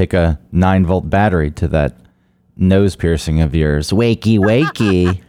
take 0.00 0.14
a 0.14 0.40
nine 0.50 0.86
volt 0.86 1.10
battery 1.10 1.50
to 1.50 1.68
that 1.68 1.94
nose 2.56 2.96
piercing 2.96 3.42
of 3.42 3.54
yours. 3.54 3.90
Wakey, 3.90 4.38
wakey. 4.38 5.20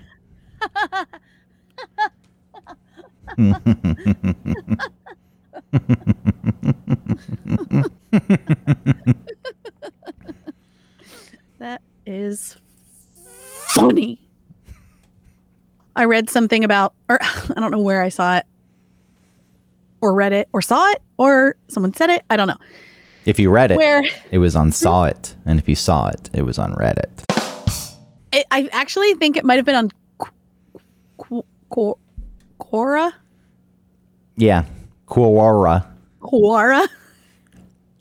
That 11.60 11.82
is 12.06 12.56
funny. 13.76 14.20
I 15.98 16.06
read 16.06 16.30
something 16.30 16.64
about, 16.64 16.94
or 17.10 17.20
I 17.22 17.54
don't 17.58 17.72
know 17.72 17.82
where 17.82 18.02
I 18.02 18.08
saw 18.08 18.38
it, 18.38 18.46
or 20.00 20.14
read 20.14 20.32
it, 20.32 20.48
or 20.54 20.62
saw 20.62 20.90
it, 20.92 21.02
or 21.18 21.58
someone 21.68 21.94
said 21.94 22.10
it. 22.10 22.24
I 22.30 22.38
don't 22.38 22.48
know. 22.48 22.58
If 23.26 23.40
you 23.40 23.50
read 23.52 23.72
it, 23.72 23.78
Where 23.78 24.04
it 24.32 24.40
was 24.40 24.56
on 24.56 24.72
Saw 24.72 25.06
It. 25.06 25.36
And 25.46 25.60
if 25.60 25.70
you 25.70 25.76
saw 25.76 26.08
it, 26.08 26.30
it 26.34 26.42
was 26.44 26.58
on 26.58 26.74
Reddit. 26.74 27.10
it, 28.34 28.46
I 28.52 28.68
actually 28.72 29.14
think 29.16 29.38
it 29.38 29.46
might 29.46 29.56
have 29.58 29.66
been 29.66 29.76
on 29.76 29.92
Qu- 30.18 30.32
Qu- 31.18 31.46
Qu- 31.70 31.98
Quora. 32.60 33.12
Yeah. 34.38 34.66
Quora. 35.08 35.86
Quora. 36.22 36.88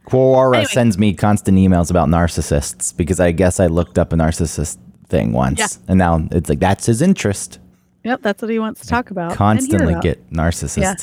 Quora 0.09 0.55
Anyway. 0.57 0.65
sends 0.73 0.99
me 0.99 1.15
constant 1.15 1.57
emails 1.59 1.91
about 1.91 2.09
narcissists 2.09 2.97
because 2.97 3.21
I 3.21 3.31
guess 3.33 3.61
I 3.61 3.67
looked 3.67 3.99
up 3.99 4.13
a 4.13 4.17
narcissist 4.17 4.79
thing 5.09 5.33
once. 5.33 5.59
Yeah. 5.59 5.67
And 5.89 5.99
now 5.99 6.27
it's 6.31 6.49
like, 6.49 6.61
that's 6.61 6.87
his 6.87 7.03
interest. 7.03 7.59
Yep, 8.05 8.23
that's 8.23 8.41
what 8.43 8.51
he 8.51 8.59
wants 8.59 8.81
to 8.81 8.87
talk 8.89 9.11
about. 9.11 9.33
hear 9.33 9.37
Constantly 9.37 9.93
about. 9.93 10.03
get 10.03 10.31
narcissist 10.33 10.79
Yeah. 10.79 10.95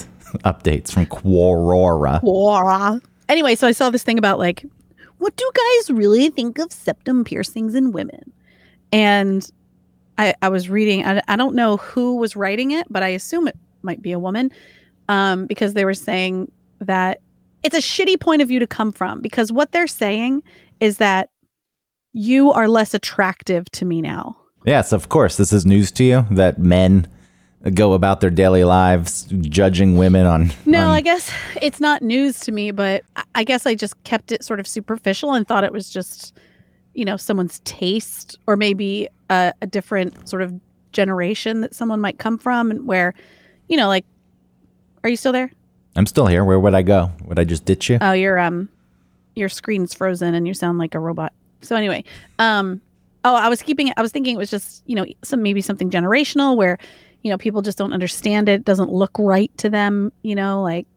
updates 0.52 0.92
from 0.92 1.06
Quora. 1.06 2.22
Quora. 2.22 3.02
Anyway, 3.30 3.56
so 3.56 3.68
I 3.68 3.72
saw 3.72 3.90
this 3.90 4.04
thing 4.04 4.18
about 4.18 4.40
like, 4.40 4.66
what 5.18 5.36
do 5.36 5.50
guys 5.54 5.92
really 5.92 6.30
think 6.30 6.60
of 6.60 6.72
septum 6.72 7.24
piercings 7.24 7.76
in 7.76 7.92
women? 7.92 8.32
And 8.92 9.50
I, 10.18 10.34
I 10.42 10.50
was 10.50 10.70
reading, 10.70 11.06
I, 11.06 11.22
I 11.28 11.36
don't 11.36 11.56
know 11.56 11.78
who 11.78 12.18
was 12.18 12.36
writing 12.36 12.72
it, 12.72 12.88
but 12.90 13.04
I 13.04 13.10
assume 13.10 13.48
it 13.48 13.58
might 13.82 14.02
be 14.02 14.12
a 14.12 14.20
woman 14.20 14.52
um, 15.10 15.46
because 15.46 15.74
they 15.74 15.86
were 15.86 15.94
saying 15.94 16.52
that 16.80 17.20
it's 17.64 17.76
a 17.76 17.80
shitty 17.80 18.20
point 18.20 18.42
of 18.42 18.48
view 18.48 18.60
to 18.60 18.68
come 18.68 18.92
from 18.92 19.22
because 19.22 19.52
what 19.52 19.72
they're 19.72 19.88
saying 19.88 20.44
is 20.80 20.98
that 20.98 21.30
you 22.14 22.52
are 22.52 22.68
less 22.68 22.94
attractive 22.94 23.66
to 23.72 23.86
me 23.86 24.02
now. 24.02 24.38
Yes, 24.66 24.92
of 24.92 25.10
course. 25.10 25.38
This 25.38 25.54
is 25.54 25.66
news 25.66 25.92
to 25.94 26.04
you 26.04 26.26
that 26.32 26.60
men 26.60 27.08
go 27.72 27.94
about 27.94 28.22
their 28.22 28.30
daily 28.30 28.64
lives 28.64 29.24
judging 29.42 29.98
women 29.98 30.26
on. 30.26 30.52
No, 30.66 30.80
on- 30.88 30.96
I 30.96 31.02
guess 31.02 31.32
it's 31.62 31.80
not 31.80 32.02
news 32.02 32.40
to 32.42 32.52
me, 32.52 32.72
but 32.72 33.04
I- 33.36 33.44
guess 33.44 33.66
I 33.66 33.76
just 33.76 34.02
kept 34.04 34.32
it 34.32 34.44
sort 34.44 34.60
of 34.60 34.68
superficial 34.68 35.34
and 35.34 35.48
thought 35.48 35.64
it 35.64 35.72
was 35.72 35.90
just, 35.90 36.38
you 36.94 37.06
know, 37.06 37.18
someone's 37.18 37.60
taste 37.60 38.38
or 38.48 38.56
maybe 38.58 39.08
a, 39.30 39.54
a 39.62 39.68
different 39.68 40.28
sort 40.28 40.42
of 40.42 40.54
generation 40.92 41.62
that 41.62 41.76
someone 41.76 42.00
might 42.02 42.18
come 42.20 42.38
from 42.38 42.72
and 42.72 42.88
where, 42.88 43.14
you 43.68 43.78
know, 43.78 43.88
like, 43.88 44.06
are 45.04 45.10
you 45.10 45.16
still 45.18 45.32
there? 45.32 45.52
I'm 45.96 46.06
still 46.06 46.28
here. 46.28 46.44
Where 46.44 46.60
would 46.60 46.74
I 46.76 46.82
go? 46.82 47.12
Would 47.26 47.40
I 47.40 47.44
just 47.44 47.66
ditch 47.66 47.90
you? 47.90 47.98
Oh, 48.02 48.12
your 48.14 48.38
um, 48.38 48.70
your 49.36 49.50
screen's 49.50 49.94
frozen 49.94 50.34
and 50.36 50.48
you 50.48 50.54
sound 50.54 50.78
like 50.78 50.94
a 50.96 51.00
robot. 51.00 51.34
So 51.62 51.76
anyway, 51.76 52.04
um, 52.40 52.82
oh, 53.24 53.34
I 53.36 53.50
was 53.50 53.62
keeping 53.62 53.88
it. 53.88 53.94
I 53.98 54.02
was 54.02 54.12
thinking 54.12 54.36
it 54.36 54.38
was 54.38 54.50
just 54.52 54.84
you 54.86 54.96
know 54.96 55.06
some 55.24 55.42
maybe 55.42 55.62
something 55.62 55.90
generational 55.90 56.56
where, 56.56 56.78
you 57.24 57.32
know, 57.32 57.38
people 57.38 57.62
just 57.62 57.78
don't 57.78 57.94
understand 57.94 58.48
it. 58.50 58.64
Doesn't 58.66 58.92
look 58.92 59.12
right 59.20 59.52
to 59.58 59.70
them. 59.70 60.12
You 60.24 60.36
know, 60.36 60.62
like 60.62 60.88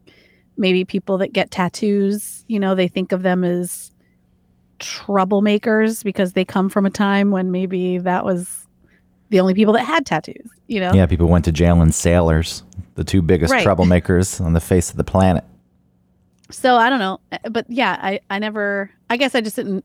maybe 0.57 0.85
people 0.85 1.19
that 1.19 1.33
get 1.33 1.51
tattoos, 1.51 2.45
you 2.49 2.61
know, 2.61 2.75
they 2.75 2.89
think 2.89 3.13
of 3.13 3.23
them 3.23 3.45
as 3.45 3.91
troublemakers 4.79 6.03
because 6.03 6.33
they 6.33 6.45
come 6.45 6.69
from 6.69 6.87
a 6.87 6.91
time 6.91 7.31
when 7.31 7.51
maybe 7.51 7.99
that 7.99 8.25
was 8.25 8.67
the 9.31 9.41
only 9.41 9.55
people 9.55 9.73
that 9.75 9.85
had 9.85 10.07
tattoos. 10.07 10.49
You 10.67 10.81
know, 10.81 10.93
yeah, 10.93 11.07
people 11.07 11.29
went 11.29 11.45
to 11.47 11.53
jail 11.53 11.81
and 11.81 11.95
sailors, 11.95 12.63
the 12.95 13.05
two 13.05 13.23
biggest 13.23 13.53
Right. 13.53 13.67
troublemakers 13.67 14.41
on 14.45 14.53
the 14.53 14.61
face 14.61 14.91
of 14.91 14.97
the 14.97 15.05
planet. 15.05 15.45
so 16.51 16.77
I 16.77 16.91
don't 16.91 16.99
know, 16.99 17.21
Uh, 17.33 17.39
but 17.51 17.67
yeah, 17.69 17.99
I 18.01 18.21
I 18.31 18.39
never. 18.39 18.91
I 19.09 19.17
guess 19.17 19.35
I 19.35 19.41
just 19.41 19.57
didn't 19.57 19.85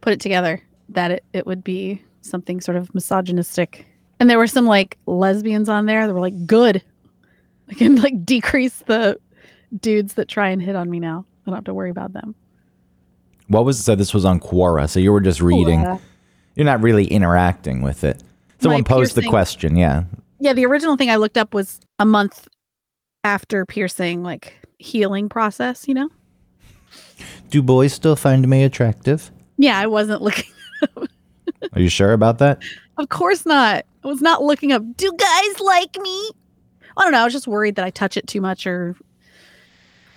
put 0.00 0.12
it 0.12 0.20
together 0.20 0.62
that 0.90 1.10
it 1.10 1.24
it 1.32 1.46
would 1.46 1.62
be 1.64 2.02
something 2.22 2.60
sort 2.60 2.76
of 2.76 2.94
misogynistic. 2.94 3.86
And 4.20 4.28
there 4.28 4.38
were 4.38 4.46
some 4.46 4.66
like 4.66 4.98
lesbians 5.06 5.68
on 5.68 5.86
there 5.86 6.06
that 6.06 6.12
were 6.14 6.20
like, 6.20 6.46
good. 6.46 6.82
I 7.70 7.74
can 7.74 7.96
like 7.96 8.24
decrease 8.24 8.82
the 8.86 9.18
dudes 9.80 10.14
that 10.14 10.28
try 10.28 10.48
and 10.48 10.60
hit 10.62 10.76
on 10.76 10.90
me 10.90 11.00
now. 11.00 11.24
I 11.46 11.50
don't 11.50 11.54
have 11.54 11.64
to 11.64 11.74
worry 11.74 11.90
about 11.90 12.12
them. 12.12 12.34
What 13.48 13.64
was 13.64 13.82
so? 13.82 13.94
This 13.94 14.12
was 14.12 14.24
on 14.24 14.40
Quora, 14.40 14.88
so 14.88 15.00
you 15.00 15.10
were 15.12 15.20
just 15.20 15.40
reading. 15.40 15.80
Quora. 15.80 16.00
You're 16.54 16.66
not 16.66 16.82
really 16.82 17.06
interacting 17.06 17.82
with 17.82 18.04
it. 18.04 18.22
Someone 18.60 18.84
posed 18.84 19.14
the 19.14 19.22
question. 19.22 19.76
Yeah, 19.76 20.04
Yeah, 20.40 20.52
the 20.52 20.66
original 20.66 20.96
thing 20.96 21.08
I 21.10 21.16
looked 21.16 21.38
up 21.38 21.54
was 21.54 21.80
a 22.00 22.04
month 22.04 22.48
after 23.22 23.64
piercing, 23.64 24.22
like 24.22 24.58
healing 24.78 25.28
process, 25.28 25.86
you 25.86 25.94
know? 25.94 26.08
do 27.50 27.62
boys 27.62 27.92
still 27.92 28.16
find 28.16 28.46
me 28.48 28.64
attractive? 28.64 29.30
Yeah, 29.56 29.78
I 29.78 29.86
wasn't 29.86 30.22
looking. 30.22 30.50
Are 31.72 31.80
you 31.80 31.88
sure 31.88 32.12
about 32.12 32.38
that? 32.38 32.62
Of 32.96 33.08
course 33.08 33.46
not. 33.46 33.84
Was 34.08 34.22
not 34.22 34.42
looking 34.42 34.72
up. 34.72 34.82
Do 34.96 35.12
guys 35.12 35.60
like 35.60 35.96
me? 36.00 36.30
I 36.96 37.02
don't 37.02 37.12
know. 37.12 37.20
I 37.20 37.24
was 37.24 37.32
just 37.32 37.46
worried 37.46 37.76
that 37.76 37.84
I 37.84 37.90
touch 37.90 38.16
it 38.16 38.26
too 38.26 38.40
much 38.40 38.66
or 38.66 38.96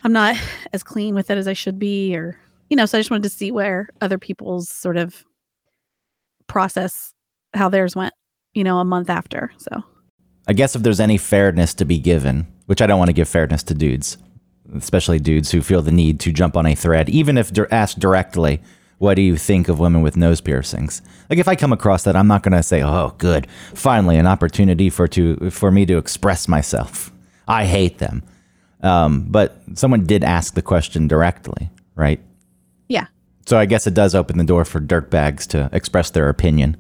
I'm 0.04 0.14
not 0.14 0.38
as 0.74 0.82
clean 0.82 1.14
with 1.14 1.30
it 1.30 1.38
as 1.38 1.48
I 1.48 1.54
should 1.54 1.78
be 1.78 2.16
or 2.16 2.38
you 2.70 2.78
know, 2.78 2.86
so 2.86 2.98
I 2.98 3.02
just 3.02 3.12
wanted 3.12 3.24
to 3.24 3.30
see 3.30 3.52
where 3.52 3.90
other 4.00 4.18
people's 4.18 4.70
sort 4.70 4.96
of 4.96 5.26
process 6.48 7.14
how 7.54 7.68
theirs 7.68 7.98
went, 7.98 8.14
you 8.54 8.64
know, 8.64 8.80
a 8.80 8.86
month 8.86 9.10
after. 9.10 9.52
So 9.58 9.84
I 10.48 10.54
guess 10.54 10.74
if 10.74 10.82
there's 10.82 11.02
any 11.02 11.18
fairness 11.18 11.74
to 11.76 11.86
be 11.86 12.00
given, 12.00 12.48
which 12.68 12.82
I 12.82 12.88
don't 12.88 12.98
want 12.98 13.10
to 13.10 13.14
give 13.14 13.28
fairness 13.28 13.62
to 13.64 13.74
dudes, 13.74 14.18
especially 14.74 15.20
dudes 15.20 15.52
who 15.52 15.62
feel 15.62 15.82
the 15.82 15.92
need 15.92 16.22
to 16.22 16.32
jump 16.32 16.56
on 16.56 16.66
a 16.66 16.74
thread, 16.74 17.10
even 17.10 17.38
if 17.38 17.52
asked 17.74 18.00
directly, 18.00 18.62
what 19.02 19.16
do 19.16 19.24
you 19.24 19.36
think 19.36 19.68
of 19.68 19.80
women 19.80 20.04
with 20.04 20.16
nose 20.16 20.42
piercings? 20.42 21.02
Like 21.28 21.40
if 21.40 21.48
I 21.48 21.56
come 21.56 21.74
across 21.74 22.04
that, 22.04 22.16
I'm 22.16 22.28
not 22.28 22.44
going 22.44 22.56
to 22.56 22.62
say, 22.62 22.84
"Oh, 22.84 23.16
good, 23.18 23.48
finally 23.74 24.16
an 24.16 24.28
opportunity 24.28 24.92
for 24.92 25.08
to 25.08 25.50
for 25.50 25.72
me 25.72 25.88
to 25.88 25.98
express 25.98 26.48
myself." 26.48 27.12
I 27.48 27.66
hate 27.66 27.98
them, 27.98 28.22
um, 28.82 29.26
but 29.28 29.58
someone 29.74 30.06
did 30.06 30.24
ask 30.24 30.54
the 30.54 30.62
question 30.62 31.08
directly, 31.08 31.72
right? 31.96 32.22
yeah. 32.90 33.08
So 33.48 33.58
I 33.58 33.66
guess 33.66 33.88
it 33.88 33.96
does 33.96 34.14
open 34.14 34.38
the 34.38 34.44
door 34.44 34.66
for 34.66 34.80
dirtbags 34.80 35.48
to 35.48 35.68
express 35.74 36.12
their 36.12 36.30
opinion. 36.30 36.78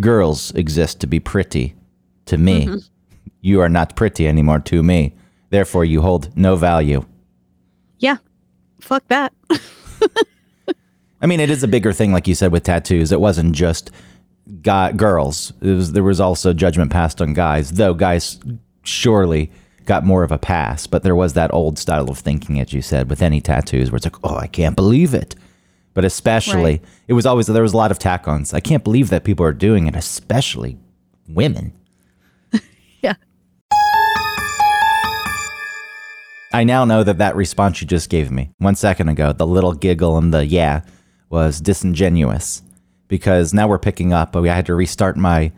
Girls 0.00 0.50
exist 0.52 0.98
to 1.00 1.06
be 1.06 1.20
pretty 1.20 1.74
to 2.24 2.38
me. 2.38 2.80
You 3.42 3.60
are 3.60 3.68
not 3.68 3.96
pretty 3.96 4.26
anymore 4.26 4.60
to 4.60 4.82
me. 4.82 5.14
Therefore, 5.50 5.84
you 5.84 6.00
hold 6.00 6.34
no 6.34 6.56
value. 6.56 7.04
Yeah. 7.98 8.16
Fuck 8.80 9.06
that. 9.08 9.34
I 11.24 11.26
mean, 11.26 11.40
it 11.40 11.48
is 11.48 11.62
a 11.62 11.68
bigger 11.68 11.94
thing, 11.94 12.12
like 12.12 12.28
you 12.28 12.34
said, 12.34 12.52
with 12.52 12.64
tattoos. 12.64 13.10
It 13.10 13.18
wasn't 13.18 13.54
just 13.54 13.90
guy, 14.60 14.92
girls. 14.92 15.54
It 15.62 15.70
was, 15.70 15.92
there 15.92 16.02
was 16.04 16.20
also 16.20 16.52
judgment 16.52 16.92
passed 16.92 17.22
on 17.22 17.32
guys, 17.32 17.70
though 17.72 17.94
guys 17.94 18.38
surely 18.82 19.50
got 19.86 20.04
more 20.04 20.22
of 20.22 20.30
a 20.30 20.36
pass. 20.36 20.86
But 20.86 21.02
there 21.02 21.16
was 21.16 21.32
that 21.32 21.54
old 21.54 21.78
style 21.78 22.10
of 22.10 22.18
thinking, 22.18 22.60
as 22.60 22.74
you 22.74 22.82
said, 22.82 23.08
with 23.08 23.22
any 23.22 23.40
tattoos, 23.40 23.90
where 23.90 23.96
it's 23.96 24.04
like, 24.04 24.22
oh, 24.22 24.36
I 24.36 24.46
can't 24.48 24.76
believe 24.76 25.14
it. 25.14 25.34
But 25.94 26.04
especially, 26.04 26.62
Right. 26.72 26.82
it 27.08 27.14
was 27.14 27.24
always 27.24 27.46
there 27.46 27.62
was 27.62 27.72
a 27.72 27.76
lot 27.78 27.90
of 27.90 27.98
tack-ons. 27.98 28.52
I 28.52 28.60
can't 28.60 28.84
believe 28.84 29.08
that 29.08 29.24
people 29.24 29.46
are 29.46 29.54
doing 29.54 29.86
it, 29.86 29.96
especially 29.96 30.76
women. 31.26 31.72
yeah. 33.00 33.14
I 36.52 36.64
now 36.64 36.84
know 36.84 37.02
that 37.02 37.16
that 37.16 37.34
response 37.34 37.80
you 37.80 37.86
just 37.86 38.10
gave 38.10 38.30
me 38.30 38.50
one 38.58 38.74
second 38.74 39.08
ago, 39.08 39.32
the 39.32 39.46
little 39.46 39.72
giggle 39.72 40.18
and 40.18 40.34
the 40.34 40.44
yeah, 40.44 40.82
was 41.30 41.60
disingenuous 41.60 42.62
because 43.08 43.52
now 43.54 43.68
we're 43.68 43.78
picking 43.78 44.12
up. 44.12 44.36
I 44.36 44.46
had 44.46 44.66
to 44.66 44.74
restart 44.74 45.16
my 45.16 45.52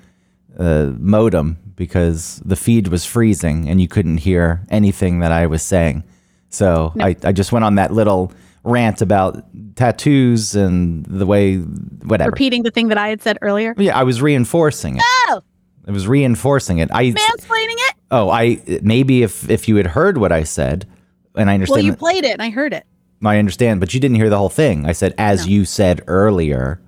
uh, 0.58 0.92
modem 0.98 1.58
because 1.76 2.40
the 2.44 2.56
feed 2.56 2.88
was 2.88 3.04
freezing 3.04 3.68
and 3.68 3.80
you 3.80 3.88
couldn't 3.88 4.18
hear 4.18 4.66
anything 4.70 5.20
that 5.20 5.32
I 5.32 5.46
was 5.46 5.62
saying. 5.62 6.04
So 6.48 6.92
I, 6.98 7.16
I 7.22 7.32
just 7.32 7.52
went 7.52 7.64
on 7.64 7.74
that 7.74 7.92
little 7.92 8.32
rant 8.64 9.02
about 9.02 9.44
tattoos 9.76 10.56
and 10.56 11.04
the 11.06 11.26
way, 11.26 11.58
whatever. 11.58 12.30
Repeating 12.30 12.62
the 12.62 12.70
thing 12.70 12.88
that 12.88 12.98
I 12.98 13.08
had 13.08 13.22
said 13.22 13.38
earlier. 13.42 13.74
Yeah, 13.76 13.96
I 13.96 14.02
was 14.02 14.22
reinforcing 14.22 14.96
it. 14.96 15.02
Oh, 15.28 15.42
I 15.86 15.90
was 15.92 16.08
reinforcing 16.08 16.78
it. 16.78 16.88
I 16.92 17.04
mansplaining 17.12 17.76
it? 17.76 17.94
oh 18.10 18.30
I 18.30 18.60
maybe 18.82 19.22
if 19.22 19.48
if 19.48 19.68
you 19.68 19.76
had 19.76 19.86
heard 19.86 20.18
what 20.18 20.32
I 20.32 20.42
said, 20.42 20.86
and 21.34 21.50
I 21.50 21.54
understand. 21.54 21.76
Well, 21.76 21.84
you 21.84 21.90
that- 21.92 21.98
played 21.98 22.24
it 22.24 22.32
and 22.32 22.42
I 22.42 22.50
heard 22.50 22.72
it. 22.72 22.86
I 23.24 23.38
understand, 23.38 23.80
but 23.80 23.94
you 23.94 24.00
didn't 24.00 24.16
hear 24.16 24.28
the 24.30 24.38
whole 24.38 24.48
thing. 24.50 24.86
I 24.86 24.92
said, 24.92 25.14
as 25.18 25.46
you 25.46 25.64
said 25.64 26.02
earlier. 26.06 26.80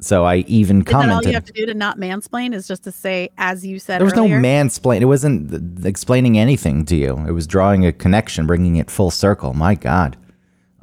So 0.00 0.24
I 0.24 0.36
even 0.46 0.82
that 0.84 1.10
all 1.10 1.24
you 1.24 1.32
have 1.32 1.44
to 1.46 1.52
do 1.52 1.66
to 1.66 1.74
not 1.74 1.98
mansplain 1.98 2.54
is 2.54 2.68
just 2.68 2.84
to 2.84 2.92
say, 2.92 3.30
as 3.36 3.66
you 3.66 3.80
said 3.80 3.98
There 3.98 4.04
was 4.04 4.14
earlier? 4.14 4.40
no 4.40 4.48
mansplain. 4.48 5.00
It 5.00 5.06
wasn't 5.06 5.50
th- 5.50 5.84
explaining 5.84 6.38
anything 6.38 6.84
to 6.86 6.94
you. 6.94 7.16
It 7.26 7.32
was 7.32 7.48
drawing 7.48 7.84
a 7.84 7.92
connection, 7.92 8.46
bringing 8.46 8.76
it 8.76 8.90
full 8.92 9.10
circle. 9.10 9.54
My 9.54 9.74
God, 9.74 10.16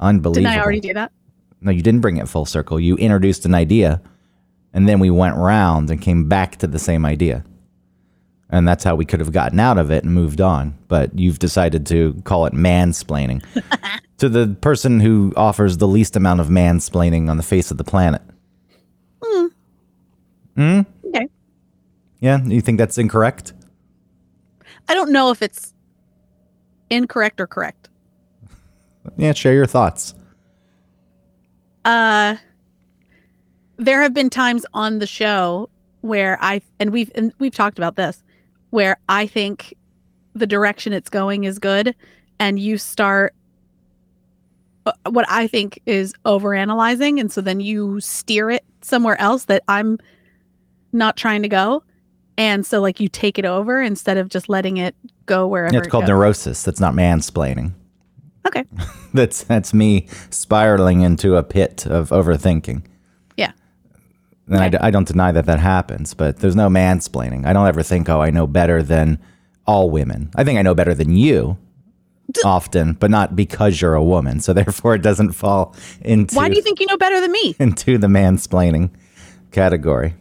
unbelievable. 0.00 0.50
Didn't 0.50 0.60
I 0.60 0.62
already 0.62 0.80
do 0.80 0.92
that? 0.94 1.12
No, 1.62 1.70
you 1.70 1.80
didn't 1.82 2.02
bring 2.02 2.18
it 2.18 2.28
full 2.28 2.44
circle. 2.44 2.78
You 2.78 2.96
introduced 2.96 3.46
an 3.46 3.54
idea, 3.54 4.02
and 4.74 4.86
then 4.86 5.00
we 5.00 5.08
went 5.08 5.36
round 5.36 5.88
and 5.90 5.98
came 6.02 6.28
back 6.28 6.56
to 6.56 6.66
the 6.66 6.78
same 6.78 7.06
idea. 7.06 7.42
And 8.50 8.68
that's 8.68 8.84
how 8.84 8.96
we 8.96 9.06
could 9.06 9.20
have 9.20 9.32
gotten 9.32 9.58
out 9.58 9.78
of 9.78 9.90
it 9.90 10.04
and 10.04 10.12
moved 10.12 10.42
on. 10.42 10.76
But 10.88 11.18
you've 11.18 11.38
decided 11.38 11.86
to 11.86 12.20
call 12.24 12.44
it 12.44 12.52
mansplaining 12.52 13.42
to 14.18 14.28
the 14.28 14.56
person 14.60 15.00
who 15.00 15.32
offers 15.36 15.78
the 15.78 15.88
least 15.88 16.16
amount 16.16 16.40
of 16.40 16.48
mansplaining 16.48 17.28
on 17.28 17.36
the 17.36 17.42
face 17.42 17.70
of 17.70 17.78
the 17.78 17.84
planet. 17.84 18.22
Hmm. 20.56 20.80
Okay. 21.04 21.28
Yeah, 22.20 22.42
you 22.44 22.60
think 22.60 22.78
that's 22.78 22.96
incorrect? 22.96 23.52
I 24.88 24.94
don't 24.94 25.12
know 25.12 25.30
if 25.30 25.42
it's 25.42 25.74
incorrect 26.88 27.40
or 27.40 27.46
correct. 27.46 27.88
Yeah, 29.16 29.32
share 29.32 29.52
your 29.52 29.66
thoughts. 29.66 30.14
Uh 31.84 32.36
there 33.76 34.00
have 34.00 34.14
been 34.14 34.30
times 34.30 34.64
on 34.72 34.98
the 34.98 35.06
show 35.06 35.68
where 36.00 36.38
I 36.40 36.62
and 36.80 36.90
we've 36.90 37.10
and 37.14 37.32
we've 37.38 37.54
talked 37.54 37.78
about 37.78 37.96
this 37.96 38.22
where 38.70 38.96
I 39.08 39.26
think 39.26 39.74
the 40.34 40.46
direction 40.46 40.92
it's 40.92 41.10
going 41.10 41.44
is 41.44 41.58
good 41.58 41.94
and 42.38 42.58
you 42.58 42.78
start 42.78 43.34
Uh, 44.86 44.92
what 45.10 45.26
I 45.28 45.46
think 45.48 45.80
is 45.84 46.14
overanalyzing 46.24 47.18
and 47.20 47.30
so 47.30 47.40
then 47.40 47.60
you 47.60 48.00
steer 48.00 48.50
it 48.50 48.64
somewhere 48.82 49.20
else 49.20 49.44
that 49.46 49.62
I'm 49.68 49.98
not 50.92 51.16
trying 51.16 51.42
to 51.42 51.48
go 51.48 51.82
and 52.38 52.64
so 52.64 52.80
like 52.80 53.00
you 53.00 53.08
take 53.08 53.38
it 53.38 53.44
over 53.44 53.82
instead 53.82 54.16
of 54.16 54.28
just 54.28 54.48
letting 54.48 54.76
it 54.76 54.94
go 55.26 55.46
wherever 55.48 55.72
Yeah, 55.74 55.78
it's 55.80 55.88
it 55.88 55.90
called 55.90 56.04
goes. 56.04 56.10
neurosis. 56.10 56.62
That's 56.62 56.78
not 56.80 56.94
mansplaining. 56.94 57.72
Okay. 58.46 58.64
That's 59.12 59.42
that's 59.42 59.74
me 59.74 60.06
spiraling 60.30 61.00
into 61.00 61.34
a 61.36 61.42
pit 61.42 61.84
of 61.86 62.10
overthinking. 62.10 62.84
Yeah. 63.36 63.52
And 64.46 64.56
I 64.58 64.66
Okay. 64.66 64.70
d- 64.72 64.78
I, 64.82 64.90
don't 64.92 65.08
deny 65.08 65.32
that 65.32 65.46
that 65.46 65.58
happens, 65.58 66.14
but 66.14 66.36
there's 66.38 66.54
no 66.54 66.68
mansplaining. 66.68 67.44
I 67.46 67.52
don't 67.52 67.66
ever 67.66 67.82
think, 67.82 68.08
oh, 68.08 68.20
I 68.20 68.30
know 68.30 68.46
better 68.46 68.82
than 68.84 69.18
all 69.66 69.90
women. 69.90 70.30
I 70.36 70.44
think 70.44 70.58
I 70.58 70.62
know 70.62 70.74
better 70.74 70.94
than 70.94 71.16
you 71.16 71.56
often, 72.44 72.94
but 72.94 73.10
not 73.10 73.36
because 73.36 73.80
you're 73.80 73.94
a 73.94 74.02
woman. 74.04 74.40
So 74.40 74.52
therefore, 74.52 74.94
it 74.94 75.02
doesn't 75.02 75.32
fall 75.32 75.74
into 76.02 76.34
Why 76.34 76.48
do 76.48 76.56
you 76.56 76.62
think 76.62 76.80
you 76.80 76.86
know 76.86 76.96
better 76.96 77.20
than 77.20 77.32
me? 77.32 77.54
into 77.58 77.98
the 77.98 78.06
mansplaining 78.08 78.90
category. 79.52 80.14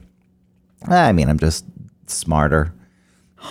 I 0.87 1.11
mean, 1.11 1.29
I'm 1.29 1.39
just 1.39 1.65
smarter. 2.07 2.73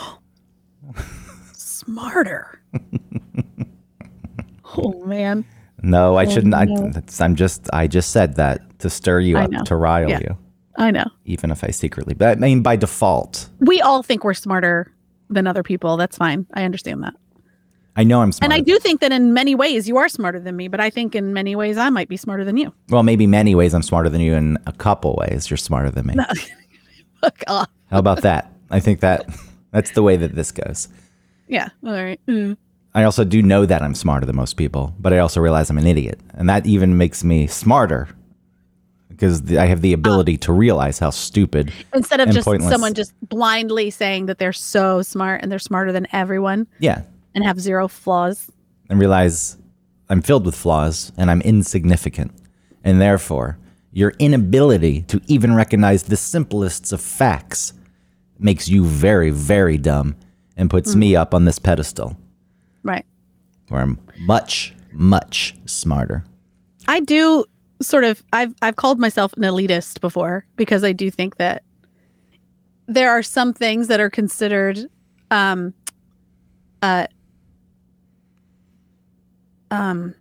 Smarter. 1.53 2.61
oh 4.77 5.05
man. 5.05 5.45
No, 5.83 6.17
I 6.17 6.25
Oh, 6.25 6.31
shouldn't. 6.31 6.55
I, 6.55 6.65
no. 6.65 6.91
I'm 7.21 7.37
just. 7.37 7.69
I 7.73 7.87
just 7.87 8.11
said 8.11 8.37
that 8.37 8.79
to 8.81 8.89
stir 8.89 9.21
you 9.21 9.37
I 9.37 9.45
up, 9.45 9.51
know. 9.51 9.65
to 9.65 9.77
rile 9.77 10.09
Yeah. 10.09 10.21
you, 10.21 10.39
I 10.79 10.91
know. 10.91 11.05
even 11.27 11.51
if 11.51 11.63
I 11.63 11.69
secretly. 11.71 12.15
But 12.15 12.39
I 12.39 12.41
mean, 12.41 12.63
by 12.63 12.77
default, 12.77 13.49
We 13.61 13.81
all 13.83 14.03
think 14.03 14.25
we're 14.25 14.33
smarter 14.35 14.91
than 15.29 15.47
other 15.47 15.63
people. 15.63 15.97
That's 15.99 16.17
fine. 16.17 16.47
I 16.55 16.65
understand 16.65 17.03
that. 17.03 17.15
I 17.97 18.05
know 18.05 18.23
I'm 18.23 18.33
smart. 18.33 18.53
And 18.53 18.53
I 18.53 18.61
do 18.61 18.79
think 18.79 19.01
that 19.01 19.13
in 19.13 19.33
many 19.33 19.55
ways 19.55 19.87
you 19.89 19.97
are 19.99 20.09
smarter 20.09 20.41
than 20.41 20.57
me, 20.57 20.69
but 20.69 20.81
I 20.81 20.91
think 20.91 21.15
in 21.15 21.33
many 21.33 21.55
ways 21.55 21.77
I 21.79 21.91
might 21.91 22.09
be 22.09 22.17
smarter 22.17 22.45
than 22.45 22.57
you. 22.57 22.73
Well, 22.89 23.03
maybe 23.03 23.27
many 23.27 23.55
ways 23.55 23.73
I'm 23.73 23.83
smarter 23.83 24.09
than 24.09 24.21
you. 24.21 24.35
In 24.35 24.59
a 24.67 24.73
couple 24.73 25.15
ways, 25.17 25.49
you're 25.49 25.57
smarter 25.57 25.91
than 25.91 26.07
me. 26.07 26.15
Fuck 27.21 27.45
off. 27.47 27.69
How 27.91 27.99
about 27.99 28.23
that? 28.23 28.51
I 28.71 28.81
think 28.81 29.01
that 29.01 29.29
that's 29.71 29.93
the 29.93 30.03
way 30.03 30.17
that 30.17 30.35
this 30.35 30.51
goes. 30.51 30.89
Yeah. 31.47 31.69
All 31.87 31.93
right. 31.93 32.21
Mm. 32.27 32.57
I 32.95 33.05
also 33.05 33.25
do 33.25 33.43
know 33.43 33.67
that 33.67 33.83
I'm 33.83 33.95
smarter 33.95 34.27
than 34.27 34.37
most 34.37 34.55
people, 34.55 34.95
but 34.99 35.13
I 35.13 35.19
also 35.19 35.41
realize 35.41 35.69
I'm 35.69 35.79
an 35.79 35.87
idiot, 35.87 36.21
and 36.35 36.49
that 36.49 36.65
even 36.65 36.97
makes 36.97 37.25
me 37.25 37.49
smarter 37.49 38.09
because 39.09 39.43
the, 39.43 39.59
I 39.59 39.67
have 39.67 39.81
the 39.81 39.93
ability 39.93 40.37
to 40.39 40.53
realize 40.53 40.99
how 40.99 41.11
stupid. 41.11 41.73
Instead 41.93 42.21
of 42.21 42.31
just 42.31 42.45
pointless. 42.45 42.71
someone 42.71 42.95
just 42.95 43.13
blindly 43.29 43.91
saying 43.91 44.27
that 44.27 44.39
they're 44.39 44.53
so 44.53 45.03
smart 45.03 45.43
and 45.43 45.51
they're 45.51 45.59
smarter 45.59 45.93
than 45.93 46.07
everyone 46.13 46.67
Yeah, 46.79 47.03
and 47.35 47.45
have 47.45 47.61
zero 47.61 47.89
flaws. 47.89 48.51
and 48.91 48.99
realize 49.01 49.57
I'm 50.09 50.21
filled 50.23 50.45
with 50.47 50.55
flaws 50.55 51.11
and 51.17 51.31
I'm 51.31 51.41
insignificant. 51.41 52.33
And 52.85 53.01
therefore, 53.01 53.59
your 53.93 54.13
inability 54.19 55.03
to 55.03 55.21
even 55.27 55.55
recognize 55.55 56.03
the 56.05 56.17
simplest 56.17 56.93
of 56.93 57.01
facts 57.01 57.73
makes 58.39 58.69
you 58.69 58.85
very, 58.85 59.31
very 59.31 59.79
dumb 59.79 60.17
and 60.57 60.69
puts 60.69 60.95
me 60.95 61.17
up 61.17 61.33
on 61.35 61.45
this 61.47 61.59
pedestal 61.59 62.17
Right. 62.83 63.07
where 63.69 63.81
I'm 63.81 63.99
much, 64.19 64.75
much 64.93 65.55
smarter. 65.65 66.25
I 66.87 67.01
do 67.01 67.45
sort 67.81 68.05
of 68.05 68.23
I've 68.33 68.55
I've 68.63 68.77
called 68.77 68.99
myself 69.01 69.33
an 69.35 69.43
elitist 69.43 70.01
before 70.01 70.45
because 70.57 70.85
I 70.85 70.93
do 70.93 71.11
think 71.11 71.37
that 71.39 71.63
there 72.87 73.11
are 73.11 73.23
some 73.23 73.53
things 73.55 73.89
that 73.89 73.99
are 74.01 74.11
considered 74.11 74.79
um 75.31 75.73
uh 76.83 77.07
um 79.75 80.15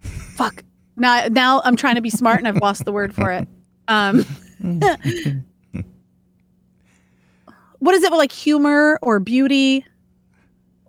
fuck. 0.00 0.62
Now 0.96 1.26
now 1.28 1.62
I'm 1.64 1.76
trying 1.76 1.94
to 1.96 2.00
be 2.00 2.10
smart 2.10 2.38
and 2.38 2.48
I've 2.48 2.56
lost 2.56 2.84
the 2.84 2.92
word 2.92 3.14
for 3.14 3.30
it. 3.30 3.48
Um 3.88 4.24
What 7.80 7.94
is 7.94 8.02
it 8.02 8.12
like 8.12 8.32
humor 8.32 8.98
or 9.02 9.20
beauty? 9.20 9.84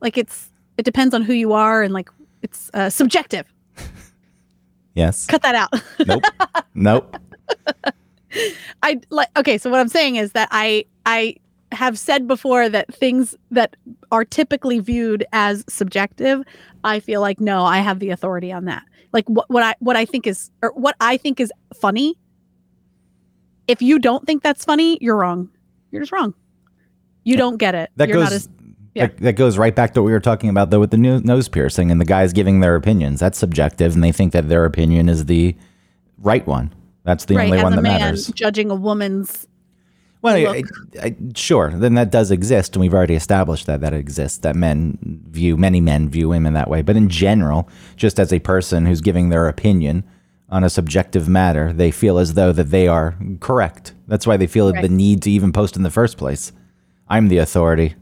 Like 0.02 0.18
it's 0.18 0.50
it 0.78 0.84
depends 0.84 1.14
on 1.14 1.22
who 1.22 1.34
you 1.34 1.54
are 1.54 1.84
and 1.84 1.94
like 1.94 2.10
it's 2.42 2.72
uh, 2.74 2.90
subjective. 2.90 3.46
Yes. 4.96 5.28
Cut 5.28 5.42
that 5.44 5.56
out. 5.56 5.74
Nope. 6.06 6.24
nope. 6.74 7.18
I 8.84 9.00
like 9.10 9.30
okay, 9.38 9.58
so 9.58 9.70
what 9.70 9.80
I'm 9.80 9.88
saying 9.88 10.16
is 10.16 10.32
that 10.34 10.50
I 10.52 10.86
I 11.06 11.36
have 11.72 11.98
said 11.98 12.28
before 12.28 12.70
that 12.70 12.94
things 12.94 13.36
that 13.52 13.76
are 14.12 14.26
typically 14.26 14.80
viewed 14.80 15.26
as 15.34 15.64
subjective, 15.70 16.44
I 16.84 17.00
feel 17.00 17.22
like 17.22 17.40
no, 17.40 17.64
I 17.64 17.80
have 17.80 18.00
the 18.00 18.10
authority 18.10 18.52
on 18.52 18.66
that. 18.66 18.84
Like 19.12 19.28
what 19.28 19.50
what 19.50 19.64
I 19.64 19.76
what 19.80 19.96
I 19.96 20.06
think 20.06 20.28
is 20.28 20.52
or 20.62 20.72
what 20.74 20.96
I 21.00 21.18
think 21.18 21.40
is 21.40 21.52
funny. 21.80 22.16
If 23.68 23.82
you 23.82 24.00
don't 24.00 24.26
think 24.26 24.42
that's 24.42 24.66
funny, 24.66 24.98
you're 25.02 25.18
wrong. 25.18 25.50
You're 25.92 26.02
just 26.02 26.12
wrong. 26.12 26.34
You 27.24 27.38
don't 27.38 27.58
get 27.58 27.76
it. 27.76 27.92
That 27.98 28.10
you're 28.10 28.18
goes 28.18 28.26
not 28.26 28.34
as 28.34 28.50
yeah. 28.96 29.08
that, 29.08 29.18
that 29.18 29.34
goes 29.34 29.58
right 29.58 29.76
back 29.76 29.94
to 29.94 30.02
what 30.02 30.08
we 30.08 30.12
were 30.12 30.20
talking 30.20 30.50
about 30.50 30.70
though 30.72 30.80
with 30.80 30.92
the 30.92 30.98
no- 30.98 31.20
nose 31.20 31.48
piercing 31.48 31.92
and 31.92 32.02
the 32.02 32.06
guys 32.06 32.34
giving 32.34 32.60
their 32.60 32.76
opinions. 32.76 33.20
That's 33.20 33.38
subjective, 33.38 33.94
and 33.94 34.04
they 34.04 34.12
think 34.12 34.34
that 34.34 34.50
their 34.50 34.66
opinion 34.66 35.10
is 35.10 35.26
the 35.26 35.56
right 36.18 36.46
one. 36.46 36.74
That's 37.04 37.26
the 37.26 37.36
right 37.36 37.46
only 37.46 37.64
one 37.64 37.76
that 37.76 37.82
man 37.82 38.00
matters. 38.00 38.28
judging 38.28 38.70
a 38.70 38.76
woman's 38.76 39.48
Well, 40.22 40.36
I. 40.36 40.64
I, 41.02 41.16
sure, 41.34 41.72
then 41.72 41.94
that 41.94 42.12
does 42.12 42.30
exist, 42.30 42.76
and 42.76 42.82
we've 42.82 42.94
already 42.94 43.16
established 43.16 43.68
that 43.68 43.82
that 43.82 43.94
exists. 43.94 44.40
That 44.40 44.56
men 44.56 44.98
view 45.30 45.56
many 45.56 45.80
men 45.80 46.10
view 46.10 46.30
women 46.30 46.54
that 46.54 46.70
way, 46.70 46.82
but 46.82 46.98
in 46.98 47.08
general, 47.08 47.70
just 47.96 48.20
as 48.20 48.34
a 48.34 48.40
person 48.40 48.86
who's 48.86 49.02
giving 49.02 49.30
their 49.30 49.48
opinion 49.48 50.04
on 50.50 50.64
a 50.64 50.70
subjective 50.70 51.30
matter, 51.30 51.72
they 51.72 51.92
feel 51.92 52.18
as 52.18 52.34
though 52.34 52.52
that 52.52 52.72
they 52.72 52.88
are 52.88 53.16
correct. 53.40 53.94
That's 54.08 54.28
why 54.28 54.36
they 54.36 54.48
feel 54.48 54.74
the 54.74 54.90
need 54.90 55.22
to 55.24 55.32
even 55.32 55.54
post 55.54 55.78
in 55.78 55.84
the 55.84 55.92
first 55.92 56.18
place. 56.18 56.52
I'm 57.08 57.28
the 57.28 57.38
authority. 57.38 57.96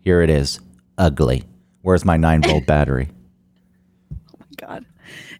Here 0.00 0.22
it 0.22 0.30
is. 0.30 0.60
Ugly. 0.98 1.44
Where's 1.82 2.04
my 2.04 2.16
nine 2.16 2.42
volt 2.42 2.66
battery? 2.66 3.08
Oh 4.12 4.38
my 4.38 4.46
god. 4.56 4.86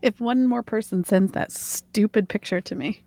If 0.03 0.21
one 0.21 0.47
more 0.47 0.63
person 0.63 1.05
sends 1.05 1.33
that 1.33 1.53
stupid 1.53 2.29
picture 2.29 2.61
to 2.61 2.75
me. 2.75 3.03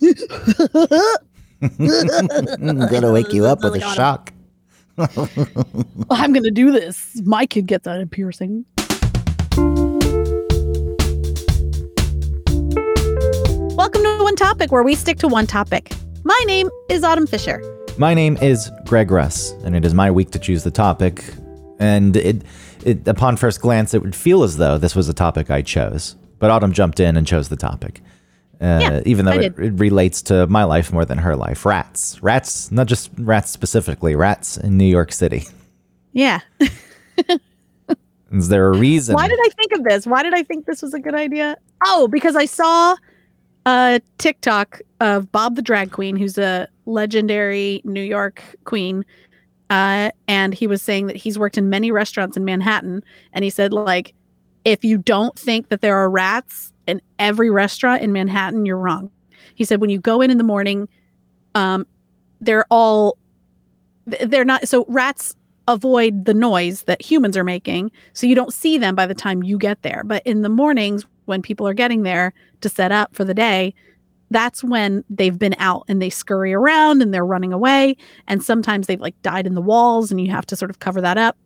I'm 1.62 2.86
gonna 2.88 3.12
wake 3.12 3.32
you 3.32 3.46
up 3.46 3.62
with 3.62 3.74
a 3.74 3.80
shock. 3.94 4.32
I'm 6.10 6.32
going 6.32 6.42
to 6.42 6.50
do 6.50 6.72
this. 6.72 7.20
My 7.24 7.46
kid 7.46 7.66
gets 7.66 7.86
a 7.86 8.06
piercing. 8.10 8.66
Welcome 13.76 14.02
to 14.02 14.18
One 14.22 14.36
Topic, 14.36 14.72
where 14.72 14.82
we 14.82 14.94
stick 14.94 15.18
to 15.18 15.28
one 15.28 15.46
topic. 15.46 15.92
My 16.24 16.38
name 16.46 16.68
is 16.90 17.02
Autumn 17.02 17.26
Fisher. 17.26 17.62
My 17.96 18.12
name 18.12 18.36
is 18.38 18.70
Greg 18.84 19.10
Russ, 19.10 19.52
and 19.64 19.74
it 19.74 19.84
is 19.84 19.94
my 19.94 20.10
week 20.10 20.30
to 20.32 20.38
choose 20.38 20.64
the 20.64 20.70
topic. 20.70 21.24
And 21.78 22.16
it, 22.16 22.42
it, 22.84 23.08
upon 23.08 23.36
first 23.36 23.62
glance, 23.62 23.94
it 23.94 24.02
would 24.02 24.14
feel 24.14 24.42
as 24.42 24.58
though 24.58 24.76
this 24.76 24.94
was 24.94 25.08
a 25.08 25.14
topic 25.14 25.50
I 25.50 25.62
chose. 25.62 26.16
But 26.38 26.50
Autumn 26.50 26.72
jumped 26.72 27.00
in 27.00 27.16
and 27.16 27.26
chose 27.26 27.48
the 27.48 27.56
topic, 27.56 28.02
uh, 28.60 28.78
Yeah, 28.80 29.00
even 29.06 29.24
though 29.24 29.32
it, 29.32 29.58
it 29.58 29.72
relates 29.78 30.22
to 30.22 30.46
my 30.46 30.64
life 30.64 30.92
more 30.92 31.04
than 31.04 31.18
her 31.18 31.36
life. 31.36 31.64
Rats, 31.64 32.22
rats, 32.22 32.70
not 32.70 32.86
just 32.86 33.10
rats 33.18 33.50
specifically, 33.50 34.14
rats 34.14 34.56
in 34.56 34.76
New 34.76 34.84
York 34.84 35.12
City. 35.12 35.44
Yeah. 36.12 36.40
Is 38.32 38.48
there 38.48 38.68
a 38.68 38.76
reason? 38.76 39.14
Why 39.14 39.28
did 39.28 39.38
I 39.42 39.48
think 39.56 39.72
of 39.72 39.84
this? 39.84 40.06
Why 40.06 40.22
did 40.22 40.34
I 40.34 40.42
think 40.42 40.66
this 40.66 40.82
was 40.82 40.94
a 40.94 41.00
good 41.00 41.14
idea? 41.14 41.56
Oh, 41.84 42.06
because 42.06 42.36
I 42.36 42.44
saw 42.44 42.96
a 43.66 44.00
TikTok 44.18 44.80
of 45.00 45.32
Bob 45.32 45.56
the 45.56 45.62
drag 45.62 45.90
queen, 45.90 46.16
who's 46.16 46.38
a 46.38 46.68
legendary 46.86 47.80
New 47.84 48.02
York 48.02 48.42
queen. 48.64 49.04
Uh, 49.68 50.10
and 50.28 50.54
he 50.54 50.66
was 50.66 50.82
saying 50.82 51.06
that 51.06 51.16
he's 51.16 51.38
worked 51.38 51.58
in 51.58 51.70
many 51.70 51.90
restaurants 51.90 52.36
in 52.36 52.44
Manhattan. 52.44 53.02
And 53.32 53.44
he 53.44 53.50
said, 53.50 53.72
like, 53.72 54.14
if 54.64 54.84
you 54.84 54.98
don't 54.98 55.38
think 55.38 55.68
that 55.68 55.80
there 55.80 55.96
are 55.96 56.10
rats 56.10 56.72
in 56.90 57.00
every 57.18 57.50
restaurant 57.50 58.02
in 58.02 58.12
Manhattan, 58.12 58.66
you're 58.66 58.76
wrong. 58.76 59.10
He 59.54 59.64
said 59.64 59.80
when 59.80 59.90
you 59.90 59.98
go 59.98 60.20
in 60.20 60.30
in 60.30 60.38
the 60.38 60.44
morning, 60.44 60.88
um, 61.54 61.86
they're 62.40 62.66
all 62.70 63.18
they're 64.06 64.44
not 64.44 64.66
so 64.66 64.84
rats 64.88 65.36
avoid 65.68 66.24
the 66.24 66.34
noise 66.34 66.82
that 66.84 67.00
humans 67.00 67.36
are 67.36 67.44
making, 67.44 67.90
so 68.12 68.26
you 68.26 68.34
don't 68.34 68.52
see 68.52 68.78
them 68.78 68.94
by 68.94 69.06
the 69.06 69.14
time 69.14 69.42
you 69.42 69.58
get 69.58 69.82
there. 69.82 70.02
But 70.04 70.26
in 70.26 70.42
the 70.42 70.48
mornings 70.48 71.04
when 71.26 71.42
people 71.42 71.66
are 71.66 71.74
getting 71.74 72.02
there 72.02 72.32
to 72.60 72.68
set 72.68 72.90
up 72.90 73.14
for 73.14 73.24
the 73.24 73.34
day, 73.34 73.74
that's 74.30 74.62
when 74.62 75.04
they've 75.10 75.38
been 75.38 75.54
out 75.58 75.84
and 75.88 76.00
they 76.00 76.10
scurry 76.10 76.52
around 76.52 77.02
and 77.02 77.12
they're 77.12 77.26
running 77.26 77.52
away. 77.52 77.96
And 78.28 78.42
sometimes 78.42 78.86
they've 78.86 79.00
like 79.00 79.20
died 79.22 79.46
in 79.46 79.54
the 79.54 79.60
walls 79.60 80.10
and 80.10 80.20
you 80.20 80.30
have 80.30 80.46
to 80.46 80.56
sort 80.56 80.70
of 80.70 80.78
cover 80.78 81.00
that 81.00 81.18
up. 81.18 81.36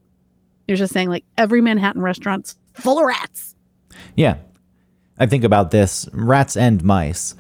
You're 0.69 0.77
just 0.77 0.93
saying 0.93 1.09
like 1.09 1.25
every 1.37 1.61
Manhattan 1.61 2.03
restaurant's 2.03 2.57
full 2.75 2.99
of 2.99 3.05
rats. 3.05 3.55
Yeah. 4.17 4.37
I 5.19 5.27
think 5.27 5.45
about 5.45 5.71
this 5.71 6.09
rats 6.13 6.57
and 6.57 6.83
mice. 6.83 7.35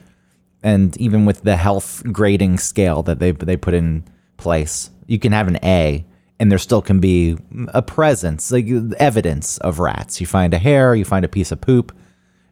And 0.62 0.96
even 0.96 1.24
with 1.26 1.42
the 1.42 1.56
health 1.56 2.02
grading 2.10 2.58
scale 2.58 3.02
that 3.02 3.18
they, 3.18 3.32
they 3.32 3.56
put 3.56 3.74
in 3.74 4.04
place, 4.36 4.90
you 5.06 5.18
can 5.18 5.32
have 5.32 5.48
an 5.48 5.58
A 5.62 6.04
and 6.40 6.50
there 6.50 6.58
still 6.58 6.80
can 6.82 7.00
be 7.00 7.36
a 7.68 7.82
presence, 7.82 8.50
like 8.50 8.66
evidence 8.98 9.58
of 9.58 9.78
rats. 9.78 10.20
You 10.20 10.26
find 10.26 10.54
a 10.54 10.58
hair, 10.58 10.94
you 10.94 11.04
find 11.04 11.24
a 11.24 11.28
piece 11.28 11.52
of 11.52 11.60
poop, 11.60 11.92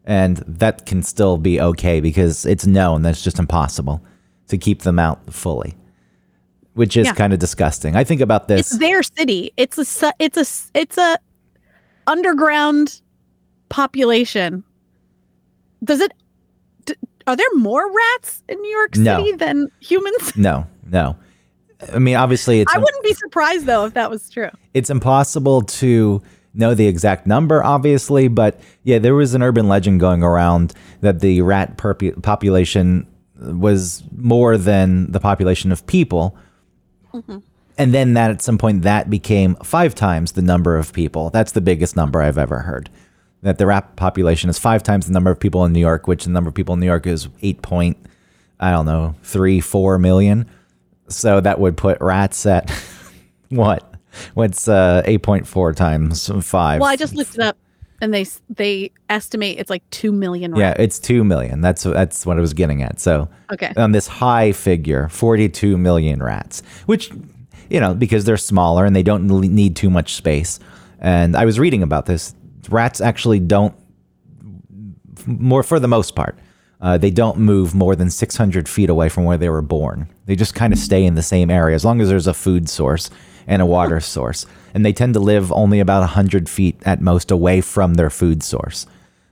and 0.05 0.39
that 0.47 0.87
can 0.87 1.03
still 1.03 1.39
be 1.39 1.61
okay 1.61 2.01
because 2.01 2.45
it's 2.47 2.67
known 2.67 3.03
that 3.03 3.11
it's 3.11 3.25
just 3.25 3.39
impossible 3.39 4.05
to 4.49 4.59
keep 4.59 4.83
them 4.83 4.99
out 4.99 5.33
fully, 5.33 5.75
which 6.75 6.97
is 6.97 7.07
Yeah. 7.07 7.15
kind 7.15 7.33
of 7.33 7.39
disgusting. 7.39 7.97
I 7.97 8.05
think 8.05 8.21
about 8.21 8.47
this. 8.49 8.61
It's 8.73 8.79
their 8.79 9.03
city. 9.03 9.53
It's 9.57 9.79
a 10.03 10.13
it's 10.19 10.37
a 10.37 10.79
it's 10.79 10.99
a 10.99 11.19
underground 12.07 13.01
population. 13.69 14.65
Does 15.85 16.01
it 16.01 16.13
d- 16.85 16.95
are 17.27 17.37
there 17.37 17.47
more 17.55 17.91
rats 17.93 18.43
in 18.49 18.61
New 18.61 18.71
York 18.71 18.97
No. 18.97 19.19
City 19.19 19.37
than 19.37 19.69
humans? 19.81 20.37
no, 20.37 20.67
no. 20.91 21.17
I 21.93 21.99
mean, 21.99 22.15
obviously, 22.17 22.61
it's 22.61 22.73
I 22.73 22.79
wouldn't 22.79 23.03
be 23.03 23.13
surprised 23.15 23.67
though 23.67 23.85
if 23.87 23.95
that 23.95 24.09
was 24.11 24.31
true. 24.31 24.51
it's 24.75 24.89
impossible 24.91 25.63
to 25.63 26.23
know 26.55 26.75
the 26.75 26.87
exact 26.87 27.27
number, 27.27 27.65
obviously, 27.65 28.29
but 28.29 28.61
yeah, 28.85 28.99
there 28.99 29.15
was 29.15 29.35
an 29.35 29.43
urban 29.43 29.69
legend 29.69 29.99
going 30.01 30.23
around 30.23 30.75
that 31.01 31.21
the 31.21 31.41
rat 31.43 31.77
population 32.23 33.07
was 33.41 34.05
more 34.17 34.57
than 34.59 35.11
the 35.11 35.19
population 35.19 35.73
of 35.73 35.85
people. 35.87 36.37
Mm-hmm. 37.13 37.39
And 37.79 37.95
then 37.95 38.15
that 38.15 38.31
at 38.31 38.43
some 38.43 38.59
point 38.59 38.83
that 38.83 39.09
became 39.11 39.55
five 39.65 39.95
times 39.95 40.33
the 40.33 40.43
number 40.43 40.77
of 40.77 40.93
people. 40.93 41.31
That's 41.31 41.53
the 41.53 41.61
biggest 41.63 41.97
number 41.97 42.21
I've 42.23 42.39
ever 42.39 42.61
heard. 42.61 42.91
That 43.43 43.59
the 43.59 43.67
rat 43.67 43.97
population 43.97 44.49
is 44.49 44.59
five 44.59 44.83
times 44.83 45.07
the 45.07 45.13
number 45.13 45.31
of 45.31 45.41
people 45.41 45.65
in 45.65 45.73
New 45.73 45.81
York, 45.81 46.07
which 46.07 46.25
the 46.25 46.31
number 46.31 46.49
of 46.49 46.55
people 46.55 46.75
in 46.75 46.81
New 46.81 46.87
York 46.87 47.07
is 47.07 47.29
eight 47.43 47.61
point, 47.61 47.97
I 48.61 48.71
don't 48.71 48.87
know, 48.87 49.17
three, 49.25 49.61
four 49.61 49.99
million. 49.99 50.49
So 51.09 51.41
that 51.41 51.59
would 51.59 51.77
put 51.77 52.01
rats 52.01 52.47
at 52.47 52.71
what? 53.49 53.89
What's 54.35 54.69
uh, 54.69 55.03
8.4 55.07 55.75
times 55.75 56.29
5? 56.29 56.81
Well, 56.81 56.89
I 56.91 56.97
just 56.97 57.15
looked 57.15 57.35
it 57.35 57.41
up, 57.41 57.57
and 58.01 58.13
they 58.13 58.27
they 58.51 58.91
estimate 59.09 59.59
it's 59.59 59.71
like 59.71 59.89
two 59.91 60.13
million. 60.13 60.55
Yeah, 60.55 60.75
it's 60.79 60.99
2 60.99 61.25
million. 61.25 61.63
That's 61.63 61.83
that's 61.83 62.25
what 62.27 62.37
I 62.37 62.41
was 62.41 62.53
getting 62.55 62.83
at. 62.83 63.01
So 63.01 63.29
Okay. 63.51 63.73
on 63.77 63.93
this 63.93 64.07
high 64.07 64.53
figure, 64.53 65.09
42 65.09 65.77
million 65.79 66.23
rats, 66.23 66.63
which 66.87 67.11
you 67.71 67.81
know, 67.81 67.95
because 67.95 68.25
they're 68.27 68.37
smaller 68.37 68.85
and 68.85 68.95
they 68.95 69.03
don't 69.03 69.27
need 69.27 69.77
too 69.77 69.89
much 69.89 70.15
space. 70.15 70.61
And 71.01 71.35
I 71.35 71.45
was 71.47 71.59
reading 71.59 71.83
about 71.83 72.05
this. 72.07 72.35
Rats 72.69 73.01
actually 73.01 73.41
don't 73.41 73.75
more 75.27 75.63
for 75.63 75.79
the 75.79 75.89
most 75.89 76.15
part. 76.15 76.39
Uh, 76.81 76.99
they 76.99 77.11
don't 77.11 77.39
move 77.39 77.75
more 77.75 77.95
than 77.95 78.11
600 78.11 78.69
feet 78.69 78.91
away 78.91 79.09
from 79.09 79.25
where 79.25 79.39
they 79.39 79.49
were 79.49 79.63
born. 79.63 80.09
They 80.27 80.35
just 80.35 80.55
kind 80.55 80.73
of 80.73 80.79
stay 80.79 81.05
in 81.05 81.15
the 81.15 81.23
same 81.23 81.49
area 81.49 81.77
as 81.77 81.85
long 81.85 82.01
as 82.01 82.09
there's 82.09 82.27
a 82.27 82.35
food 82.35 82.69
source 82.69 83.09
and 83.47 83.63
a 83.63 83.67
water 83.67 84.01
source. 84.15 84.47
And 84.75 84.85
they 84.85 84.93
tend 84.93 85.15
to 85.15 85.21
live 85.21 85.53
only 85.53 85.79
about 85.79 86.01
100 86.01 86.49
feet 86.49 86.81
at 86.85 87.01
most 87.01 87.31
away 87.31 87.61
from 87.61 87.95
their 87.95 88.11
food 88.11 88.43
source. 88.43 88.87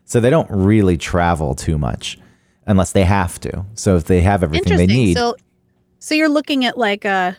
So 0.04 0.20
they 0.20 0.30
don't 0.30 0.50
really 0.50 0.96
travel 0.96 1.54
too 1.54 1.76
much 1.76 2.18
unless 2.66 2.92
they 2.92 3.04
have 3.04 3.40
to. 3.40 3.64
So 3.74 3.96
if 3.96 4.04
they 4.04 4.20
have 4.20 4.42
everything 4.44 4.76
they 4.76 4.86
need, 4.86 5.16
So, 5.16 5.34
so 5.98 6.14
you're 6.14 6.28
looking 6.28 6.64
at 6.64 6.78
like 6.78 7.04
a. 7.04 7.36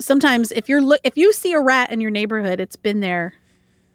Sometimes, 0.00 0.52
if 0.52 0.68
you're 0.68 0.82
look, 0.82 1.00
if 1.04 1.16
you 1.16 1.32
see 1.32 1.52
a 1.52 1.60
rat 1.60 1.90
in 1.90 2.00
your 2.00 2.10
neighborhood, 2.10 2.60
it's 2.60 2.76
been 2.76 3.00
there. 3.00 3.34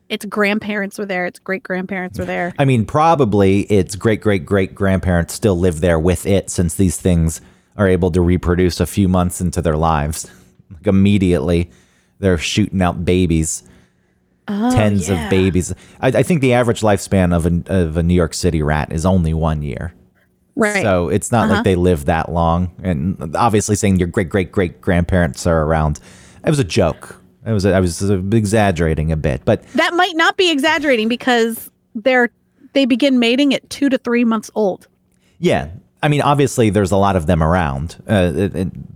Its 0.10 0.26
grandparents 0.26 0.98
were 0.98 1.06
there. 1.06 1.26
Its 1.28 1.40
great 1.40 1.62
grandparents 1.64 2.18
were 2.20 2.26
there. 2.26 2.54
I 2.58 2.66
mean, 2.66 2.86
probably 2.86 3.62
its 3.62 3.96
great 3.96 4.22
great 4.22 4.46
great 4.46 4.74
grandparents 4.76 5.34
still 5.34 5.58
live 5.58 5.82
there 5.82 6.00
with 6.00 6.26
it 6.26 6.50
since 6.50 6.76
these 6.76 6.98
things 6.98 7.42
are 7.78 7.88
able 7.88 8.12
to 8.12 8.22
reproduce 8.22 8.80
a 8.80 8.86
few 8.88 9.08
months 9.08 9.40
into 9.40 9.62
their 9.62 9.78
lives. 9.78 10.30
Like 10.74 10.88
immediately, 10.88 11.70
they're 12.20 12.38
shooting 12.38 12.82
out 12.82 13.06
babies, 13.06 13.64
tens 14.48 15.10
Oh, 15.10 15.14
yeah. 15.14 15.24
of 15.26 15.30
babies. 15.30 15.74
I, 16.02 16.08
I 16.08 16.24
think 16.24 16.42
the 16.42 16.54
average 16.54 16.82
lifespan 16.82 17.34
of 17.36 17.46
a, 17.46 17.64
of 17.82 17.98
a 17.98 18.04
New 18.04 18.14
York 18.16 18.34
City 18.34 18.62
rat 18.62 18.92
is 18.92 19.06
only 19.06 19.34
one 19.34 19.62
year. 19.62 19.94
Right. 20.56 20.82
So 20.84 21.08
it's 21.10 21.32
not 21.32 21.46
Uh-huh. 21.46 21.56
like 21.56 21.64
they 21.64 21.76
live 21.76 22.06
that 22.06 22.32
long. 22.32 22.72
And 22.84 23.36
obviously, 23.36 23.76
saying 23.76 24.00
your 24.00 24.08
great 24.10 24.28
great 24.30 24.52
great 24.52 24.82
grandparents 24.82 25.46
are 25.48 25.64
around, 25.64 26.00
it 26.44 26.50
was 26.50 26.60
a 26.60 26.64
joke. 26.64 27.19
It 27.46 27.54
was 27.54 27.66
I 27.66 27.80
was 27.80 28.02
exaggerating 28.02 29.12
a 29.12 29.18
bit, 29.18 29.44
but 29.46 29.66
that 29.70 29.94
might 29.94 30.16
not 30.16 30.38
be 30.38 30.52
exaggerating 30.52 31.08
because 31.08 31.70
they're 31.96 32.30
they 32.74 32.86
begin 32.86 33.20
mating 33.20 33.54
at 33.54 33.70
two 33.70 33.90
to 33.90 33.98
three 33.98 34.24
months 34.24 34.52
old. 34.56 34.88
Yeah. 35.40 35.70
I 36.02 36.08
mean, 36.08 36.22
obviously, 36.22 36.70
there's 36.70 36.92
a 36.92 36.98
lot 36.98 37.16
of 37.16 37.26
them 37.26 37.44
around 37.44 38.02
uh, 38.10 38.32
in, 38.34 38.88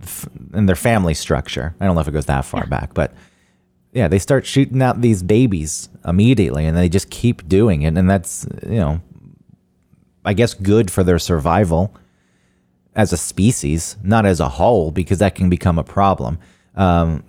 in 0.54 0.66
their 0.66 0.76
family 0.76 1.12
structure. 1.12 1.74
I 1.78 1.84
don't 1.84 1.94
know 1.94 2.00
if 2.00 2.08
it 2.08 2.12
goes 2.12 2.26
that 2.26 2.46
far 2.46 2.66
back, 2.66 2.94
but 2.94 3.12
yeah, 3.92 4.08
they 4.08 4.18
start 4.18 4.46
shooting 4.46 4.80
out 4.82 5.00
these 5.00 5.22
babies 5.22 5.88
immediately 6.06 6.64
and 6.66 6.76
they 6.76 6.88
just 6.88 7.10
keep 7.10 7.46
doing 7.48 7.82
it. 7.82 7.96
And 7.96 8.08
that's, 8.08 8.46
you 8.62 8.78
know, 8.78 9.00
I 10.24 10.32
guess 10.32 10.54
good 10.54 10.90
for 10.90 11.04
their 11.04 11.18
survival 11.18 11.94
as 12.96 13.12
a 13.12 13.16
species, 13.16 13.96
not 14.02 14.24
as 14.24 14.40
a 14.40 14.48
whole, 14.48 14.90
because 14.90 15.18
that 15.18 15.34
can 15.34 15.50
become 15.50 15.78
a 15.78 15.84
problem. 15.84 16.38
Um, 16.74 17.22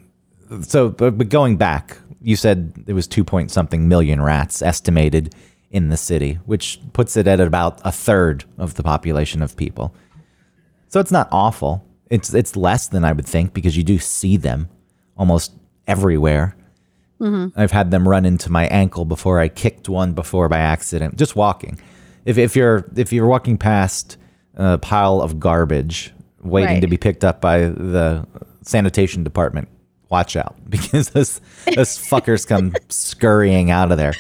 so, 0.62 0.90
but, 0.90 1.30
going 1.30 1.58
back, 1.58 1.98
you 2.22 2.36
said 2.36 2.74
it 2.88 2.94
was 2.94 3.08
two 3.08 3.24
point 3.24 3.52
something 3.52 3.88
million 3.88 4.22
rats 4.22 4.62
estimated 4.62 5.34
in 5.72 5.90
the 5.90 5.98
city, 5.98 6.40
which 6.46 6.80
puts 6.94 7.18
it 7.18 7.28
at 7.28 7.40
about 7.40 7.82
a 7.84 7.92
third 7.92 8.46
of 8.58 8.76
the 8.76 8.84
population 8.84 9.42
of 9.42 9.58
people. 9.58 9.94
So 10.88 11.00
it's 11.00 11.12
not 11.12 11.28
awful. 11.32 11.86
It's 12.10 12.34
it's 12.34 12.56
less 12.56 12.88
than 12.88 13.04
I 13.04 13.12
would 13.12 13.26
think 13.26 13.54
because 13.54 13.76
you 13.76 13.84
do 13.84 13.98
see 14.00 14.38
them 14.38 14.70
almost 15.18 15.54
everywhere. 15.88 16.56
Mm-hmm. 17.20 17.60
I've 17.60 17.72
had 17.72 17.92
them 17.92 18.08
run 18.08 18.26
into 18.26 18.52
my 18.52 18.68
ankle 18.68 19.06
before. 19.06 19.40
I 19.40 19.48
kicked 19.48 19.90
one 19.90 20.14
before 20.14 20.48
by 20.50 20.60
accident, 20.60 21.18
just 21.18 21.36
walking. 21.36 21.80
If 22.26 22.38
if 22.38 22.56
you're 22.56 22.90
if 22.96 23.12
you're 23.12 23.28
walking 23.28 23.58
past 23.58 24.18
a 24.56 24.78
pile 24.78 25.22
of 25.22 25.40
garbage 25.40 26.14
waiting 26.42 26.76
Right. 26.76 26.82
to 26.82 26.88
be 26.88 26.98
picked 26.98 27.24
up 27.26 27.42
by 27.42 27.60
the 27.60 28.26
sanitation 28.62 29.24
department, 29.24 29.68
watch 30.10 30.36
out 30.36 30.56
because 30.70 31.10
those 31.10 31.40
those 31.76 31.98
fuckers 31.98 32.48
come 32.48 32.74
scurrying 32.90 33.72
out 33.72 33.92
of 33.92 33.98
there, 33.98 34.14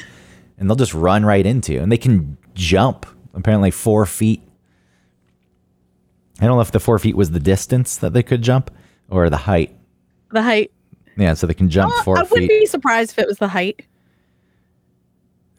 and 0.57 0.69
they'll 0.69 0.75
just 0.75 0.93
run 0.93 1.25
right 1.25 1.45
into 1.45 1.73
you, 1.73 1.81
and 1.81 1.91
they 1.91 1.97
can 1.97 2.37
jump 2.53 3.05
apparently 3.33 3.71
four 3.71 4.05
feet. 4.05 4.41
I 6.41 6.45
don't 6.47 6.55
know 6.57 6.61
if 6.61 6.71
the 6.71 6.79
four 6.79 6.99
feet 6.99 7.15
was 7.15 7.31
the 7.31 7.39
distance 7.39 7.97
that 7.97 8.13
they 8.13 8.23
could 8.23 8.41
jump 8.41 8.69
or 9.09 9.29
the 9.29 9.37
height. 9.37 9.73
The 10.31 10.41
height. 10.41 10.71
Yeah, 11.17 11.33
so 11.33 11.47
they 11.47 11.53
can 11.53 11.69
jump 11.69 11.93
Well, 11.93 12.03
four 12.03 12.17
I 12.17 12.23
wouldn't 12.23 12.49
feet. 12.51 12.59
be 12.61 12.65
surprised 12.65 13.11
if 13.11 13.19
it 13.19 13.27
was 13.27 13.37
the 13.37 13.47
height. 13.47 13.85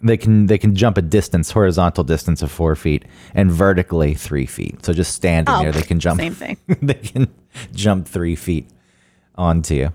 They 0.02 0.18
can 0.18 0.46
they 0.46 0.58
can 0.58 0.74
jump 0.74 0.98
a 0.98 1.02
distance, 1.02 1.50
horizontal 1.50 2.04
distance 2.04 2.42
of 2.42 2.50
four 2.52 2.76
feet, 2.76 3.06
and 3.34 3.50
vertically 3.50 4.12
three 4.14 4.44
feet. 4.44 4.84
So 4.84 4.92
just 4.92 5.14
standing 5.14 5.54
Oh, 5.54 5.62
there, 5.62 5.72
they 5.72 5.80
can 5.82 5.98
jump. 5.98 6.20
Same 6.20 6.34
thing. 6.34 6.58
they 6.82 6.92
can 6.94 7.28
jump 7.72 8.06
three 8.06 8.36
feet 8.36 8.68
onto 9.36 9.74
you. 9.74 9.92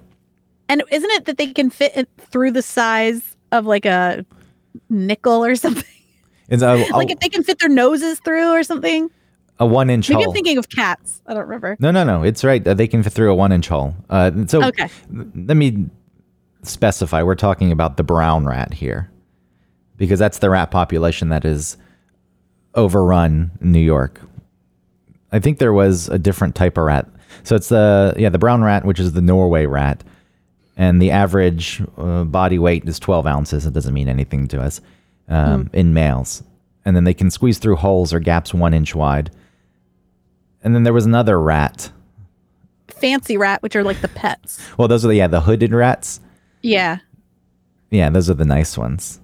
And 0.71 0.81
isn't 0.89 1.09
it 1.11 1.25
that 1.25 1.37
they 1.37 1.47
can 1.47 1.69
fit 1.69 1.91
it 1.97 2.07
through 2.17 2.51
the 2.51 2.61
size 2.61 3.35
of 3.51 3.65
like 3.65 3.85
a 3.85 4.25
nickel 4.89 5.43
or 5.43 5.55
something? 5.65 5.83
It's 6.47 6.63
a, 6.63 6.75
a, 6.75 6.95
like 6.95 7.11
if 7.11 7.19
they 7.19 7.27
can 7.27 7.43
fit 7.43 7.59
their 7.59 7.67
noses 7.69 8.21
through 8.23 8.51
or 8.51 8.63
something. 8.63 9.09
a 9.59 9.65
one 9.65 9.89
inch 9.89 10.07
Maybe 10.09 10.23
hole. 10.23 10.31
I'm 10.31 10.33
thinking 10.33 10.57
of 10.57 10.69
cats. 10.69 11.21
I 11.27 11.33
don't 11.33 11.43
remember. 11.43 11.75
no, 11.81 11.91
no, 11.91 12.05
no. 12.05 12.23
It's 12.23 12.45
right. 12.45 12.65
Uh, 12.65 12.73
They 12.73 12.87
can 12.87 13.03
fit 13.03 13.11
through 13.11 13.31
a 13.33 13.35
one 13.35 13.51
inch 13.51 13.67
hole. 13.67 13.93
Uh, 14.09 14.31
so 14.47 14.63
Okay. 14.63 14.87
let 15.35 15.57
me 15.57 15.87
specify. 16.63 17.21
We're 17.21 17.35
talking 17.35 17.71
about 17.73 17.97
the 17.97 18.03
brown 18.03 18.45
rat 18.45 18.73
here, 18.73 19.11
because 19.97 20.19
that's 20.19 20.37
the 20.39 20.49
rat 20.49 20.71
population 20.71 21.27
that 21.29 21.43
is 21.43 21.75
overrun 22.75 23.51
in 23.59 23.73
New 23.73 23.79
York. 23.79 24.21
I 25.33 25.39
think 25.39 25.59
there 25.59 25.73
was 25.73 26.07
a 26.07 26.17
different 26.17 26.55
type 26.55 26.77
of 26.77 26.85
rat. 26.85 27.07
So 27.43 27.55
it's 27.55 27.69
the 27.69 28.13
yeah 28.17 28.29
the 28.29 28.39
brown 28.39 28.61
rat, 28.63 28.85
which 28.85 28.99
is 28.99 29.13
the 29.13 29.21
Norway 29.21 29.65
rat, 29.65 30.03
and 30.81 30.99
the 30.99 31.11
average 31.11 31.79
uh, 31.95 32.23
body 32.23 32.57
weight 32.57 32.89
is 32.89 32.97
12 32.97 33.27
ounces. 33.27 33.67
It 33.67 33.73
doesn't 33.73 33.93
mean 33.93 34.09
anything 34.09 34.47
to 34.47 34.59
us 34.59 34.81
um, 35.29 35.69
in 35.73 35.93
males. 35.93 36.41
and 36.83 36.95
then 36.95 37.03
they 37.03 37.13
can 37.13 37.29
squeeze 37.29 37.59
through 37.59 37.75
holes 37.75 38.11
or 38.11 38.19
gaps 38.19 38.51
one 38.51 38.73
inch 38.73 38.95
wide. 38.95 39.29
And 40.63 40.73
then 40.73 40.81
there 40.81 40.91
was 40.91 41.05
another 41.05 41.39
rat. 41.39 41.91
Fancy 42.87 43.37
rat, 43.37 43.61
which 43.61 43.75
are 43.75 43.83
like 43.83 44.01
the 44.01 44.07
pets. 44.07 44.59
Well, 44.75 44.87
those 44.87 45.05
are 45.05 45.07
the 45.07 45.15
yeah 45.15 45.27
the 45.27 45.41
hooded 45.41 45.71
rats. 45.71 46.19
Yeah. 46.63 46.97
Yeah, 47.91 48.09
those 48.09 48.27
are 48.27 48.33
the 48.33 48.45
nice 48.45 48.75
ones. 48.75 49.19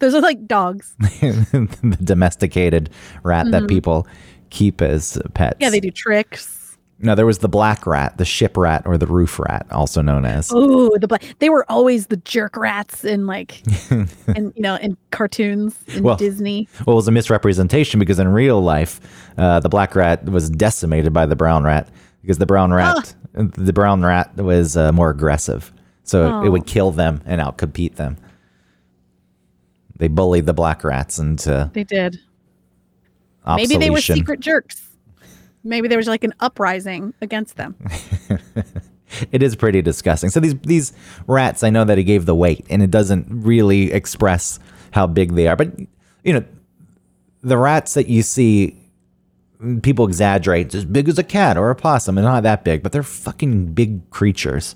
Those 0.00 0.14
are 0.14 0.22
like 0.22 0.46
dogs. 0.46 0.94
the 0.98 1.98
domesticated 2.02 2.88
rat 3.22 3.50
that 3.50 3.68
people 3.68 4.06
keep 4.48 4.80
as 4.80 5.20
pets. 5.34 5.56
Mm-hmm. 5.56 5.62
Yeah, 5.62 5.70
they 5.70 5.80
do 5.80 5.90
tricks. 5.90 6.53
No, 7.04 7.14
there 7.14 7.26
was 7.26 7.38
the 7.38 7.48
black 7.50 7.86
rat, 7.86 8.16
the 8.16 8.24
ship 8.24 8.56
rat, 8.56 8.82
or 8.86 8.96
the 8.96 9.06
roof 9.06 9.38
rat, 9.38 9.66
also 9.70 10.00
known 10.00 10.24
as. 10.24 10.50
Oh, 10.52 10.96
the 10.98 11.06
black. 11.06 11.22
They 11.38 11.50
were 11.50 11.70
always 11.70 12.06
the 12.06 12.16
jerk 12.16 12.56
rats 12.56 13.04
in 13.04 13.26
like, 13.26 13.62
in 13.90 14.52
you 14.56 14.62
know, 14.62 14.76
in 14.76 14.96
cartoons 15.10 15.76
in 15.88 16.02
Well, 16.02 16.16
Disney. 16.16 16.66
Well, 16.86 16.94
it 16.94 16.96
was 16.96 17.06
a 17.08 17.12
misrepresentation 17.12 18.00
because 18.00 18.18
in 18.18 18.28
real 18.28 18.62
life, 18.62 19.00
uh, 19.36 19.60
the 19.60 19.68
black 19.68 19.94
rat 19.94 20.24
was 20.24 20.48
decimated 20.48 21.12
by 21.12 21.26
the 21.26 21.36
brown 21.36 21.62
rat 21.64 21.88
because 22.22 22.38
the 22.38 22.46
brown 22.46 22.72
rat, 22.72 23.14
the 23.34 23.72
brown 23.74 24.02
rat 24.02 24.34
was 24.36 24.74
uh, 24.76 24.90
more 24.90 25.10
aggressive, 25.10 25.72
so 26.04 26.40
it 26.42 26.46
Oh. 26.48 26.50
would 26.52 26.66
kill 26.66 26.90
them 26.90 27.20
and 27.26 27.38
outcompete 27.38 27.96
them. 27.96 28.16
They 29.98 30.08
bullied 30.08 30.46
the 30.46 30.54
black 30.54 30.82
rats 30.84 31.18
into 31.18 31.70
They 31.74 31.84
did. 31.84 32.18
Maybe 33.46 33.76
they 33.76 33.90
were 33.90 34.00
secret 34.00 34.40
jerks. 34.40 34.83
Maybe 35.64 35.88
there 35.88 35.98
was 35.98 36.06
like 36.06 36.24
an 36.24 36.34
uprising 36.40 37.14
against 37.20 37.56
them. 37.56 37.74
It 39.32 39.42
is 39.42 39.56
pretty 39.56 39.82
disgusting. 39.82 40.30
So 40.30 40.40
these 40.40 40.54
these 40.60 40.92
rats, 41.26 41.62
I 41.62 41.70
know 41.70 41.84
that 41.84 41.98
he 41.98 42.04
gave 42.04 42.26
the 42.26 42.34
weight, 42.34 42.66
and 42.70 42.82
it 42.82 42.90
doesn't 42.90 43.26
really 43.28 43.92
express 43.92 44.58
how 44.92 45.06
big 45.06 45.34
they 45.34 45.46
are. 45.46 45.56
But 45.56 45.78
you 46.22 46.32
know, 46.32 46.44
the 47.42 47.58
rats 47.58 47.94
that 47.94 48.08
you 48.08 48.22
see, 48.22 48.76
mm, 49.62 49.82
people 49.82 50.06
exaggerate. 50.06 50.66
It's 50.66 50.74
as 50.74 50.84
big 50.84 51.08
as 51.08 51.18
a 51.18 51.24
cat 51.24 51.56
or 51.56 51.70
a 51.70 51.76
possum, 51.76 52.18
and 52.18 52.24
not 52.24 52.42
that 52.42 52.64
big, 52.64 52.82
but 52.82 52.92
they're 52.92 53.02
fucking 53.02 53.74
big 53.74 54.08
creatures. 54.10 54.74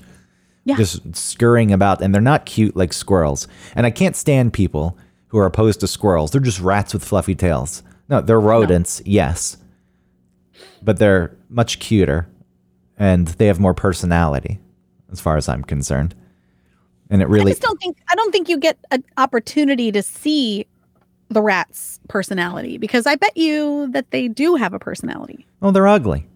Yeah. 0.64 0.76
Just 0.76 1.16
scurrying 1.16 1.73
about, 1.73 2.02
and 2.02 2.14
they're 2.14 2.21
not 2.21 2.45
cute 2.45 2.76
like 2.76 2.92
squirrels. 2.92 3.49
And 3.75 3.87
I 3.87 3.90
can't 3.90 4.14
stand 4.14 4.52
people 4.52 4.99
who 5.28 5.38
are 5.38 5.47
opposed 5.47 5.80
to 5.80 5.87
squirrels. 5.87 6.30
They're 6.30 6.40
just 6.40 6.61
rats 6.61 6.92
with 6.92 7.04
fluffy 7.04 7.35
tails. 7.35 7.83
No, 8.11 8.21
they're 8.21 8.40
rodents, 8.40 9.02
yes, 9.04 9.57
but 10.83 10.99
they're 10.99 11.37
much 11.49 11.79
cuter 11.79 12.29
and 12.99 13.29
they 13.29 13.47
have 13.47 13.61
more 13.61 13.75
personality 13.75 14.59
as 15.11 15.21
far 15.21 15.37
as 15.37 15.49
I'm 15.49 15.62
concerned. 15.65 16.15
And 17.11 17.23
it 17.23 17.29
really 17.29 17.53
I 17.53 17.55
just 17.55 17.62
don't 17.62 17.81
think 17.81 17.97
I 18.11 18.15
don't 18.15 18.33
think 18.33 18.49
you 18.49 18.59
get 18.59 18.79
an 18.91 19.03
opportunity 19.17 19.91
to 19.93 20.03
see 20.03 20.67
the 21.31 21.43
rat's 21.43 22.00
personality 22.09 22.79
because 22.79 23.07
I 23.07 23.17
bet 23.17 23.37
you 23.37 23.88
that 23.93 24.11
they 24.11 24.29
do 24.29 24.55
have 24.57 24.73
a 24.75 24.79
personality. 24.79 25.47
Oh, 25.62 25.71
they're 25.71 25.88
ugly. 25.88 26.27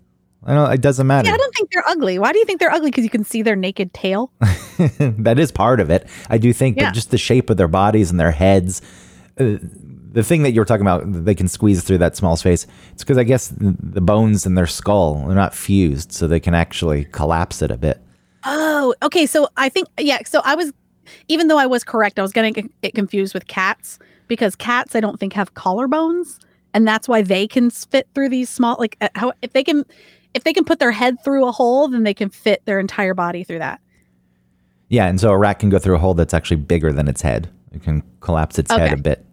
I 0.45 0.55
don't 0.55 0.73
it 0.73 0.81
doesn't 0.81 1.07
matter. 1.07 1.29
Yeah, 1.29 1.35
I 1.35 1.37
don't 1.37 1.55
think 1.55 1.71
they're 1.73 1.87
ugly. 1.89 2.19
Why 2.19 2.33
do 2.33 2.39
you 2.39 2.45
think 2.45 2.59
they're 2.59 2.73
ugly? 2.73 2.91
Because 2.91 3.05
you 3.05 3.11
can 3.11 3.25
see 3.25 3.43
their 3.43 3.57
naked 3.57 3.93
tail. 3.95 4.33
that 4.99 5.39
is 5.39 5.53
part 5.53 5.79
of 5.79 5.91
it. 5.91 6.07
I 6.31 6.39
do 6.39 6.53
think 6.53 6.77
Yeah. 6.77 6.85
that 6.87 6.95
just 6.95 7.11
the 7.11 7.19
shape 7.19 7.51
of 7.51 7.57
their 7.59 7.69
bodies 7.69 8.11
and 8.11 8.19
their 8.19 8.33
heads 8.33 8.83
uh, 9.39 9.57
the 10.13 10.23
thing 10.23 10.43
that 10.43 10.53
you 10.53 10.61
were 10.61 10.65
talking 10.65 10.87
about, 10.87 11.03
they 11.07 11.35
can 11.35 11.49
squeeze 11.49 11.83
through 11.83 11.99
that 11.99 12.17
small 12.17 12.37
space. 12.37 12.67
It's 12.93 13.03
because 13.03 13.19
I 13.19 13.25
guess 13.25 13.53
the 13.59 14.01
bones 14.01 14.47
in 14.47 14.55
their 14.55 14.67
skull 14.67 15.25
are 15.29 15.35
not 15.35 15.55
fused, 15.55 16.13
so 16.13 16.27
they 16.27 16.41
can 16.41 16.55
actually 16.55 17.07
collapse 17.07 17.63
it 17.63 17.71
a 17.71 17.77
bit. 17.77 18.01
Oh, 18.45 18.95
okay. 19.03 19.27
So 19.27 19.49
I 19.57 19.69
think 19.69 19.89
yeah. 19.99 20.19
So 20.25 20.41
I 20.45 20.55
was, 20.55 20.73
even 21.29 21.49
though 21.49 21.59
I 21.59 21.67
was 21.67 21.85
correct, 21.85 22.19
I 22.19 22.23
was 22.23 22.33
getting 22.33 22.71
it 22.83 22.95
confused 22.95 23.35
with 23.35 23.47
cats 23.47 23.99
because 24.29 24.57
cats 24.57 24.95
I 24.95 25.01
don't 25.01 25.19
think 25.19 25.33
have 25.33 25.55
collarbones, 25.55 26.39
and 26.75 26.87
that's 26.87 27.09
why 27.09 27.23
they 27.23 27.47
can 27.47 27.71
fit 27.71 28.09
through 28.15 28.29
these 28.29 28.51
small 28.51 28.77
like 28.79 28.97
uh, 29.01 29.09
how 29.15 29.33
if 29.43 29.53
they 29.53 29.65
can 29.65 29.85
if 30.35 30.45
they 30.45 30.53
can 30.53 30.65
put 30.65 30.79
their 30.79 30.93
head 30.93 31.23
through 31.25 31.47
a 31.47 31.53
hole, 31.53 31.89
then 31.89 32.03
they 32.03 32.15
can 32.15 32.31
fit 32.31 32.65
their 32.65 32.81
entire 32.81 33.15
body 33.15 33.45
through 33.45 33.59
that. 33.59 33.81
Yeah, 34.89 35.07
and 35.07 35.21
so 35.21 35.31
a 35.31 35.39
rat 35.39 35.59
can 35.59 35.71
go 35.71 35.79
through 35.79 35.95
a 35.95 35.99
hole 35.99 36.15
that's 36.15 36.35
actually 36.35 36.59
bigger 36.59 36.93
than 36.93 37.09
its 37.09 37.23
head. 37.23 37.49
It 37.73 37.83
can 37.83 38.03
collapse 38.21 38.59
its 38.59 38.71
head 38.71 38.93
a 38.93 38.97
bit, 38.97 39.25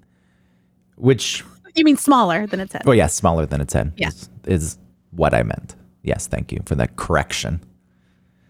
which 0.99 1.43
You 1.75 1.83
mean 1.83 1.97
smaller 1.97 2.45
than 2.47 2.59
its 2.59 2.73
head? 2.73 2.83
Oh, 2.85 2.91
yes, 2.91 3.13
smaller 3.15 3.45
than 3.45 3.61
its 3.61 3.73
head. 3.73 3.93
Yeah. 3.97 4.09
is, 4.09 4.29
is 4.45 4.77
what 5.11 5.33
I 5.33 5.43
meant. 5.43 5.75
Yes, 6.03 6.27
thank 6.27 6.51
you 6.51 6.61
for 6.65 6.75
that 6.75 6.95
correction. 6.95 7.61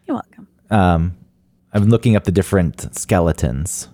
You're 0.08 0.16
welcome. 0.16 0.48
um, 0.72 1.16
I'm 1.72 1.90
looking 1.90 2.16
up 2.16 2.24
the 2.24 2.32
different 2.32 2.96
skeletons. 2.96 3.88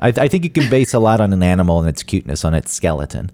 I, 0.00 0.08
I 0.08 0.28
think 0.28 0.44
you 0.44 0.50
can 0.50 0.70
base 0.70 0.94
a 0.94 0.98
lot 0.98 1.20
on 1.20 1.32
an 1.32 1.42
animal 1.42 1.78
and 1.78 1.88
its 1.88 2.02
cuteness 2.02 2.44
on 2.44 2.54
its 2.54 2.72
skeleton. 2.72 3.30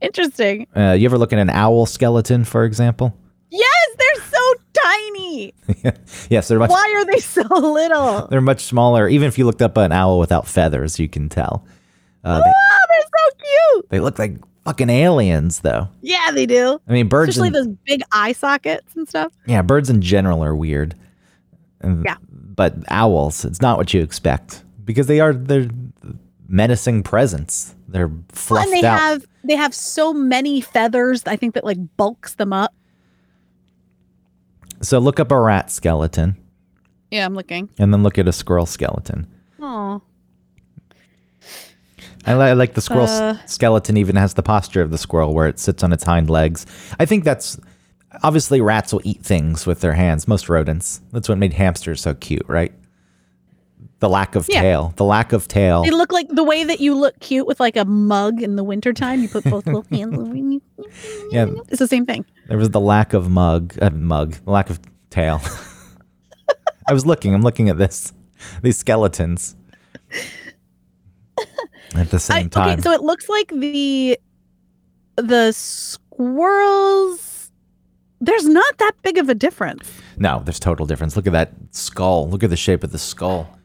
Interesting. 0.00 0.66
Uh, 0.76 0.92
you 0.92 1.06
ever 1.06 1.16
look 1.16 1.32
at 1.32 1.38
an 1.38 1.48
owl 1.50 1.86
skeleton, 1.86 2.44
for 2.44 2.64
example? 2.64 3.16
Yes, 3.50 3.86
they're 3.98 4.24
so 4.24 4.54
tiny. 4.72 5.54
yes, 6.28 6.48
they're 6.48 6.58
much 6.58 6.70
Why 6.70 6.92
are 6.96 7.04
they 7.04 7.20
so 7.20 7.42
little? 7.56 8.26
they're 8.30 8.40
much 8.40 8.62
smaller. 8.64 9.08
Even 9.08 9.28
if 9.28 9.38
you 9.38 9.46
looked 9.46 9.62
up 9.62 9.76
an 9.76 9.92
owl 9.92 10.18
without 10.18 10.46
feathers, 10.46 10.98
you 10.98 11.08
can 11.08 11.28
tell. 11.28 11.64
Uh, 12.24 12.38
they, 12.42 12.52
cute. 13.74 13.88
they 13.90 14.00
look 14.00 14.18
like 14.18 14.36
fucking 14.64 14.90
aliens, 14.90 15.60
though. 15.60 15.88
Yeah, 16.02 16.30
they 16.32 16.46
do. 16.46 16.80
I 16.88 16.92
mean, 16.92 17.08
birds. 17.08 17.30
Especially 17.30 17.48
in- 17.48 17.52
those 17.54 17.68
big 17.84 18.02
eye 18.12 18.32
sockets 18.32 18.94
and 18.96 19.08
stuff. 19.08 19.32
yeah, 19.46 19.62
birds 19.62 19.90
in 19.90 20.00
general 20.02 20.42
are 20.44 20.54
weird. 20.56 20.94
And- 21.80 22.04
Yeah. 22.04 22.16
but 22.30 22.74
owls, 22.88 23.44
it's 23.44 23.60
not 23.60 23.76
what 23.78 23.92
you 23.94 24.02
expect 24.02 24.62
because 24.84 25.06
they 25.06 25.20
are 25.20 25.32
they're 25.32 25.68
menacing 26.48 27.02
presence. 27.02 27.74
They're 27.88 28.10
fluffed 28.28 28.66
and 28.68 28.72
they 28.82 28.86
out. 28.86 28.98
have 28.98 29.26
they 29.44 29.56
have 29.56 29.74
so 29.74 30.12
many 30.14 30.60
feathers. 30.60 31.22
I 31.26 31.34
think 31.36 31.54
that 31.54 31.64
like 31.64 31.78
bulks 31.96 32.34
them 32.34 32.52
up. 32.52 32.72
So 34.80 34.98
look 34.98 35.18
up 35.20 35.30
a 35.30 35.40
rat 35.40 35.70
skeleton 35.70 36.36
Yeah, 37.10 37.24
I'm 37.24 37.34
looking. 37.34 37.68
and 37.78 37.92
then 37.92 38.02
look 38.02 38.18
at 38.18 38.26
a 38.28 38.32
squirrel 38.32 38.66
skeleton. 38.66 39.26
Oh, 39.60 40.02
I, 42.26 42.34
li- 42.34 42.44
I 42.44 42.52
like 42.52 42.74
the 42.74 42.80
squirrel 42.80 43.04
s- 43.04 43.20
Uh. 43.20 43.46
skeleton 43.46 43.96
even 43.96 44.16
has 44.16 44.34
the 44.34 44.42
posture 44.42 44.82
of 44.82 44.90
the 44.90 44.98
squirrel 44.98 45.34
where 45.34 45.48
it 45.48 45.58
sits 45.58 45.82
on 45.82 45.92
its 45.92 46.04
hind 46.04 46.30
legs. 46.30 46.66
I 47.00 47.04
think 47.06 47.24
that's 47.24 47.58
obviously 48.22 48.60
rats 48.60 48.92
will 48.92 49.00
eat 49.04 49.22
things 49.22 49.66
with 49.66 49.80
their 49.80 49.94
hands, 49.94 50.28
most 50.28 50.48
rodents. 50.48 51.00
That's 51.12 51.28
what 51.28 51.38
made 51.38 51.52
hamsters 51.54 52.00
so 52.00 52.14
cute, 52.14 52.44
right? 52.48 52.72
The 54.00 54.08
lack 54.08 54.34
of 54.34 54.46
Yeah. 54.48 54.60
tail. 54.62 54.92
The 54.96 55.04
lack 55.04 55.32
of 55.32 55.46
tail. 55.48 55.82
they 55.84 55.90
look 55.90 56.12
like 56.12 56.28
the 56.28 56.42
way 56.44 56.64
that 56.64 56.80
you 56.80 56.94
look 56.94 57.18
cute 57.20 57.46
with 57.46 57.60
like 57.60 57.76
a 57.76 57.84
mug 57.84 58.42
in 58.42 58.56
the 58.56 58.64
wintertime. 58.64 59.22
You 59.22 59.28
put 59.28 59.44
both 59.44 59.64
little 59.66 59.86
hands. 59.90 60.18
over 60.18 60.34
you- 60.36 60.60
Yeah, 61.30 61.46
It's 61.68 61.78
the 61.78 61.86
same 61.88 62.04
thing. 62.06 62.24
there 62.48 62.58
was 62.58 62.70
the 62.70 62.80
lack 62.80 63.12
of 63.14 63.30
mug, 63.30 63.76
uh, 63.80 63.90
mug, 63.90 64.34
the 64.44 64.50
lack 64.50 64.70
of 64.70 64.80
tail. 65.10 65.40
I 66.88 66.92
was 66.92 67.06
looking, 67.06 67.32
I'm 67.34 67.42
looking 67.42 67.68
at 67.68 67.78
this, 67.78 68.12
these 68.60 68.76
skeletons. 68.76 69.54
At 71.94 72.10
the 72.10 72.16
I, 72.16 72.20
same 72.20 72.50
time. 72.50 72.70
okay, 72.70 72.82
so 72.82 72.92
it 72.92 73.02
looks 73.02 73.28
like 73.28 73.48
the 73.48 74.18
the 75.16 75.52
squirrels. 75.52 77.50
There's 78.20 78.46
not 78.46 78.78
that 78.78 78.92
big 79.02 79.18
of 79.18 79.28
a 79.28 79.34
difference. 79.34 79.90
No, 80.16 80.42
there's 80.44 80.60
total 80.60 80.86
difference. 80.86 81.16
Look 81.16 81.26
at 81.26 81.32
that 81.32 81.52
skull. 81.70 82.28
Look 82.30 82.42
at 82.42 82.50
the 82.50 82.56
shape 82.56 82.84
of 82.84 82.92
the 82.92 82.98
skull. 82.98 83.58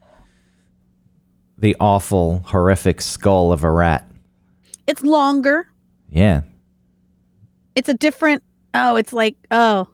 The 1.56 1.76
awful, 1.80 2.40
horrific 2.46 3.00
skull 3.00 3.52
of 3.52 3.64
a 3.64 3.70
rat. 3.70 4.08
It's 4.86 5.02
longer. 5.02 5.68
Yeah. 6.10 6.42
It's 7.74 7.88
a 7.88 7.94
different. 7.94 8.42
Oh, 8.74 8.96
it's 8.96 9.12
like 9.12 9.36
oh. 9.50 9.88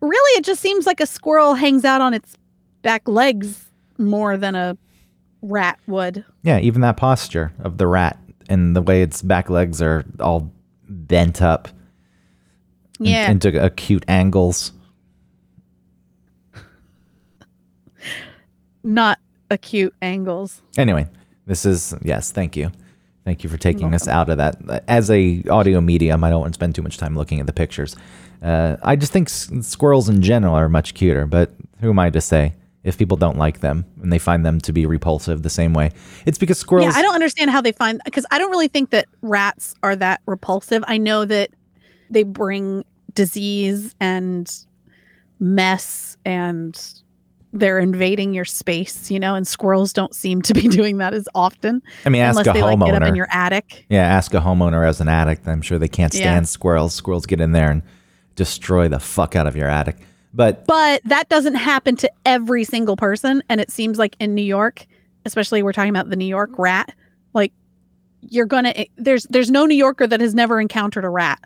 Really, 0.00 0.38
it 0.38 0.44
just 0.44 0.62
seems 0.62 0.86
like 0.86 1.00
a 1.00 1.06
squirrel 1.06 1.54
hangs 1.54 1.84
out 1.84 2.00
on 2.00 2.14
its 2.14 2.34
back 2.82 3.06
legs 3.06 3.66
more 3.98 4.36
than 4.38 4.54
a 4.54 4.76
rat 5.42 5.78
would. 5.86 6.24
Yeah, 6.42 6.58
even 6.60 6.80
that 6.82 6.96
posture 6.96 7.52
of 7.60 7.78
the 7.78 7.86
rat 7.86 8.18
and 8.48 8.74
the 8.76 8.82
way 8.82 9.02
its 9.02 9.22
back 9.22 9.48
legs 9.50 9.80
are 9.82 10.04
all 10.18 10.52
bent 10.88 11.40
up 11.40 11.68
Yeah. 12.98 13.30
into 13.30 13.62
acute 13.64 14.04
angles. 14.08 14.72
not 18.82 19.18
acute 19.50 19.94
angles. 20.00 20.62
Anyway, 20.78 21.06
this 21.46 21.66
is 21.66 21.94
yes, 22.02 22.32
thank 22.32 22.56
you. 22.56 22.70
Thank 23.24 23.44
you 23.44 23.50
for 23.50 23.58
taking 23.58 23.92
us 23.94 24.08
out 24.08 24.30
of 24.30 24.38
that. 24.38 24.82
As 24.88 25.10
a 25.10 25.42
audio 25.50 25.80
medium, 25.82 26.24
I 26.24 26.30
don't 26.30 26.40
want 26.40 26.54
to 26.54 26.56
spend 26.56 26.74
too 26.74 26.82
much 26.82 26.96
time 26.96 27.14
looking 27.14 27.38
at 27.38 27.46
the 27.46 27.52
pictures. 27.52 27.94
Uh, 28.42 28.76
I 28.82 28.96
just 28.96 29.12
think 29.12 29.28
s- 29.28 29.50
squirrels 29.60 30.08
in 30.08 30.22
general 30.22 30.54
are 30.54 30.68
much 30.70 30.94
cuter, 30.94 31.26
but 31.26 31.52
who 31.80 31.90
am 31.90 31.98
I 31.98 32.08
to 32.10 32.20
say 32.22 32.54
if 32.84 32.96
people 32.96 33.16
don't 33.16 33.36
like 33.36 33.60
them 33.60 33.84
and 34.02 34.12
they 34.12 34.18
find 34.18 34.44
them 34.46 34.60
to 34.62 34.72
be 34.72 34.86
repulsive 34.86 35.42
the 35.42 35.50
same 35.50 35.74
way? 35.74 35.90
It's 36.26 36.38
because 36.38 36.58
squirrels. 36.58 36.94
Yeah, 36.94 36.98
I 36.98 37.02
don't 37.02 37.14
understand 37.14 37.50
how 37.50 37.60
they 37.60 37.72
find 37.72 38.00
because 38.04 38.26
I 38.30 38.38
don't 38.38 38.50
really 38.50 38.68
think 38.68 38.90
that 38.90 39.06
rats 39.22 39.74
are 39.82 39.96
that 39.96 40.20
repulsive. 40.26 40.82
I 40.86 40.98
know 40.98 41.24
that 41.24 41.50
they 42.10 42.22
bring 42.22 42.84
disease 43.14 43.94
and 44.00 44.50
mess 45.38 46.16
and 46.24 46.80
they're 47.52 47.80
invading 47.80 48.32
your 48.32 48.44
space, 48.44 49.10
you 49.10 49.18
know, 49.18 49.34
and 49.34 49.46
squirrels 49.46 49.92
don't 49.92 50.14
seem 50.14 50.40
to 50.42 50.54
be 50.54 50.68
doing 50.68 50.98
that 50.98 51.14
as 51.14 51.28
often 51.34 51.82
I 52.04 52.08
mean, 52.08 52.22
ask 52.22 52.38
unless 52.38 52.46
a 52.46 52.52
they 52.52 52.62
like 52.62 52.78
get 52.78 53.02
up 53.02 53.08
in 53.08 53.16
your 53.16 53.26
attic. 53.32 53.86
yeah, 53.88 54.02
ask 54.04 54.32
a 54.34 54.38
homeowner 54.40 54.86
as 54.86 55.00
an 55.00 55.08
addict. 55.08 55.48
I'm 55.48 55.62
sure 55.62 55.78
they 55.78 55.88
can't 55.88 56.14
Yeah. 56.14 56.20
stand 56.20 56.48
squirrels. 56.48 56.94
Squirrels 56.94 57.26
get 57.26 57.40
in 57.40 57.52
there 57.52 57.70
and 57.70 57.82
destroy 58.36 58.86
the 58.88 59.00
fuck 59.00 59.34
out 59.34 59.46
of 59.48 59.56
your 59.56 59.68
attic. 59.68 59.96
But 60.32 60.66
But 60.66 61.02
that 61.04 61.28
doesn't 61.28 61.56
happen 61.56 61.96
to 61.96 62.10
every 62.24 62.64
single 62.64 62.96
person. 62.96 63.42
And 63.48 63.60
it 63.60 63.70
seems 63.70 63.98
like 63.98 64.16
in 64.20 64.34
New 64.34 64.42
York, 64.42 64.86
especially 65.24 65.62
we're 65.62 65.72
talking 65.72 65.90
about 65.90 66.08
the 66.08 66.16
New 66.16 66.26
York 66.26 66.50
rat, 66.56 66.94
like 67.34 67.52
you're 68.22 68.46
gonna 68.46 68.72
there's 68.96 69.24
there's 69.24 69.50
no 69.50 69.66
New 69.66 69.74
Yorker 69.76 70.06
that 70.06 70.20
has 70.20 70.34
never 70.34 70.60
encountered 70.60 71.04
a 71.04 71.08
rat. 71.08 71.40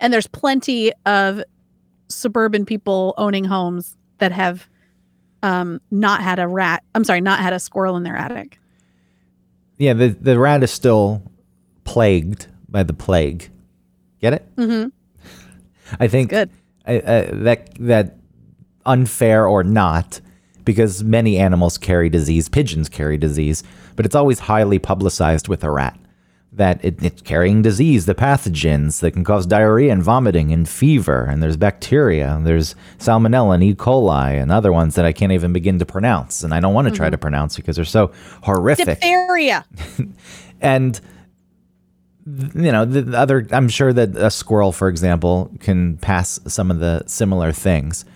And 0.00 0.12
there's 0.12 0.26
plenty 0.26 0.92
of 1.06 1.42
suburban 2.08 2.66
people 2.66 3.14
owning 3.16 3.44
homes 3.44 3.96
that 4.18 4.32
have 4.32 4.68
um 5.42 5.80
not 5.90 6.20
had 6.22 6.38
a 6.38 6.48
rat. 6.48 6.82
I'm 6.94 7.04
sorry, 7.04 7.20
not 7.20 7.40
had 7.40 7.52
a 7.52 7.60
squirrel 7.60 7.96
in 7.96 8.02
their 8.02 8.16
attic. 8.16 8.58
yeah, 9.78 9.92
the 9.92 10.08
the 10.08 10.38
rat 10.38 10.62
is 10.62 10.70
still 10.70 11.22
plagued 11.84 12.48
by 12.68 12.82
the 12.82 12.94
plague. 12.94 13.50
Get 14.20 14.32
it? 14.32 14.56
Mm-hmm. 14.56 14.88
I 16.00 16.08
think 16.08 16.30
Good. 16.30 16.50
I, 16.86 16.98
uh, 16.98 17.30
that 17.32 17.74
that 17.78 18.16
unfair 18.86 19.46
or 19.46 19.62
not, 19.62 20.20
because 20.64 21.04
many 21.04 21.38
animals 21.38 21.78
carry 21.78 22.08
disease. 22.08 22.48
Pigeons 22.48 22.88
carry 22.88 23.16
disease, 23.16 23.62
but 23.96 24.06
it's 24.06 24.14
always 24.14 24.40
highly 24.40 24.78
publicized 24.78 25.48
with 25.48 25.62
a 25.64 25.70
rat 25.70 25.98
that 26.56 26.84
it, 26.84 27.02
it's 27.02 27.22
carrying 27.22 27.62
disease, 27.62 28.06
the 28.06 28.14
pathogens 28.14 29.00
that 29.00 29.10
can 29.10 29.24
cause 29.24 29.44
diarrhea 29.44 29.92
and 29.92 30.02
vomiting 30.02 30.52
and 30.52 30.68
fever, 30.68 31.24
and 31.24 31.42
there's 31.42 31.56
bacteria, 31.56 32.34
and 32.34 32.46
there's 32.46 32.74
salmonella 32.98 33.54
and 33.54 33.64
E. 33.64 33.74
coli 33.74 34.40
and 34.40 34.52
other 34.52 34.72
ones 34.72 34.94
that 34.94 35.04
I 35.04 35.12
can't 35.12 35.32
even 35.32 35.52
begin 35.52 35.78
to 35.80 35.86
pronounce, 35.86 36.44
and 36.44 36.54
I 36.54 36.60
don't 36.60 36.74
want 36.74 36.88
to 36.88 36.94
try 36.94 37.06
mm-hmm. 37.06 37.12
to 37.12 37.18
pronounce 37.18 37.56
because 37.56 37.76
they're 37.76 37.84
so 37.84 38.12
horrific 38.42 39.00
Diphtheria. 39.00 39.64
and 40.60 41.00
you 42.26 42.72
know 42.72 42.86
the 42.86 43.18
other 43.18 43.46
i'm 43.50 43.68
sure 43.68 43.92
that 43.92 44.16
a 44.16 44.30
squirrel 44.30 44.72
for 44.72 44.88
example 44.88 45.52
can 45.60 45.98
pass 45.98 46.40
some 46.46 46.70
of 46.70 46.78
the 46.78 47.02
similar 47.06 47.52
things 47.52 48.06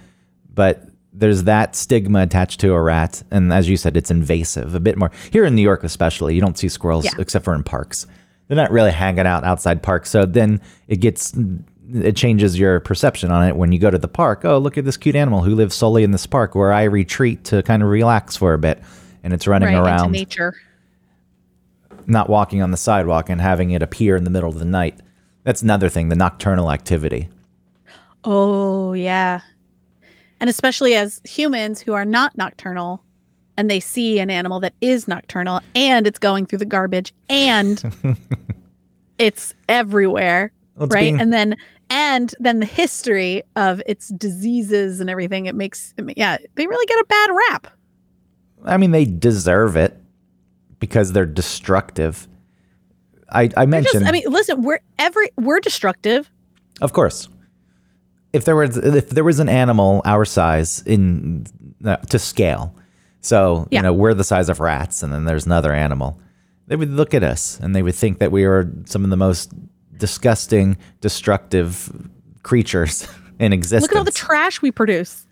but 0.59 0.83
there's 1.13 1.45
that 1.45 1.75
stigma 1.77 2.21
attached 2.23 2.59
to 2.61 2.73
a 2.73 2.81
rat 2.83 3.23
and 3.31 3.53
as 3.53 3.69
you 3.69 3.77
said 3.77 3.97
it's 3.97 4.11
invasive 4.11 4.75
a 4.75 4.81
bit 4.81 4.97
more 4.99 5.11
here 5.33 5.45
in 5.45 5.55
new 5.55 5.63
york 5.63 5.83
especially 5.85 6.35
you 6.35 6.41
don't 6.41 6.59
see 6.59 6.69
squirrels 6.69 7.05
Yeah. 7.05 7.13
except 7.19 7.45
for 7.45 7.55
in 7.55 7.63
parks 7.63 8.07
they're 8.47 8.57
not 8.57 8.71
really 8.71 8.91
hanging 8.93 9.27
out 9.27 9.45
outside 9.45 9.83
parks 9.83 10.11
so 10.11 10.27
then 10.27 10.61
it 10.89 10.97
gets 10.97 11.33
it 11.95 12.15
changes 12.17 12.59
your 12.59 12.81
perception 12.81 13.31
on 13.31 13.47
it 13.49 13.57
when 13.57 13.73
you 13.73 13.79
go 13.79 13.91
to 13.91 13.99
the 13.99 14.09
park 14.09 14.45
oh 14.45 14.59
look 14.59 14.77
at 14.77 14.85
this 14.85 14.97
cute 14.99 15.17
animal 15.17 15.43
who 15.43 15.55
lives 15.55 15.75
solely 15.75 16.03
in 16.05 16.11
this 16.11 16.27
park 16.27 16.55
where 16.55 16.73
i 16.73 16.83
retreat 16.85 17.43
to 17.45 17.63
kind 17.63 17.83
of 17.83 17.89
relax 17.89 18.37
for 18.37 18.53
a 18.53 18.59
bit 18.59 18.83
and 19.25 19.33
it's 19.33 19.47
running 19.47 19.75
right 19.75 19.83
around 19.83 20.13
nature. 20.13 20.55
not 22.07 22.29
walking 22.29 22.63
on 22.63 22.71
the 22.71 22.77
sidewalk 22.77 23.29
and 23.31 23.41
having 23.41 23.71
it 23.71 23.83
appear 23.83 24.17
in 24.17 24.25
the 24.25 24.31
middle 24.31 24.49
of 24.49 24.59
the 24.59 24.65
night. 24.65 24.99
That's 25.45 25.63
another 25.63 25.89
thing, 25.89 26.09
the 26.09 26.17
nocturnal 26.17 26.71
activity. 26.71 27.29
Oh, 28.25 28.93
yeah. 28.95 29.41
And 30.41 30.49
especially 30.49 30.95
as 30.95 31.21
humans 31.25 31.81
who 31.81 31.95
are 31.95 32.05
not 32.05 32.37
nocturnal 32.39 33.03
and 33.57 33.69
they 33.71 33.81
see 33.81 34.21
an 34.21 34.31
animal 34.31 34.61
that 34.61 34.75
is 34.81 35.09
nocturnal 35.09 35.61
and 35.75 36.07
it's 36.07 36.19
going 36.19 36.47
through 36.47 36.59
the 36.61 36.65
garbage 36.65 37.13
and 37.29 37.83
it's 39.19 39.55
everywhere, 39.69 40.53
Well, 40.77 40.87
it's 40.87 40.95
right? 40.95 41.01
being- 41.03 41.21
and 41.21 41.33
then 41.33 41.57
and 41.91 42.35
then 42.39 42.61
the 42.61 42.67
history 42.67 43.43
of 43.57 43.81
its 43.87 44.09
diseases 44.09 45.01
and 45.01 45.09
everything 45.09 45.47
it 45.47 45.55
makes 45.55 45.95
yeah, 46.17 46.37
they 46.55 46.67
really 46.67 46.87
get 46.87 46.99
a 47.01 47.05
bad 47.09 47.31
rap. 47.51 47.67
I 48.65 48.77
mean, 48.77 48.91
they 48.91 49.07
deserve 49.07 49.75
it 49.77 49.97
because 50.79 51.13
they're 51.13 51.25
destructive. 51.27 52.29
I, 53.31 53.49
I 53.57 53.67
mentioned, 53.67 54.03
Just, 54.05 54.07
I 54.07 54.13
mean, 54.13 54.25
listen, 54.29 54.63
we're 54.63 54.81
every 54.99 55.31
we're 55.37 55.61
destructive. 55.61 56.31
of 56.83 56.93
course, 56.93 57.29
if 58.33 58.45
there 58.45 58.57
was 58.57 58.77
if 58.77 59.11
there 59.11 59.25
was 59.25 59.39
an 59.41 59.49
animal 59.49 60.03
our 60.05 60.25
size 60.25 60.83
in 60.87 61.47
uh, 61.85 61.97
to 61.97 62.19
scale, 62.19 62.75
so 63.21 63.67
Yeah. 63.71 63.79
you 63.79 63.83
know 63.83 63.93
we're 63.93 64.15
the 64.15 64.25
size 64.25 64.49
of 64.49 64.61
rats, 64.61 65.03
and 65.03 65.13
then 65.13 65.25
there's 65.25 65.47
another 65.47 65.73
animal, 65.73 66.21
they 66.67 66.77
would 66.77 66.91
look 66.91 67.15
at 67.15 67.23
us 67.23 67.59
and 67.61 67.75
they 67.75 67.83
would 67.83 67.95
think 67.95 68.19
that 68.19 68.31
we 68.33 68.45
are 68.45 68.71
some 68.87 69.05
of 69.05 69.11
the 69.11 69.17
most 69.17 69.53
disgusting, 69.97 70.77
destructive 71.01 71.91
creatures 72.43 73.07
in 73.39 73.53
existence. 73.53 73.83
Look 73.83 73.93
at 73.93 73.99
all 73.99 74.05
the 74.05 74.13
trash 74.13 74.63
we 74.63 74.71
produce. 74.71 75.25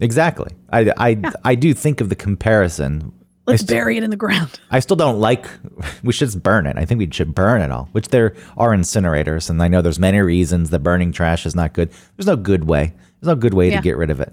Exactly. 0.00 0.50
I, 0.70 0.92
I, 0.96 1.32
I 1.44 1.54
do 1.54 1.72
think 1.74 2.00
of 2.00 2.08
the 2.08 2.16
comparison. 2.16 3.12
Let's 3.46 3.60
st- 3.60 3.70
bury 3.70 3.96
it 3.98 4.02
in 4.02 4.10
the 4.10 4.16
ground. 4.16 4.58
I 4.70 4.80
still 4.80 4.96
don't 4.96 5.20
like. 5.20 5.46
We 6.02 6.12
should 6.12 6.28
just 6.28 6.42
burn 6.42 6.66
it. 6.66 6.76
I 6.78 6.84
think 6.86 6.98
we 6.98 7.10
should 7.10 7.34
burn 7.34 7.60
it 7.60 7.70
all. 7.70 7.88
Which 7.92 8.08
there 8.08 8.34
are 8.56 8.70
incinerators, 8.70 9.50
and 9.50 9.62
I 9.62 9.68
know 9.68 9.82
there's 9.82 9.98
many 9.98 10.18
reasons 10.20 10.70
that 10.70 10.78
burning 10.80 11.12
trash 11.12 11.44
is 11.44 11.54
not 11.54 11.72
good. 11.74 11.90
There's 12.16 12.26
no 12.26 12.36
good 12.36 12.64
way. 12.64 12.94
There's 13.20 13.28
no 13.28 13.34
good 13.36 13.52
way 13.54 13.70
Yeah. 13.70 13.76
to 13.76 13.82
get 13.82 13.96
rid 13.98 14.10
of 14.10 14.20
it. 14.20 14.32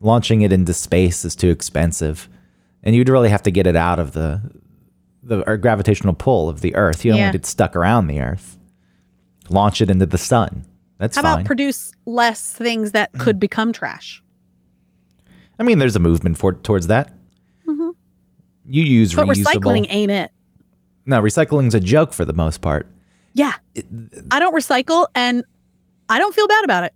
Launching 0.00 0.42
it 0.42 0.52
into 0.52 0.72
space 0.74 1.24
is 1.24 1.36
too 1.36 1.50
expensive, 1.50 2.28
and 2.82 2.94
you'd 2.94 3.08
really 3.08 3.28
have 3.30 3.42
to 3.44 3.50
get 3.50 3.66
it 3.66 3.76
out 3.76 3.98
of 3.98 4.12
the 4.12 4.40
the 5.22 5.42
gravitational 5.58 6.14
pull 6.14 6.48
of 6.48 6.60
the 6.60 6.74
Earth. 6.74 7.04
You 7.04 7.10
don't 7.12 7.18
Yeah. 7.18 7.26
want 7.26 7.36
it 7.36 7.46
stuck 7.46 7.76
around 7.76 8.06
the 8.06 8.20
Earth. 8.20 8.56
Launch 9.50 9.80
it 9.80 9.90
into 9.90 10.06
the 10.06 10.16
sun. 10.18 10.64
That's 10.98 11.16
How 11.16 11.22
fine. 11.22 11.32
about 11.34 11.44
produce 11.46 11.92
less 12.06 12.52
things 12.52 12.92
that 12.92 13.12
could 13.18 13.38
become 13.38 13.72
trash? 13.72 14.22
I 15.58 15.64
mean, 15.64 15.78
there's 15.80 15.96
a 15.96 16.00
movement 16.00 16.38
for 16.38 16.52
towards 16.54 16.86
that. 16.86 17.12
You 18.68 18.82
use. 18.82 19.14
But 19.14 19.26
reusable. 19.26 19.44
recycling 19.44 19.86
ain't 19.88 20.10
it. 20.10 20.30
No, 21.06 21.22
recycling's 21.22 21.74
a 21.74 21.80
joke 21.80 22.12
for 22.12 22.24
the 22.24 22.34
most 22.34 22.60
part. 22.60 22.86
Yeah. 23.32 23.54
I 24.30 24.38
don't 24.38 24.54
recycle 24.54 25.06
and 25.14 25.44
I 26.08 26.18
don't 26.18 26.34
feel 26.34 26.48
bad 26.48 26.64
about 26.64 26.84
it. 26.84 26.92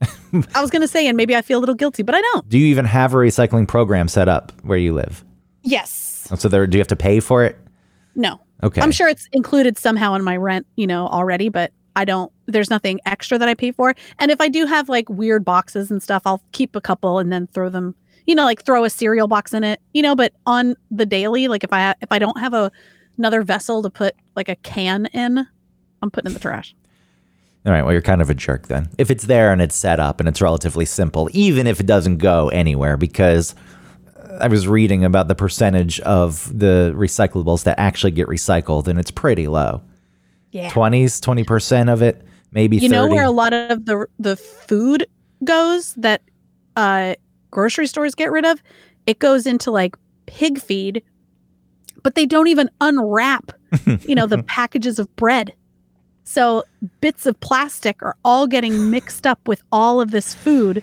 I 0.55 0.61
was 0.61 0.71
going 0.71 0.83
to 0.83 0.89
say, 0.89 1.07
and 1.07 1.17
maybe 1.17 1.37
I 1.37 1.43
feel 1.43 1.59
a 1.59 1.61
little 1.61 1.75
guilty, 1.75 2.03
but 2.03 2.15
I 2.15 2.21
don't. 2.21 2.49
Do 2.49 2.59
you 2.59 2.67
even 2.67 2.85
have 2.85 3.15
a 3.15 3.17
recycling 3.17 3.69
program 3.69 4.09
set 4.09 4.29
up 4.29 4.53
where 4.63 4.79
you 4.79 4.93
live? 4.93 5.25
Yes. 5.63 6.29
So 6.35 6.49
there, 6.49 6.67
do 6.67 6.77
you 6.77 6.81
have 6.81 6.89
to 6.89 6.97
pay 6.97 7.21
for 7.21 7.45
it? 7.45 7.59
No. 8.15 8.41
Okay. 8.63 8.81
I'm 8.81 8.93
sure 8.93 9.09
it's 9.09 9.29
included 9.33 9.79
somehow 9.79 10.15
in 10.15 10.25
my 10.25 10.37
rent, 10.37 10.67
you 10.77 10.87
know, 10.87 11.07
already, 11.09 11.49
but 11.49 11.73
I 11.95 12.05
don't, 12.05 12.33
there's 12.47 12.71
nothing 12.71 13.01
extra 13.05 13.39
that 13.39 13.49
I 13.49 13.55
pay 13.55 13.73
for. 13.73 13.95
And 14.19 14.31
if 14.31 14.41
I 14.41 14.49
do 14.49 14.67
have 14.67 14.89
like 14.89 15.09
weird 15.09 15.45
boxes 15.45 15.91
and 15.91 16.03
stuff, 16.03 16.23
I'll 16.25 16.43
keep 16.53 16.75
a 16.75 16.81
couple 16.81 17.19
and 17.19 17.33
then 17.33 17.49
throw 17.49 17.69
them, 17.69 17.95
you 18.27 18.35
know, 18.35 18.45
like 18.45 18.65
throw 18.65 18.85
a 18.85 18.91
cereal 18.91 19.29
box 19.29 19.53
in 19.53 19.65
it, 19.65 19.81
you 19.93 20.03
know, 20.03 20.15
but 20.15 20.33
on 20.47 20.77
the 20.91 21.07
daily, 21.07 21.49
like 21.49 21.65
if 21.65 21.73
I, 21.73 21.95
if 22.01 22.11
I 22.11 22.19
don't 22.19 22.39
have 22.39 22.55
a, 22.55 22.71
another 23.19 23.43
vessel 23.43 23.83
to 23.83 23.91
put 23.91 24.15
like 24.37 24.49
a 24.49 24.57
can 24.57 25.07
in, 25.07 25.47
I'm 26.03 26.11
putting 26.11 26.31
in 26.31 26.35
the 26.35 26.41
trash. 26.41 26.75
All 27.65 27.73
right. 27.73 27.83
Well, 27.83 27.93
you're 27.93 28.03
kind 28.03 28.21
of 28.21 28.29
a 28.29 28.35
jerk 28.35 28.67
then. 28.67 28.89
If 28.99 29.11
it's 29.11 29.25
there 29.25 29.53
and 29.53 29.63
it's 29.63 29.77
set 29.77 30.01
up 30.01 30.19
and 30.19 30.29
it's 30.29 30.41
relatively 30.41 30.85
simple, 30.85 31.29
even 31.33 31.67
if 31.67 31.79
it 31.79 31.87
doesn't 31.87 32.19
go 32.19 32.49
anywhere, 32.49 32.97
because 32.97 33.55
I 34.41 34.49
was 34.49 34.67
reading 34.67 35.05
about 35.05 35.29
the 35.29 35.35
percentage 35.35 36.01
of 36.01 36.51
the 36.59 36.93
recyclables 36.97 37.65
that 37.65 37.79
actually 37.79 38.13
get 38.13 38.27
recycled, 38.29 38.89
and 38.89 38.99
it's 38.99 39.11
pretty 39.11 39.47
low. 39.47 39.83
Yeah. 40.51 40.71
20s, 40.71 41.21
20% 41.21 41.93
of 41.93 42.03
it, 42.03 42.27
maybe 42.51 42.77
you 42.77 42.89
30. 42.89 42.93
know 42.93 43.07
where 43.07 43.25
a 43.25 43.31
lot 43.31 43.53
of 43.53 43.87
the 43.87 44.07
the 44.19 44.37
food 44.37 45.07
goes 45.45 45.95
that 45.95 46.23
uh 46.77 47.15
grocery 47.53 47.87
stores 47.87 48.17
get 48.17 48.33
rid 48.33 48.45
of 48.45 48.61
it 49.07 49.21
goes 49.21 49.47
into 49.47 49.71
like 49.71 49.95
pig 50.27 50.61
feed 50.61 51.03
but 52.03 52.17
they 52.17 52.27
don't 52.27 52.49
even 52.49 52.69
unwrap 52.81 53.53
you 54.01 54.17
know 54.17 54.27
the 54.27 54.43
packages 54.43 54.99
of 54.99 55.15
bread 55.15 55.55
so 56.25 56.65
bits 57.01 57.27
of 57.27 57.39
plastic 57.41 58.03
are 58.03 58.17
all 58.25 58.49
getting 58.49 58.91
mixed 58.91 59.27
up 59.27 59.47
with 59.47 59.63
all 59.71 60.01
of 60.01 60.11
this 60.11 60.35
food 60.35 60.83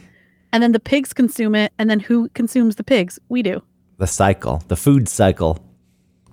and 0.54 0.64
then 0.64 0.72
the 0.72 0.80
pigs 0.80 1.12
consume 1.12 1.56
it 1.56 1.74
and 1.78 1.90
then 1.90 2.00
who 2.00 2.30
consumes 2.30 2.78
the 2.78 2.84
pigs 2.84 3.20
we 3.28 3.44
do 3.44 3.62
the 3.98 4.08
cycle, 4.08 4.64
the 4.70 4.78
food 4.78 5.10
cycle. 5.10 5.60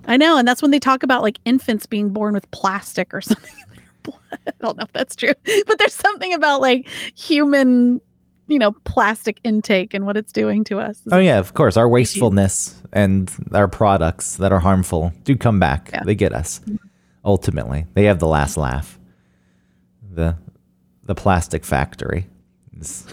i 0.05 0.15
know 0.15 0.37
and 0.37 0.47
that's 0.47 0.61
when 0.61 0.71
they 0.71 0.79
talk 0.79 1.03
about 1.03 1.21
like 1.21 1.39
infants 1.43 1.85
being 1.85 2.09
born 2.09 2.33
with 2.33 2.49
plastic 2.51 3.13
or 3.13 3.21
something 3.21 3.53
in 3.67 3.75
their 3.75 3.83
blood. 4.03 4.39
i 4.47 4.51
don't 4.61 4.77
know 4.77 4.83
if 4.83 4.93
that's 4.93 5.15
true 5.15 5.33
but 5.65 5.77
there's 5.79 5.93
something 5.93 6.33
about 6.33 6.61
like 6.61 6.87
human 7.15 7.99
you 8.47 8.59
know 8.59 8.71
plastic 8.83 9.39
intake 9.43 9.93
and 9.93 10.05
what 10.05 10.17
it's 10.17 10.31
doing 10.31 10.63
to 10.63 10.79
us 10.79 11.01
Oh 11.11 11.19
yeah, 11.19 11.39
of 11.39 11.53
course. 11.53 11.77
Our 11.77 11.87
wastefulness 11.87 12.81
and 12.91 13.31
our 13.53 13.67
products 13.67 14.37
that 14.37 14.51
are 14.51 14.59
harmful 14.59 15.13
do 15.23 15.35
come 15.35 15.59
back. 15.59 15.89
Yeah. 15.93 16.03
They 16.03 16.15
get 16.15 16.33
us. 16.33 16.61
Ultimately, 17.23 17.85
they 17.93 18.05
have 18.05 18.19
the 18.19 18.27
last 18.27 18.57
laugh. 18.57 18.99
The 20.11 20.37
the 21.03 21.15
plastic 21.15 21.65
factory. 21.65 22.27
It's, 22.77 23.05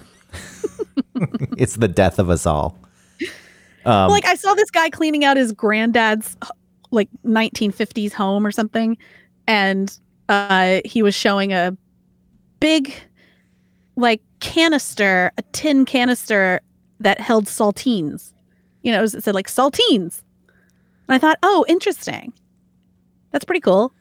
it's 1.56 1.76
the 1.76 1.88
death 1.88 2.18
of 2.18 2.28
us 2.30 2.46
all. 2.46 2.78
Um, 3.86 4.08
like 4.08 4.24
i 4.24 4.34
saw 4.34 4.54
this 4.54 4.70
guy 4.70 4.88
cleaning 4.88 5.26
out 5.26 5.36
his 5.36 5.52
granddad's 5.52 6.38
like 6.90 7.10
1950s 7.26 8.14
home 8.14 8.46
or 8.46 8.50
something 8.50 8.96
and 9.46 9.98
uh 10.30 10.80
he 10.86 11.02
was 11.02 11.14
showing 11.14 11.52
a 11.52 11.76
big 12.60 12.94
like 13.96 14.22
canister 14.44 15.32
a 15.38 15.42
tin 15.52 15.84
canister 15.84 16.60
that 17.00 17.18
held 17.20 17.46
saltines 17.46 18.32
you 18.82 18.92
know, 18.92 19.02
it 19.02 19.08
said 19.24 19.34
like 19.34 19.48
saltines. 19.48 20.20
And 21.08 21.14
I 21.14 21.18
thought, 21.18 21.38
oh, 21.42 21.64
interesting. 21.68 22.34
That's 23.30 23.46
pretty 23.46 23.60
cool. 23.62 23.94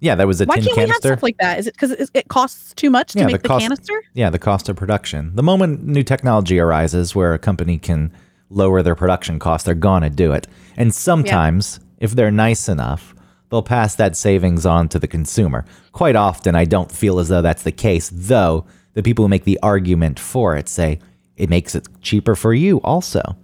Yeah, 0.00 0.16
that 0.16 0.26
was 0.26 0.40
a 0.40 0.44
Why 0.46 0.56
tin 0.56 0.64
can't 0.64 0.76
we 0.76 0.80
have 0.80 0.88
canister. 0.88 1.08
stuff 1.10 1.22
like 1.22 1.36
that? 1.38 1.60
Is 1.60 1.68
it 1.68 1.74
because 1.74 1.92
it, 1.92 2.10
it 2.14 2.28
costs 2.28 2.74
too 2.74 2.90
much 2.90 3.12
to 3.12 3.20
Yeah, 3.20 3.26
make 3.26 3.36
the 3.36 3.42
the, 3.42 3.48
cost- 3.48 3.62
canister? 3.62 4.02
yeah, 4.14 4.30
the 4.30 4.40
cost 4.40 4.68
of 4.68 4.74
production. 4.74 5.30
The 5.36 5.44
moment 5.44 5.84
new 5.84 6.02
technology 6.02 6.58
arises 6.58 7.14
where 7.14 7.32
a 7.32 7.38
company 7.38 7.78
can 7.78 8.12
lower 8.50 8.82
their 8.82 8.96
production 8.96 9.38
costs, 9.38 9.64
they're 9.66 9.74
gonna 9.76 10.10
do 10.10 10.32
it. 10.32 10.48
And 10.76 10.92
sometimes, 10.92 11.78
if 12.00 12.10
they're 12.16 12.32
nice 12.32 12.68
enough, 12.68 13.14
they'll 13.50 13.62
pass 13.62 13.94
that 13.94 14.16
savings 14.16 14.66
on 14.66 14.88
to 14.88 14.98
the 14.98 15.06
consumer. 15.06 15.64
Quite 15.92 16.16
often, 16.16 16.56
I 16.56 16.64
don't 16.64 16.90
feel 16.90 17.20
as 17.20 17.28
though 17.28 17.40
that's 17.42 17.62
the 17.62 17.70
case, 17.72 18.10
though 18.12 18.66
the 18.94 19.02
people 19.02 19.24
who 19.24 19.28
make 19.28 19.44
the 19.44 19.58
argument 19.62 20.18
for 20.18 20.56
it 20.56 20.68
say 20.68 20.98
it 21.36 21.50
makes 21.50 21.74
it 21.74 21.86
cheaper 22.00 22.34
for 22.34 22.54
you 22.54 22.80
also. 22.82 23.36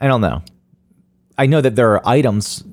I 0.00 0.06
don't 0.06 0.20
know. 0.20 0.42
I 1.38 1.46
know 1.46 1.60
that 1.60 1.76
there 1.76 1.92
are 1.92 2.06
items 2.06 2.64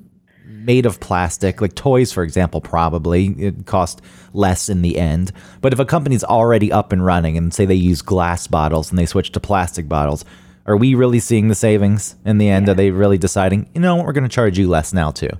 made 0.44 0.86
of 0.86 1.00
plastic, 1.00 1.60
like 1.60 1.74
toys, 1.74 2.12
for 2.12 2.22
example, 2.22 2.60
probably 2.60 3.28
it 3.38 3.66
cost 3.66 4.00
less 4.32 4.68
in 4.68 4.82
the 4.82 4.98
end. 4.98 5.32
But 5.60 5.72
if 5.72 5.78
a 5.78 5.84
company's 5.84 6.24
already 6.24 6.70
up 6.70 6.92
and 6.92 7.04
running 7.04 7.36
and 7.36 7.52
say 7.52 7.64
they 7.64 7.74
use 7.74 8.02
glass 8.02 8.46
bottles 8.46 8.90
and 8.90 8.98
they 8.98 9.06
switch 9.06 9.32
to 9.32 9.40
plastic 9.40 9.88
bottles, 9.88 10.24
are 10.66 10.76
we 10.76 10.94
really 10.94 11.18
seeing 11.18 11.48
the 11.48 11.54
savings 11.54 12.14
in 12.24 12.38
the 12.38 12.48
end? 12.48 12.68
Are 12.68 12.74
they 12.74 12.90
really 12.90 13.18
deciding, 13.18 13.68
you 13.74 13.80
know, 13.80 13.96
what, 13.96 14.06
we're 14.06 14.12
going 14.12 14.28
to 14.28 14.34
charge 14.34 14.58
you 14.58 14.68
less 14.68 14.92
now 14.92 15.10
too? 15.10 15.30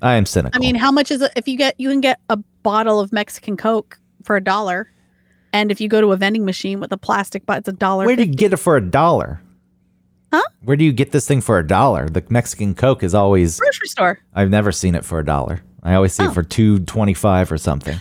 I 0.00 0.14
am 0.14 0.26
cynical. 0.26 0.56
I 0.56 0.60
mean, 0.60 0.74
how 0.74 0.90
much 0.90 1.10
is 1.10 1.20
it? 1.20 1.32
If 1.36 1.48
you 1.48 1.56
get, 1.56 1.78
you 1.78 1.90
can 1.90 2.00
get 2.00 2.20
a 2.28 2.36
bottle 2.62 3.00
of 3.00 3.12
Mexican 3.12 3.56
Coke 3.56 3.98
for 4.24 4.36
a 4.36 4.42
dollar. 4.42 4.90
And 5.52 5.70
if 5.70 5.80
you 5.80 5.88
go 5.88 6.00
to 6.00 6.12
a 6.12 6.16
vending 6.16 6.44
machine 6.44 6.80
with 6.80 6.90
a 6.92 6.96
plastic 6.98 7.46
bottle, 7.46 7.60
it's 7.60 7.68
a 7.68 7.72
dollar. 7.72 8.06
where 8.06 8.16
do 8.16 8.24
you 8.24 8.34
get 8.34 8.52
it 8.52 8.56
for 8.56 8.76
a 8.76 8.80
dollar? 8.80 9.40
Huh? 10.32 10.42
Where 10.62 10.76
do 10.76 10.84
you 10.84 10.92
get 10.92 11.12
this 11.12 11.28
thing 11.28 11.40
for 11.40 11.58
a 11.60 11.66
dollar? 11.66 12.08
The 12.08 12.24
Mexican 12.28 12.74
Coke 12.74 13.04
is 13.04 13.14
always. 13.14 13.60
grocery 13.60 13.86
store. 13.88 14.18
I've 14.34 14.50
never 14.50 14.72
seen 14.72 14.96
it 14.96 15.04
for 15.04 15.20
a 15.20 15.24
dollar. 15.24 15.62
I 15.84 15.94
always 15.94 16.12
see 16.12 16.24
Oh. 16.24 16.30
it 16.30 16.34
for 16.34 16.42
two 16.42 16.80
twenty-five 16.80 17.52
or 17.52 17.58
something. 17.58 17.98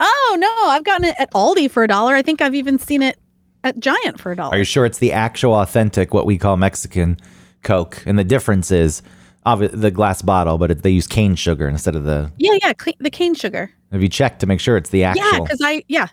Oh 0.00 0.36
no, 0.40 0.50
I've 0.70 0.82
gotten 0.82 1.04
it 1.04 1.14
at 1.20 1.30
Aldi 1.32 1.70
for 1.70 1.84
a 1.84 1.88
dollar. 1.88 2.14
I 2.14 2.22
think 2.22 2.40
I've 2.42 2.54
even 2.56 2.78
seen 2.80 3.02
it 3.02 3.16
at 3.62 3.78
Giant 3.78 4.18
for 4.20 4.32
a 4.32 4.36
dollar. 4.36 4.54
Are 4.54 4.58
you 4.58 4.64
sure 4.64 4.84
it's 4.84 4.98
the 4.98 5.12
actual 5.12 5.54
authentic, 5.54 6.12
what 6.12 6.26
we 6.26 6.36
call 6.38 6.56
Mexican 6.56 7.16
Coke? 7.62 8.02
And 8.06 8.18
the 8.18 8.24
difference 8.24 8.72
is 8.72 9.02
the 9.44 9.90
glass 9.90 10.22
bottle, 10.22 10.58
but 10.58 10.70
it, 10.70 10.82
they 10.82 10.90
use 10.90 11.06
cane 11.06 11.34
sugar 11.34 11.68
instead 11.68 11.96
of 11.96 12.04
the. 12.04 12.32
yeah, 12.38 12.56
yeah, 12.62 12.72
cle 12.72 12.92
the 13.00 13.10
cane 13.10 13.34
sugar. 13.34 13.70
Have 13.90 14.02
you 14.02 14.08
checked 14.08 14.40
to 14.40 14.46
make 14.46 14.60
sure 14.60 14.76
it's 14.76 14.90
the 14.90 15.04
actual? 15.04 15.24
Yeah, 15.24 15.40
because 15.40 15.60
I 15.62 15.84
yeah, 15.88 16.08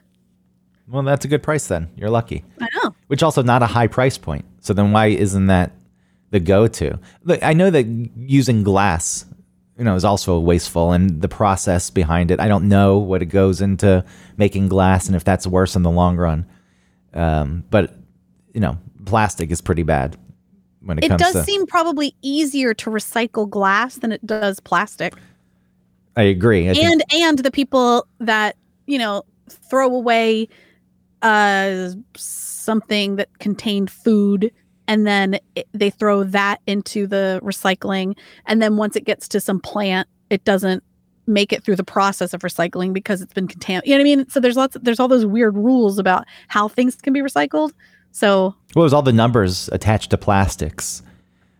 well, 0.89 1.03
that's 1.03 1.25
a 1.25 1.27
good 1.27 1.43
price 1.43 1.67
then. 1.67 1.89
You're 1.95 2.09
lucky. 2.09 2.43
I 2.59 2.67
know. 2.75 2.95
Which 3.07 3.21
also 3.21 3.43
not 3.43 3.61
a 3.61 3.67
high 3.67 3.87
price 3.87 4.17
point. 4.17 4.45
So 4.61 4.73
then 4.73 4.91
why 4.91 5.07
isn't 5.07 5.47
that 5.47 5.71
the 6.31 6.39
go-to? 6.39 6.99
Look, 7.23 7.43
I 7.43 7.53
know 7.53 7.69
that 7.69 7.85
using 7.85 8.63
glass, 8.63 9.25
you 9.77 9.83
know, 9.83 9.95
is 9.95 10.03
also 10.03 10.39
wasteful, 10.39 10.91
and 10.91 11.21
the 11.21 11.27
process 11.27 11.89
behind 11.91 12.31
it. 12.31 12.39
I 12.39 12.47
don't 12.47 12.67
know 12.67 12.97
what 12.97 13.21
it 13.21 13.27
goes 13.27 13.61
into 13.61 14.03
making 14.37 14.67
glass, 14.67 15.05
and 15.07 15.15
if 15.15 15.23
that's 15.23 15.45
worse 15.45 15.75
in 15.75 15.83
the 15.83 15.91
long 15.91 16.17
run. 16.17 16.45
Um, 17.13 17.63
but 17.69 17.95
you 18.53 18.59
know, 18.59 18.77
plastic 19.05 19.51
is 19.51 19.61
pretty 19.61 19.83
bad 19.83 20.17
when 20.81 20.97
it, 20.99 21.05
It 21.05 21.07
comes 21.09 21.21
does 21.21 21.33
to. 21.33 21.43
seem 21.43 21.65
probably 21.65 22.15
easier 22.21 22.73
to 22.75 22.89
recycle 22.89 23.49
glass 23.49 23.95
than 23.95 24.11
it 24.11 24.25
does 24.25 24.59
plastic. 24.59 25.13
I 26.15 26.23
agree. 26.23 26.69
I 26.69 26.73
think- 26.73 26.85
and 26.91 27.03
and 27.13 27.39
the 27.39 27.51
people 27.51 28.07
that 28.19 28.55
you 28.87 28.97
know 28.97 29.23
throw 29.69 29.93
away 29.93 30.47
uh 31.21 31.89
something 32.15 33.15
that 33.17 33.27
contained 33.39 33.89
food 33.91 34.51
and 34.87 35.05
then 35.05 35.37
it, 35.55 35.67
they 35.73 35.89
throw 35.89 36.23
that 36.23 36.61
into 36.67 37.05
the 37.07 37.39
recycling 37.43 38.15
and 38.45 38.61
then 38.61 38.77
once 38.77 38.95
it 38.95 39.05
gets 39.05 39.27
to 39.27 39.39
some 39.39 39.59
plant 39.59 40.07
it 40.29 40.43
doesn't 40.45 40.83
make 41.27 41.51
it 41.51 41.63
through 41.63 41.75
the 41.75 41.83
process 41.83 42.33
of 42.33 42.41
recycling 42.41 42.93
because 42.93 43.21
it's 43.21 43.33
been 43.33 43.47
contaminated 43.47 43.87
you 43.89 43.95
know 43.95 43.99
what 43.99 44.01
i 44.01 44.15
mean 44.15 44.29
so 44.29 44.39
there's 44.39 44.55
lots 44.55 44.75
of, 44.75 44.83
there's 44.83 44.99
all 44.99 45.07
those 45.09 45.25
weird 45.25 45.55
rules 45.57 45.99
about 45.99 46.25
how 46.47 46.67
things 46.67 46.95
can 46.95 47.11
be 47.11 47.19
recycled 47.21 47.71
so 48.11 48.55
What 48.73 48.83
was 48.83 48.93
all 48.93 49.01
the 49.01 49.13
numbers 49.13 49.69
attached 49.71 50.09
to 50.11 50.17
plastics? 50.17 51.01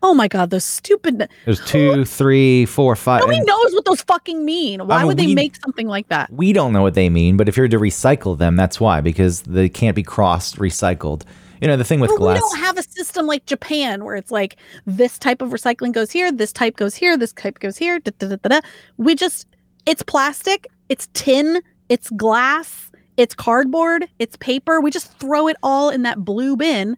oh 0.01 0.13
my 0.13 0.29
god 0.29 0.49
those 0.49 0.63
stupid 0.63 1.27
There's 1.45 1.59
two, 1.65 2.05
three, 2.19 2.65
four, 2.65 2.95
five. 2.95 3.19
nobody 3.21 3.39
and 3.39 3.45
knows 3.47 3.73
what 3.73 3.83
those 3.85 4.01
fucking 4.01 4.45
mean 4.45 4.87
why 4.87 4.99
mean, 4.99 5.07
would 5.07 5.17
they 5.17 5.25
we- 5.27 5.35
make 5.35 5.55
something 5.57 5.87
like 5.87 6.07
that 6.09 6.31
we 6.31 6.53
don't 6.53 6.71
know 6.73 6.81
what 6.81 6.93
they 6.93 7.09
mean, 7.09 7.35
but 7.37 7.49
if 7.49 7.57
you're 7.57 7.67
to 7.67 7.77
recycle 7.79 8.37
them, 8.37 8.55
that's 8.55 8.79
why, 8.79 9.01
because 9.01 9.41
they 9.41 9.67
can't 9.67 9.95
be 9.95 10.03
cross 10.03 10.55
recycled. 10.55 11.23
You 11.61 11.67
know, 11.67 11.75
the 11.75 11.83
thing 11.83 11.99
with 11.99 12.11
But 12.11 12.17
glass. 12.19 12.35
we 12.35 12.39
don't 12.39 12.59
have 12.59 12.77
a 12.77 12.83
system 12.83 13.25
like 13.27 13.45
Japan 13.45 14.05
where 14.05 14.15
it's 14.15 14.31
like 14.31 14.55
this 14.85 15.19
type 15.19 15.41
of 15.41 15.49
recycling 15.49 15.91
goes 15.91 16.09
here, 16.11 16.31
this 16.31 16.53
type 16.53 16.77
goes 16.77 16.95
here, 16.95 17.17
this 17.17 17.33
type 17.33 17.59
goes 17.59 17.75
here. 17.77 17.99
Da, 17.99 18.11
da, 18.17 18.37
da. 18.37 18.61
We 18.95 19.13
just, 19.15 19.45
it's 19.85 20.01
plastic, 20.01 20.67
it's 20.87 21.09
tin, 21.13 21.61
it's 21.89 22.09
glass, 22.11 22.89
it's 23.19 23.35
cardboard, 23.35 24.07
it's 24.17 24.37
paper. 24.37 24.79
We 24.81 24.91
just 24.91 25.11
throw 25.19 25.47
it 25.47 25.57
all 25.61 25.89
in 25.89 26.03
that 26.03 26.23
blue 26.23 26.55
bin 26.55 26.97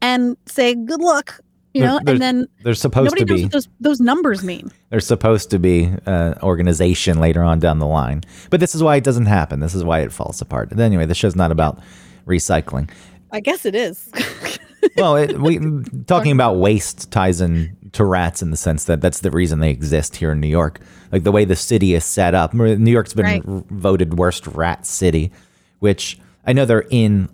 and 0.00 0.36
say 0.46 0.74
good 0.74 1.00
luck, 1.00 1.40
you 1.74 1.82
know. 1.82 1.98
And 2.06 2.20
then 2.22 2.46
There's 2.62 2.80
supposed 2.80 3.10
nobody 3.10 3.24
to 3.24 3.32
knows 3.32 3.38
be. 3.40 3.44
what 3.44 3.52
those 3.52 3.68
those 3.80 4.00
numbers 4.00 4.44
mean. 4.44 4.70
There's 4.90 5.06
supposed 5.06 5.50
to 5.50 5.58
be 5.58 5.90
uh, 6.06 6.34
organization 6.42 7.18
later 7.18 7.42
on 7.42 7.58
down 7.58 7.78
the 7.80 7.86
line, 7.86 8.22
but 8.50 8.60
this 8.60 8.74
is 8.74 8.82
why 8.82 8.96
it 8.96 9.04
doesn't 9.04 9.26
happen. 9.26 9.60
This 9.60 9.74
is 9.74 9.82
why 9.84 10.00
it 10.00 10.12
falls 10.12 10.40
apart. 10.40 10.68
But 10.70 10.78
anyway, 10.80 11.06
the 11.06 11.14
show's 11.14 11.36
not 11.36 11.50
about 11.50 11.78
recycling. 12.26 12.88
I 13.32 13.40
guess 13.40 13.64
it 13.66 13.74
is. 13.74 14.08
well, 14.96 15.16
it, 15.16 15.38
we 15.40 15.58
talking 16.06 16.32
about 16.32 16.54
waste 16.56 17.10
ties 17.10 17.40
in 17.40 17.76
to 17.92 18.04
rats 18.04 18.42
in 18.42 18.50
the 18.50 18.56
sense 18.56 18.84
that 18.84 19.00
that's 19.00 19.20
the 19.20 19.30
reason 19.30 19.58
they 19.60 19.70
exist 19.70 20.16
here 20.16 20.30
in 20.32 20.40
New 20.40 20.48
York. 20.48 20.80
Like 21.10 21.24
the 21.24 21.32
way 21.32 21.44
the 21.44 21.56
city 21.56 21.94
is 21.94 22.04
set 22.04 22.34
up. 22.34 22.54
New 22.54 22.90
York's 22.92 23.14
been 23.14 23.24
Right. 23.24 23.42
voted 23.44 24.18
worst 24.18 24.46
rat 24.46 24.84
city, 24.86 25.32
which 25.78 26.18
I 26.46 26.52
know 26.52 26.64
they're 26.64 26.86
in 26.90 27.28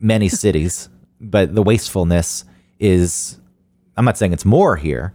many 0.00 0.28
cities, 0.28 0.88
but 1.20 1.54
the 1.54 1.62
wastefulness 1.62 2.44
is. 2.78 3.38
I'm 3.98 4.04
not 4.04 4.18
saying 4.18 4.34
it's 4.34 4.44
more 4.44 4.76
here, 4.76 5.14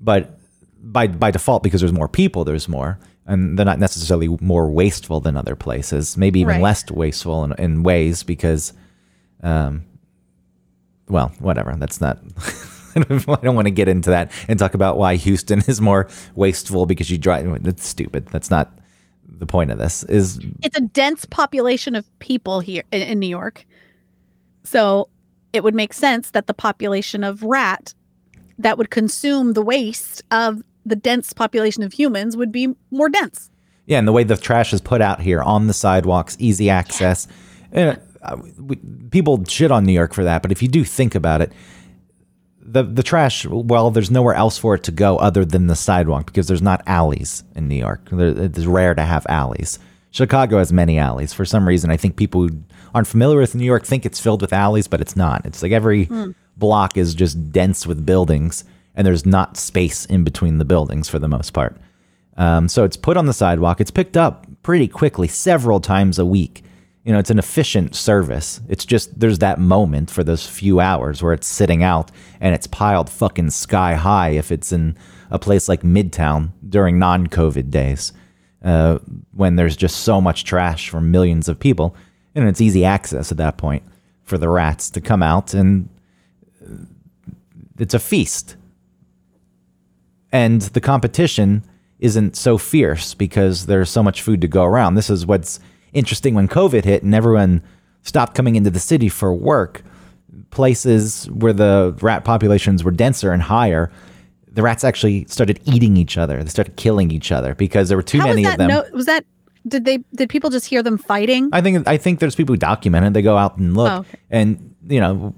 but 0.00 0.38
by 0.82 1.06
by 1.06 1.30
default, 1.30 1.62
because 1.62 1.80
there's 1.80 1.92
more 1.92 2.08
people, 2.08 2.44
there's 2.44 2.68
more, 2.68 2.98
and 3.26 3.58
they're 3.58 3.64
not 3.64 3.78
necessarily 3.78 4.28
more 4.42 4.70
wasteful 4.70 5.20
than 5.20 5.36
other 5.36 5.56
places. 5.56 6.16
Maybe 6.18 6.40
even 6.40 6.56
Right. 6.56 6.62
less 6.62 6.90
wasteful 6.90 7.44
in, 7.44 7.52
in 7.54 7.82
ways 7.82 8.22
because 8.22 8.74
um, 9.42 9.84
well, 11.08 11.32
whatever. 11.38 11.74
That's 11.78 12.00
not. 12.00 12.18
I 12.96 13.00
don't 13.00 13.54
want 13.54 13.66
to 13.66 13.70
get 13.70 13.88
into 13.88 14.10
that 14.10 14.32
and 14.48 14.58
talk 14.58 14.74
about 14.74 14.98
why 14.98 15.14
Houston 15.16 15.60
is 15.68 15.80
more 15.80 16.08
wasteful 16.34 16.86
because 16.86 17.10
you 17.10 17.18
drive. 17.18 17.62
That's 17.62 17.86
stupid. 17.86 18.26
That's 18.26 18.50
not 18.50 18.70
the 19.40 19.46
point 19.46 19.72
of 19.72 19.78
this. 19.78 20.04
Is 20.04 20.38
it's 20.62 20.76
a 20.76 20.82
dense 20.82 21.24
population 21.24 21.96
of 21.96 22.06
people 22.20 22.60
here 22.60 22.84
in, 22.92 23.02
in 23.02 23.18
New 23.18 23.26
York. 23.26 23.66
So 24.62 25.08
it 25.52 25.64
would 25.64 25.74
make 25.74 25.92
sense 25.92 26.30
that 26.30 26.46
the 26.46 26.54
population 26.54 27.24
of 27.24 27.42
rat 27.42 27.94
that 28.58 28.78
would 28.78 28.90
consume 28.90 29.54
the 29.54 29.62
waste 29.62 30.22
of 30.30 30.62
the 30.86 30.94
dense 30.94 31.32
population 31.32 31.82
of 31.82 31.92
humans 31.92 32.36
would 32.36 32.52
be 32.52 32.74
more 32.90 33.08
dense. 33.08 33.50
yeah, 33.86 33.98
and 33.98 34.06
the 34.06 34.12
way 34.12 34.22
the 34.22 34.36
trash 34.36 34.72
is 34.72 34.80
put 34.80 35.00
out 35.00 35.20
here 35.20 35.42
on 35.42 35.66
the 35.66 35.72
sidewalks, 35.72 36.36
easy 36.38 36.70
access. 36.70 37.26
Uh, 37.74 37.96
we, 38.58 38.76
people 39.10 39.44
shit 39.46 39.70
on 39.70 39.84
New 39.84 39.92
York 39.92 40.12
for 40.12 40.24
that, 40.24 40.42
but 40.42 40.52
if 40.52 40.62
you 40.62 40.68
do 40.68 40.84
think 40.84 41.14
about 41.14 41.40
it, 41.40 41.52
the 42.72 42.82
the 42.82 43.02
trash. 43.02 43.46
Well, 43.46 43.90
there's 43.90 44.10
nowhere 44.10 44.34
else 44.34 44.58
for 44.58 44.74
it 44.74 44.84
to 44.84 44.92
go 44.92 45.16
other 45.18 45.44
than 45.44 45.66
the 45.66 45.76
sidewalk 45.76 46.26
because 46.26 46.48
there's 46.48 46.62
not 46.62 46.82
alleys 46.86 47.44
in 47.54 47.68
New 47.68 47.76
York. 47.76 48.08
There, 48.10 48.28
it's 48.28 48.64
rare 48.66 48.94
to 48.94 49.02
have 49.02 49.26
alleys. 49.28 49.78
Chicago 50.10 50.58
has 50.58 50.72
many 50.72 50.98
alleys. 50.98 51.32
For 51.32 51.44
some 51.44 51.66
reason, 51.66 51.90
I 51.90 51.96
think 51.96 52.16
people 52.16 52.48
who 52.48 52.62
aren't 52.94 53.06
familiar 53.06 53.38
with 53.38 53.54
New 53.54 53.64
York 53.64 53.84
think 53.84 54.04
it's 54.04 54.20
filled 54.20 54.42
with 54.42 54.52
alleys, 54.52 54.88
but 54.88 55.00
it's 55.00 55.16
not. 55.16 55.46
It's 55.46 55.62
like 55.62 55.72
every 55.72 56.08
block 56.56 56.96
is 56.96 57.14
just 57.14 57.52
dense 57.52 57.86
with 57.86 58.04
buildings, 58.04 58.64
and 58.94 59.06
there's 59.06 59.24
not 59.24 59.56
space 59.56 60.04
in 60.06 60.24
between 60.24 60.58
the 60.58 60.64
buildings 60.64 61.08
for 61.08 61.18
the 61.18 61.28
most 61.28 61.52
part. 61.52 61.76
Um, 62.36 62.68
so 62.68 62.84
it's 62.84 62.96
put 62.96 63.16
on 63.16 63.26
the 63.26 63.32
sidewalk. 63.32 63.80
It's 63.80 63.90
picked 63.90 64.16
up 64.16 64.46
pretty 64.62 64.88
quickly, 64.88 65.28
several 65.28 65.80
times 65.80 66.18
a 66.18 66.26
week. 66.26 66.64
You 67.04 67.12
know, 67.12 67.18
it's 67.18 67.30
an 67.30 67.38
efficient 67.38 67.94
service. 67.94 68.60
It's 68.68 68.84
just 68.84 69.18
there's 69.18 69.38
that 69.38 69.58
moment 69.58 70.10
for 70.10 70.22
those 70.22 70.46
few 70.46 70.80
hours 70.80 71.22
where 71.22 71.32
it's 71.32 71.46
sitting 71.46 71.82
out 71.82 72.10
and 72.40 72.54
it's 72.54 72.66
piled 72.66 73.08
fucking 73.08 73.50
sky 73.50 73.94
high 73.94 74.30
if 74.30 74.52
it's 74.52 74.70
in 74.70 74.96
a 75.30 75.38
place 75.38 75.68
like 75.68 75.82
Midtown 75.82 76.50
during 76.68 76.98
non 76.98 77.26
COVID 77.26 77.70
days 77.70 78.12
uh, 78.62 78.98
when 79.32 79.56
there's 79.56 79.76
just 79.76 80.00
so 80.00 80.20
much 80.20 80.44
trash 80.44 80.90
from 80.90 81.10
millions 81.10 81.48
of 81.48 81.58
people. 81.58 81.96
And 82.34 82.46
it's 82.46 82.60
easy 82.60 82.84
access 82.84 83.32
at 83.32 83.38
that 83.38 83.56
point 83.56 83.82
for 84.22 84.36
the 84.36 84.48
rats 84.48 84.90
to 84.90 85.00
come 85.00 85.22
out 85.22 85.54
and 85.54 85.88
uh, 86.62 86.84
it's 87.78 87.94
a 87.94 87.98
feast 87.98 88.56
and 90.32 90.62
the 90.62 90.80
competition 90.80 91.64
isn't 91.98 92.36
so 92.36 92.56
fierce 92.56 93.14
because 93.14 93.66
there's 93.66 93.90
so 93.90 94.02
much 94.02 94.22
food 94.22 94.40
to 94.40 94.48
go 94.48 94.64
around. 94.64 94.94
This 94.94 95.10
is 95.10 95.26
what's 95.26 95.60
interesting 95.92 96.34
when 96.34 96.48
COVID 96.48 96.84
hit 96.84 97.02
and 97.02 97.14
everyone 97.14 97.62
stopped 98.02 98.34
coming 98.34 98.56
into 98.56 98.70
the 98.70 98.80
city 98.80 99.08
for 99.08 99.32
work. 99.34 99.82
places 100.50 101.26
where 101.30 101.52
the 101.52 101.96
rat 102.00 102.24
populations 102.24 102.82
were 102.84 102.90
denser 102.90 103.32
and 103.32 103.42
higher, 103.42 103.90
the 104.52 104.62
rats 104.62 104.84
actually 104.84 105.24
started 105.26 105.60
eating 105.64 105.96
each 105.96 106.18
other. 106.18 106.42
They 106.42 106.48
started 106.50 106.76
killing 106.76 107.10
each 107.10 107.30
other 107.30 107.54
because 107.54 107.88
there 107.88 107.96
were 107.98 108.02
too 108.02 108.18
How 108.18 108.26
many 108.28 108.44
of 108.46 108.56
them. 108.56 108.68
No, 108.68 108.84
was 108.92 109.06
that? 109.06 109.24
Did 109.68 109.84
they? 109.84 109.98
Did 110.14 110.28
people 110.28 110.50
just 110.50 110.66
hear 110.66 110.82
them 110.82 110.96
fighting? 110.98 111.50
I 111.52 111.60
think 111.60 111.86
I 111.86 111.96
think 111.98 112.18
there's 112.18 112.34
people 112.34 112.54
who 112.54 112.58
document 112.58 113.06
it. 113.06 113.12
They 113.12 113.22
go 113.22 113.36
out 113.36 113.58
and 113.58 113.76
look, 113.76 113.90
Oh, 113.92 113.96
okay. 113.98 114.18
and 114.30 114.74
you 114.88 114.98
know, 115.00 115.34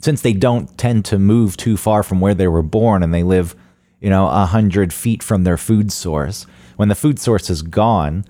since 0.00 0.22
they 0.22 0.32
don't 0.32 0.76
tend 0.78 1.04
to 1.06 1.18
move 1.18 1.56
too 1.56 1.76
far 1.76 2.02
from 2.02 2.20
where 2.20 2.34
they 2.34 2.48
were 2.48 2.62
born, 2.62 3.02
and 3.02 3.12
they 3.12 3.22
live, 3.24 3.56
you 4.00 4.08
know, 4.10 4.28
a 4.28 4.46
hundred 4.46 4.92
feet 4.92 5.22
from 5.22 5.44
their 5.44 5.56
food 5.56 5.90
source. 5.92 6.46
When 6.76 6.88
the 6.88 6.94
food 6.94 7.18
source 7.18 7.50
is 7.50 7.62
gone 7.62 8.24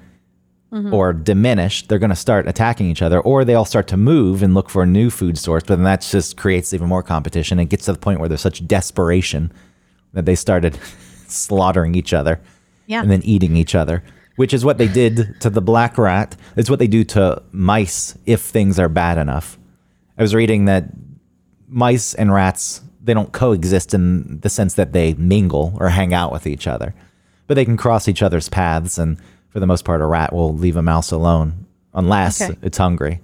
Mm-hmm. 0.74 0.92
or 0.92 1.12
diminished, 1.12 1.88
they're 1.88 2.00
going 2.00 2.10
to 2.10 2.16
start 2.16 2.48
attacking 2.48 2.90
each 2.90 3.00
other, 3.00 3.20
or 3.20 3.44
they 3.44 3.54
all 3.54 3.64
start 3.64 3.86
to 3.88 3.96
move 3.96 4.42
and 4.42 4.54
look 4.54 4.68
for 4.68 4.82
a 4.82 4.86
new 4.86 5.08
food 5.08 5.38
source. 5.38 5.62
But 5.62 5.76
then 5.76 5.84
that 5.84 6.00
just 6.00 6.36
creates 6.36 6.74
even 6.74 6.88
more 6.88 7.02
competition. 7.02 7.60
and 7.60 7.70
gets 7.70 7.84
to 7.84 7.92
the 7.92 7.98
point 7.98 8.18
where 8.18 8.28
there's 8.28 8.40
such 8.40 8.66
desperation 8.66 9.52
that 10.14 10.24
they 10.26 10.34
started 10.34 10.76
slaughtering 11.28 11.94
each 11.94 12.12
other 12.12 12.40
Yeah. 12.86 13.02
and 13.02 13.10
then 13.10 13.22
eating 13.22 13.56
each 13.56 13.76
other, 13.76 14.02
which 14.34 14.52
is 14.52 14.64
what 14.64 14.78
they 14.78 14.88
did 14.88 15.40
to 15.42 15.48
the 15.48 15.60
black 15.62 15.96
rat. 15.96 16.34
It's 16.56 16.68
what 16.70 16.80
they 16.80 16.88
do 16.88 17.04
to 17.04 17.40
mice 17.52 18.18
if 18.26 18.40
things 18.40 18.78
are 18.80 18.88
bad 18.88 19.16
enough. 19.16 19.56
I 20.18 20.22
was 20.22 20.34
reading 20.34 20.64
that 20.64 20.86
mice 21.68 22.14
and 22.14 22.32
rats 22.32 22.80
they 23.02 23.14
don't 23.14 23.32
coexist 23.32 23.92
in 23.94 24.40
the 24.40 24.48
sense 24.48 24.74
that 24.74 24.92
they 24.92 25.14
mingle 25.14 25.76
or 25.78 25.90
hang 25.90 26.14
out 26.14 26.32
with 26.32 26.46
each 26.46 26.66
other, 26.66 26.94
but 27.46 27.54
they 27.54 27.64
can 27.64 27.76
cross 27.76 28.08
each 28.08 28.22
other's 28.22 28.48
paths. 28.48 28.96
And 28.98 29.18
for 29.54 29.60
the 29.60 29.66
most 29.66 29.84
part, 29.86 30.02
a 30.02 30.06
rat 30.06 30.32
will 30.34 30.52
leave 30.52 30.76
a 30.76 30.82
mouse 30.82 31.12
alone 31.12 31.64
unless 31.94 32.42
Okay. 32.42 32.58
it's 32.60 32.76
hungry. 32.76 33.20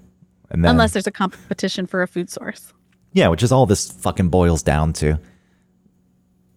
And 0.49 0.65
then, 0.65 0.71
Unless 0.71 0.93
there's 0.93 1.07
a 1.09 1.11
competition 1.13 1.87
for 1.87 2.03
a 2.03 2.07
food 2.09 2.31
source. 2.31 2.73
yeah, 3.13 3.27
which 3.29 3.43
is 3.43 3.51
all 3.53 3.67
this 3.67 3.91
fucking 3.91 4.29
boils 4.31 4.63
down 4.63 4.93
to. 4.95 5.19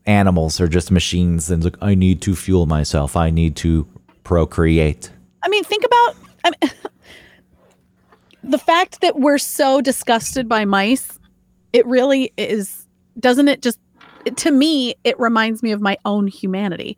Animals 0.05 0.61
are 0.61 0.67
just 0.67 0.91
machines, 0.91 1.49
and 1.49 1.63
like 1.63 1.77
I 1.81 1.95
need 1.95 2.21
to 2.21 2.35
fuel 2.35 2.65
myself. 2.67 3.15
I 3.17 3.29
need 3.31 3.55
to 3.57 3.87
procreate. 4.23 5.09
I 5.41 5.49
mean, 5.49 5.63
think 5.63 5.83
about 5.85 6.15
I 6.45 6.51
mean, 6.61 6.71
the 8.51 8.57
fact 8.59 9.01
that 9.01 9.17
we're 9.19 9.37
so 9.39 9.81
disgusted 9.81 10.47
by 10.47 10.65
mice. 10.65 11.19
It 11.71 11.85
really 11.87 12.31
is. 12.37 12.85
Doesn't 13.19 13.47
it 13.47 13.61
just? 13.63 13.79
To 14.37 14.51
me, 14.51 14.93
it 15.03 15.19
reminds 15.19 15.63
me 15.63 15.71
of 15.71 15.81
my 15.81 15.97
own 16.05 16.27
humanity. 16.27 16.97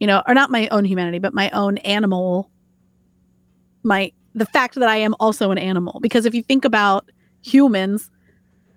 You 0.00 0.06
know, 0.06 0.22
or 0.26 0.34
not 0.34 0.50
my 0.50 0.68
own 0.68 0.84
humanity, 0.84 1.18
but 1.18 1.34
my 1.34 1.50
own 1.50 1.78
animal. 1.78 2.50
My 3.82 4.12
the 4.34 4.46
fact 4.46 4.74
that 4.74 4.88
I 4.88 4.96
am 4.96 5.14
also 5.20 5.50
an 5.50 5.58
animal. 5.58 6.00
Because 6.00 6.26
if 6.26 6.34
you 6.34 6.42
think 6.42 6.64
about 6.64 7.10
humans 7.42 8.10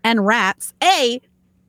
and 0.04 0.26
rats, 0.26 0.74
a 0.84 1.22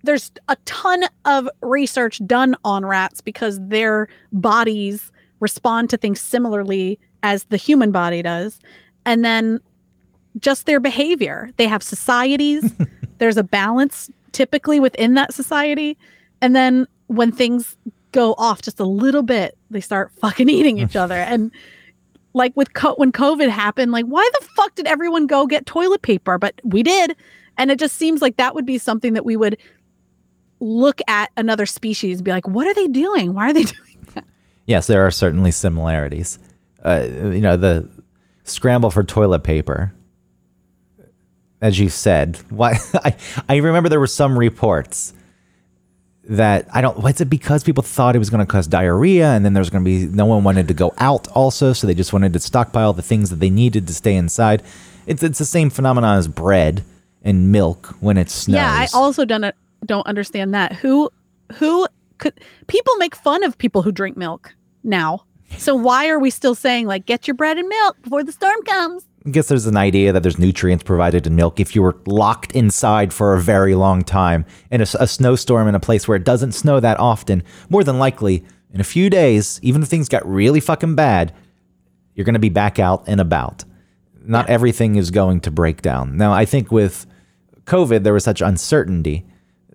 there's 0.04 0.30
a 0.48 0.56
ton 0.64 1.02
of 1.24 1.48
research 1.60 2.20
done 2.24 2.54
on 2.64 2.86
rats 2.86 3.20
because 3.20 3.58
their 3.68 4.08
bodies 4.32 5.10
respond 5.40 5.90
to 5.90 5.96
things 5.96 6.20
similarly 6.20 6.98
as 7.22 7.44
the 7.44 7.56
human 7.56 7.90
body 7.90 8.22
does. 8.22 8.60
And 9.04 9.24
then 9.24 9.60
just 10.38 10.66
their 10.66 10.80
behavior. 10.80 11.50
They 11.56 11.66
have 11.66 11.82
societies, 11.82 12.72
there's 13.18 13.36
a 13.36 13.42
balance 13.42 14.10
typically 14.32 14.78
within 14.78 15.14
that 15.14 15.34
society. 15.34 15.98
And 16.40 16.54
then 16.54 16.86
when 17.08 17.32
things 17.32 17.76
go 18.12 18.34
off 18.38 18.62
just 18.62 18.80
a 18.80 18.84
little 18.84 19.22
bit, 19.22 19.56
they 19.70 19.80
start 19.80 20.12
fucking 20.20 20.48
eating 20.48 20.78
each 20.78 20.96
other. 21.04 21.16
And 21.16 21.50
like 22.34 22.56
with 22.56 22.72
co- 22.74 22.94
when 22.96 23.12
COVID 23.12 23.48
happened, 23.48 23.92
like 23.92 24.06
why 24.06 24.28
the 24.38 24.46
fuck 24.46 24.74
did 24.74 24.86
everyone 24.86 25.26
go 25.26 25.46
get 25.46 25.66
toilet 25.66 26.02
paper? 26.02 26.38
But 26.38 26.60
we 26.62 26.82
did. 26.82 27.16
And 27.56 27.70
it 27.70 27.78
just 27.78 27.96
seems 27.96 28.22
like 28.22 28.36
that 28.36 28.54
would 28.54 28.66
be 28.66 28.78
something 28.78 29.14
that 29.14 29.24
we 29.24 29.36
would 29.36 29.58
look 30.60 31.00
at 31.08 31.30
another 31.36 31.66
species 31.66 32.18
and 32.18 32.24
be 32.24 32.30
like, 32.30 32.46
what 32.46 32.66
are 32.66 32.74
they 32.74 32.86
doing? 32.86 33.34
Why 33.34 33.50
are 33.50 33.52
they 33.52 33.62
doing 33.64 34.06
that? 34.14 34.24
Yes, 34.66 34.86
there 34.86 35.06
are 35.06 35.10
certainly 35.10 35.50
similarities. 35.50 36.38
Uh, 36.84 37.06
you 37.10 37.40
know, 37.40 37.56
the 37.56 37.88
scramble 38.44 38.90
for 38.90 39.02
toilet 39.02 39.40
paper, 39.40 39.92
as 41.60 41.78
you 41.78 41.88
said. 41.88 42.36
Why? 42.50 42.78
I, 42.94 43.16
I 43.48 43.56
remember 43.56 43.88
there 43.88 44.00
were 44.00 44.06
some 44.06 44.38
reports 44.38 45.12
that 46.28 46.68
I 46.72 46.80
don't. 46.80 46.98
Was 46.98 47.20
it 47.20 47.30
because 47.30 47.64
people 47.64 47.82
thought 47.82 48.14
it 48.14 48.18
was 48.18 48.30
going 48.30 48.44
to 48.44 48.50
cause 48.50 48.66
diarrhea, 48.66 49.28
and 49.28 49.44
then 49.44 49.54
there's 49.54 49.70
going 49.70 49.84
to 49.84 49.88
be 49.88 50.06
no 50.06 50.26
one 50.26 50.44
wanted 50.44 50.68
to 50.68 50.74
go 50.74 50.94
out 50.98 51.26
also, 51.28 51.72
so 51.72 51.86
they 51.86 51.94
just 51.94 52.12
wanted 52.12 52.32
to 52.34 52.38
stockpile 52.38 52.92
the 52.92 53.02
things 53.02 53.30
that 53.30 53.36
they 53.36 53.50
needed 53.50 53.86
to 53.86 53.94
stay 53.94 54.14
inside. 54.14 54.62
It's 55.06 55.22
it's 55.22 55.38
the 55.38 55.46
same 55.46 55.70
phenomenon 55.70 56.18
as 56.18 56.28
bread 56.28 56.84
and 57.22 57.50
milk 57.50 57.96
when 58.00 58.18
it 58.18 58.30
snows. 58.30 58.56
Yeah, 58.56 58.70
I 58.70 58.88
also 58.92 59.24
don't 59.24 59.54
don't 59.86 60.06
understand 60.06 60.54
that. 60.54 60.74
Who 60.74 61.10
who 61.54 61.86
could 62.18 62.38
people 62.66 62.94
make 62.96 63.16
fun 63.16 63.42
of 63.42 63.56
people 63.56 63.82
who 63.82 63.90
drink 63.90 64.16
milk 64.16 64.54
now? 64.84 65.24
So 65.56 65.74
why 65.74 66.08
are 66.08 66.18
we 66.18 66.28
still 66.30 66.54
saying 66.54 66.86
like 66.86 67.06
get 67.06 67.26
your 67.26 67.34
bread 67.34 67.56
and 67.56 67.68
milk 67.68 68.02
before 68.02 68.22
the 68.22 68.32
storm 68.32 68.62
comes? 68.64 69.06
I 69.28 69.30
guess 69.30 69.48
there's 69.48 69.66
an 69.66 69.76
idea 69.76 70.12
that 70.12 70.22
there's 70.22 70.38
nutrients 70.38 70.84
provided 70.84 71.26
in 71.26 71.36
milk 71.36 71.60
if 71.60 71.74
you 71.74 71.82
were 71.82 71.98
locked 72.06 72.52
inside 72.52 73.12
for 73.12 73.34
a 73.34 73.40
very 73.40 73.74
long 73.74 74.02
time 74.02 74.46
in 74.70 74.80
a 74.80 74.86
snowstorm 74.86 75.68
in 75.68 75.74
a 75.74 75.80
place 75.80 76.08
where 76.08 76.16
it 76.16 76.24
doesn't 76.24 76.52
snow 76.52 76.80
that 76.80 76.98
often. 76.98 77.42
More 77.68 77.84
than 77.84 77.98
likely, 77.98 78.42
in 78.72 78.80
a 78.80 78.84
few 78.84 79.10
days, 79.10 79.60
even 79.62 79.82
if 79.82 79.88
things 79.88 80.08
got 80.08 80.26
really 80.26 80.60
fucking 80.60 80.94
bad, 80.94 81.34
you're 82.14 82.24
going 82.24 82.34
to 82.34 82.38
be 82.38 82.48
back 82.48 82.78
out 82.78 83.04
and 83.06 83.20
about. 83.20 83.64
Not 84.22 84.48
everything 84.48 84.96
is 84.96 85.10
going 85.10 85.40
to 85.40 85.50
break 85.50 85.82
down. 85.82 86.16
Now, 86.16 86.32
I 86.32 86.46
think 86.46 86.72
with 86.72 87.06
COVID, 87.64 88.04
there 88.04 88.14
was 88.14 88.24
such 88.24 88.40
uncertainty 88.40 89.26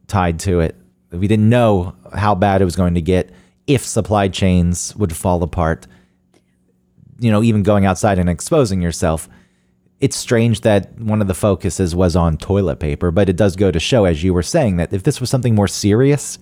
tied 0.08 0.40
to 0.40 0.62
it. 0.62 0.76
We 1.12 1.28
didn't 1.28 1.50
know 1.50 1.96
how 2.12 2.34
bad 2.34 2.64
it 2.64 2.66
was 2.66 2.76
going 2.76 2.96
to 2.96 3.02
get, 3.02 3.30
if 3.68 3.86
supply 3.86 4.30
chains 4.30 4.96
would 4.96 5.16
fall 5.16 5.44
apart 5.44 5.86
you 7.20 7.32
know, 7.32 7.42
even 7.42 7.64
going 7.64 7.86
outside 7.86 8.20
and 8.20 8.30
exposing 8.30 8.82
yourself. 8.82 9.30
It's 10.00 10.16
strange 10.18 10.62
that 10.62 11.00
one 11.00 11.22
of 11.22 11.28
the 11.28 11.34
focuses 11.34 11.96
was 11.96 12.16
on 12.16 12.38
toilet 12.38 12.80
paper, 12.80 13.10
but 13.12 13.30
it 13.30 13.36
does 13.38 13.56
go 13.56 13.72
to 13.72 13.80
show, 13.80 14.06
as 14.06 14.24
you 14.24 14.34
were 14.34 14.44
saying, 14.44 14.78
that 14.78 14.92
if 14.94 15.04
this 15.04 15.22
was 15.22 15.30
something 15.30 15.56
more 15.56 15.68
serious, 15.68 16.40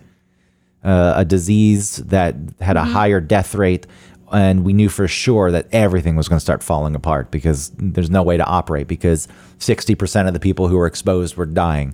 uh, 0.84 1.14
a 1.16 1.26
disease 1.26 1.98
that 1.98 2.36
had 2.60 2.76
a 2.78 2.84
higher 2.84 3.20
death 3.22 3.54
rate, 3.54 3.86
and 4.32 4.64
we 4.64 4.74
knew 4.74 4.90
for 4.90 5.08
sure 5.08 5.52
that 5.52 5.68
everything 5.72 6.16
was 6.16 6.28
going 6.28 6.38
to 6.38 6.44
start 6.44 6.64
falling 6.64 6.96
apart 6.96 7.30
because 7.32 7.72
there's 7.78 8.10
no 8.10 8.24
way 8.24 8.38
to 8.38 8.46
operate 8.46 8.88
because 8.88 9.28
60% 9.60 10.28
of 10.28 10.34
the 10.34 10.40
people 10.40 10.68
who 10.68 10.78
were 10.78 10.88
exposed 10.88 11.36
were 11.36 11.46
dying. 11.46 11.94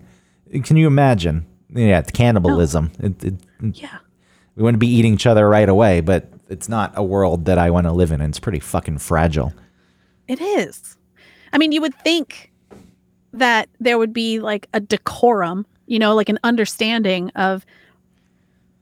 Can 0.64 0.78
you 0.78 0.88
imagine? 0.88 1.46
Yeah, 1.74 2.00
it's 2.00 2.12
cannibalism. 2.12 2.92
It, 3.00 3.24
it, 3.24 3.34
Yeah. 3.74 3.98
we 4.56 4.64
want 4.64 4.76
to 4.76 4.80
be 4.80 4.88
eating 4.88 5.16
each 5.16 5.26
other 5.26 5.50
right 5.50 5.68
away, 5.68 6.00
but 6.00 6.32
it's 6.48 6.70
not 6.70 6.94
a 6.96 7.04
world 7.04 7.46
that 7.46 7.58
I 7.58 7.72
want 7.72 7.88
to 7.88 7.92
live 7.92 8.12
in. 8.12 8.22
And 8.22 8.32
it's 8.32 8.40
pretty 8.40 8.60
fucking 8.60 9.00
fragile. 9.00 9.54
It 10.28 10.40
is. 10.40 10.96
I 11.54 11.58
mean, 11.58 11.72
you 11.72 11.82
would 11.82 11.96
think 11.96 12.52
that 13.34 13.70
there 13.80 13.98
would 13.98 14.14
be 14.14 14.40
like 14.40 14.68
a 14.74 14.80
decorum, 14.80 15.66
you 15.86 16.00
know, 16.00 16.16
like 16.16 16.30
an 16.30 16.40
understanding 16.44 17.30
of 17.36 17.66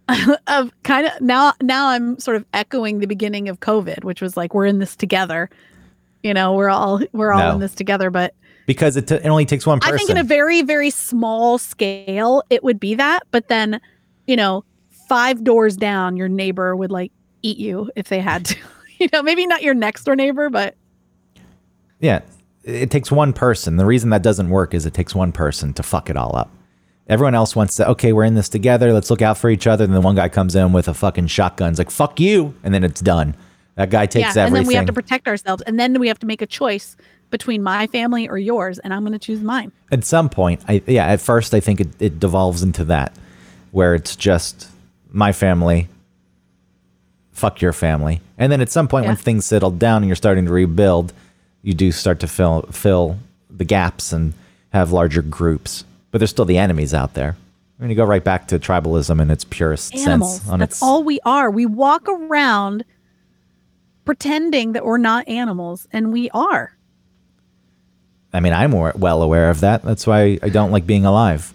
of 0.48 0.72
kind 0.84 1.08
of 1.08 1.20
now 1.22 1.54
now 1.62 1.88
I'm 1.88 2.20
sort 2.20 2.38
of 2.38 2.46
echoing 2.54 3.00
the 3.00 3.08
beginning 3.08 3.50
of 3.50 3.60
COVID, 3.60 4.04
which 4.04 4.22
was 4.22 4.38
like 4.38 4.54
we're 4.54 4.66
in 4.66 4.80
this 4.80 4.96
together. 4.96 5.50
You 6.24 6.34
know, 6.34 6.54
we're 6.54 6.70
all 6.70 7.02
we're 7.12 7.32
all 7.32 7.40
No. 7.40 7.52
in 7.56 7.60
this 7.60 7.74
together, 7.76 8.10
but 8.10 8.34
Because 8.66 8.98
it, 8.98 9.08
t- 9.08 9.16
it 9.16 9.26
only 9.26 9.46
takes 9.46 9.66
one 9.66 9.80
person. 9.80 9.94
I 9.94 9.98
think 9.98 10.10
in 10.10 10.18
a 10.18 10.24
very, 10.24 10.62
very 10.62 10.90
small 10.90 11.58
scale, 11.58 12.44
it 12.50 12.64
would 12.64 12.80
be 12.80 12.96
that. 12.96 13.24
But 13.32 13.48
then, 13.48 13.80
you 14.28 14.36
know, 14.36 14.64
five 15.08 15.44
doors 15.44 15.76
down, 15.78 16.18
your 16.18 16.28
neighbor 16.30 16.76
would 16.76 16.92
like 16.92 17.12
eat 17.44 17.58
you 17.58 17.92
if 17.96 18.08
they 18.10 18.20
had 18.20 18.46
to. 18.46 18.58
you 19.00 19.08
know, 19.14 19.22
maybe 19.22 19.46
not 19.46 19.62
your 19.62 19.74
next 19.76 20.04
door 20.04 20.16
neighbor, 20.16 20.50
but 20.50 20.76
yeah, 22.00 22.22
it 22.66 22.90
takes 22.90 23.12
one 23.12 23.32
person. 23.32 23.78
The 23.78 23.86
reason 23.86 24.10
that 24.10 24.24
doesn't 24.24 24.50
work 24.50 24.74
is 24.74 24.86
it 24.86 24.94
takes 24.94 25.14
one 25.14 25.32
person 25.32 25.74
to 25.74 25.84
fuck 25.84 26.10
it 26.10 26.18
all 26.18 26.36
up. 26.36 26.50
Everyone 27.08 27.36
else 27.36 27.56
wants 27.56 27.76
to, 27.76 27.88
okay, 27.90 28.12
we're 28.12 28.24
in 28.24 28.34
this 28.34 28.50
together. 28.50 28.92
Let's 28.92 29.12
look 29.12 29.22
out 29.22 29.38
for 29.38 29.52
each 29.52 29.68
other. 29.68 29.84
And 29.84 29.94
then 29.94 30.02
one 30.02 30.16
guy 30.16 30.28
comes 30.28 30.56
in 30.56 30.74
with 30.74 30.88
a 30.88 30.94
fucking 30.96 31.28
shotgun. 31.28 31.70
It's 31.70 31.78
like, 31.78 31.92
fuck 31.92 32.20
you. 32.20 32.56
And 32.64 32.74
then 32.74 32.84
it's 32.84 33.02
done. 33.02 33.36
That 33.76 33.92
guy 33.92 34.08
takes 34.08 34.24
yeah. 34.24 34.30
And 34.30 34.38
everything. 34.48 34.64
then 34.64 34.68
we 34.68 34.76
have 34.76 34.86
to 34.88 34.94
protect 34.94 35.28
ourselves. 35.28 35.62
And 35.68 35.80
then 35.80 36.00
we 36.00 36.08
have 36.08 36.18
to 36.20 36.26
make 36.26 36.42
a 36.42 36.48
choice 36.48 36.98
between 37.30 37.62
my 37.62 37.86
family 37.86 38.28
or 38.28 38.40
yours. 38.40 38.80
And 38.80 38.92
I'm 38.92 39.02
going 39.04 39.14
to 39.14 39.20
choose 39.20 39.42
mine. 39.42 39.72
at 39.92 40.04
some 40.04 40.30
point, 40.30 40.64
I 40.68 40.82
yeah, 40.88 41.06
at 41.06 41.22
first 41.22 41.54
I 41.54 41.60
think 41.60 41.80
it, 41.82 41.90
it 42.00 42.20
devolves 42.20 42.64
into 42.64 42.86
that, 42.86 43.16
where 43.72 43.94
it's 43.94 44.16
just 44.16 44.70
my 45.12 45.32
family, 45.32 45.88
fuck 47.32 47.62
your 47.62 47.74
family, 47.74 48.22
and 48.38 48.52
then 48.52 48.62
at 48.62 48.70
some 48.70 48.88
point 48.88 49.06
when 49.06 49.16
things 49.16 49.46
settle 49.46 49.72
down 49.72 49.98
and 49.98 50.08
you're 50.08 50.16
starting 50.16 50.46
to 50.46 50.52
rebuild, 50.52 51.14
you 51.66 51.74
do 51.74 51.92
start 51.92 52.20
to 52.20 52.28
fill 52.28 52.62
fill 52.72 53.18
the 53.50 53.66
gaps 53.66 54.14
and 54.14 54.34
have 54.72 54.92
larger 54.92 55.24
groups, 55.24 55.84
but 56.12 56.20
there's 56.20 56.30
still 56.30 56.46
the 56.46 56.60
enemies 56.60 56.94
out 56.94 57.16
there. 57.16 57.36
I 57.80 57.82
mean, 57.82 57.90
you 57.90 57.96
go 57.96 58.06
right 58.06 58.24
back 58.24 58.48
to 58.50 58.60
tribalism 58.60 59.20
in 59.20 59.32
its 59.32 59.44
purest 59.44 59.96
Animals. 59.96 60.38
sense. 60.38 60.50
On 60.50 60.60
That's 60.60 60.76
its, 60.76 60.84
all 60.84 61.04
we 61.04 61.20
are. 61.26 61.50
We 61.50 61.66
walk 61.66 62.08
around 62.08 62.86
pretending 64.06 64.74
that 64.74 64.86
we're 64.86 65.00
not 65.00 65.28
animals, 65.28 65.88
and 65.92 66.14
we 66.14 66.30
are. 66.30 66.78
I 68.32 68.42
mean, 68.42 68.54
I'm 68.54 68.72
well 68.72 69.24
aware 69.24 69.50
of 69.50 69.62
that. 69.62 69.82
That's 69.82 70.06
why 70.06 70.38
I 70.44 70.50
don't 70.50 70.72
like 70.72 70.86
being 70.86 71.06
alive. 71.06 71.52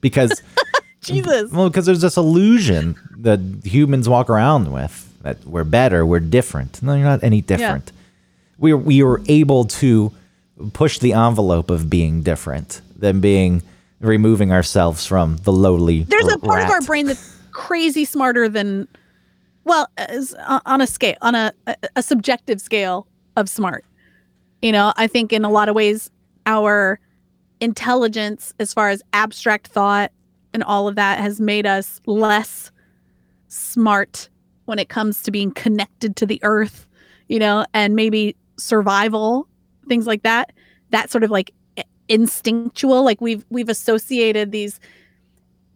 Because, 0.00 0.42
Jesus. 1.02 1.52
well, 1.52 1.68
because 1.70 1.86
there's 1.86 2.00
this 2.00 2.16
illusion 2.16 2.96
that 3.18 3.38
humans 3.62 4.08
walk 4.08 4.28
around 4.28 4.72
with 4.72 5.08
that 5.22 5.44
we're 5.44 5.64
better, 5.64 6.04
we're 6.04 6.18
different. 6.18 6.82
No, 6.82 6.94
you're 6.94 7.04
not 7.04 7.22
any 7.22 7.40
different. 7.40 7.92
We 8.62 8.72
we 8.72 9.02
were 9.02 9.20
able 9.26 9.64
to 9.64 10.12
push 10.72 11.00
the 11.00 11.12
envelope 11.12 11.68
of 11.68 11.90
being 11.90 12.22
different 12.22 12.80
than 12.96 13.20
being 13.20 13.62
removing 14.00 14.52
ourselves 14.52 15.04
from 15.04 15.36
the 15.38 15.52
lowly. 15.52 16.04
There's 16.04 16.28
a 16.28 16.32
r- 16.32 16.38
part 16.38 16.62
of 16.62 16.70
our 16.70 16.80
brain 16.82 17.06
that's 17.06 17.36
crazy 17.50 18.04
smarter 18.04 18.48
than, 18.48 18.86
well, 19.64 19.88
as, 19.96 20.34
uh, 20.46 20.60
on 20.64 20.80
a 20.80 20.86
scale, 20.86 21.16
on 21.22 21.34
a, 21.34 21.52
a, 21.66 21.76
a 21.96 22.02
subjective 22.02 22.60
scale 22.60 23.06
of 23.36 23.48
smart. 23.48 23.84
You 24.60 24.72
know, 24.72 24.92
I 24.96 25.08
think 25.08 25.32
in 25.32 25.44
a 25.44 25.50
lot 25.50 25.68
of 25.68 25.74
ways, 25.74 26.10
our 26.46 27.00
intelligence, 27.60 28.54
as 28.60 28.72
far 28.72 28.90
as 28.90 29.02
abstract 29.12 29.68
thought 29.68 30.12
and 30.54 30.62
all 30.62 30.86
of 30.86 30.94
that, 30.94 31.18
has 31.18 31.40
made 31.40 31.66
us 31.66 32.00
less 32.06 32.70
smart 33.48 34.28
when 34.66 34.78
it 34.78 34.88
comes 34.88 35.22
to 35.24 35.30
being 35.32 35.50
connected 35.50 36.14
to 36.16 36.26
the 36.26 36.38
earth, 36.42 36.86
you 37.28 37.40
know, 37.40 37.66
and 37.74 37.96
maybe 37.96 38.36
survival, 38.58 39.48
things 39.88 40.06
like 40.06 40.22
that. 40.22 40.52
That 40.90 41.10
sort 41.10 41.24
of 41.24 41.30
like 41.30 41.52
instinctual, 42.08 43.04
like 43.04 43.20
we've 43.20 43.44
we've 43.50 43.68
associated 43.68 44.52
these 44.52 44.80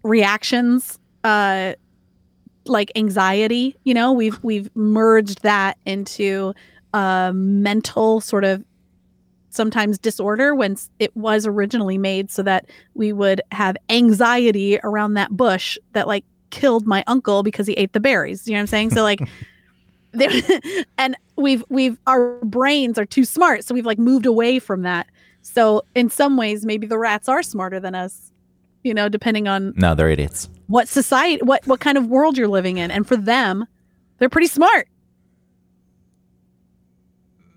reactions 0.07 0.99
uh 1.25 1.73
like 2.67 2.91
anxiety 2.97 3.77
you 3.85 3.93
know 3.93 4.13
we've 4.13 4.39
we've 4.43 4.75
merged 4.77 5.43
that 5.43 5.77
into 5.85 6.53
a 6.95 7.33
mental 7.35 8.21
sort 8.21 8.45
of 8.45 8.65
sometimes 9.51 9.99
disorder 9.99 10.55
when 10.55 10.77
it 10.99 11.15
was 11.17 11.47
originally 11.47 11.99
made 11.99 12.31
so 12.31 12.43
that 12.43 12.67
we 12.95 13.13
would 13.13 13.41
have 13.53 13.77
anxiety 13.89 14.79
around 14.85 15.15
that 15.15 15.31
bush 15.31 15.79
that 15.93 16.07
like 16.07 16.25
killed 16.51 16.87
my 16.87 17.03
uncle 17.07 17.43
because 17.43 17.67
he 17.67 17.73
ate 17.75 17.93
the 17.93 18.01
berries 18.01 18.47
you 18.47 18.53
know 18.53 18.59
what 18.59 18.63
i'm 18.63 18.67
saying 18.67 18.91
so 18.91 19.03
like 19.03 19.21
there 20.19 20.31
and 20.99 21.17
we've 21.37 21.65
we've 21.69 21.99
our 22.07 22.39
brains 22.45 22.99
are 22.99 23.07
too 23.07 23.25
smart 23.25 23.65
so 23.65 23.75
we've 23.75 23.87
like 23.87 23.99
moved 23.99 24.27
away 24.27 24.59
from 24.59 24.83
that. 24.83 25.07
So 25.43 25.83
in 25.95 26.11
some 26.11 26.37
ways 26.37 26.65
maybe 26.67 26.87
the 26.87 26.99
rats 26.99 27.29
are 27.29 27.43
smarter 27.43 27.79
than 27.81 27.95
us 27.95 28.33
you 28.83 28.93
know 28.95 29.09
depending 29.09 29.49
on 29.49 29.73
No, 29.77 29.95
they're 29.95 30.09
idiots. 30.11 30.49
what 30.67 30.89
society 30.89 31.43
what 31.43 31.67
what 31.67 31.81
kind 31.81 31.99
of 31.99 32.07
world 32.07 32.37
you're 32.37 32.49
living 32.49 32.79
in. 32.79 32.91
And 32.91 33.07
for 33.07 33.17
them 33.17 33.67
they're 34.19 34.29
pretty 34.31 34.47
smart. 34.49 34.89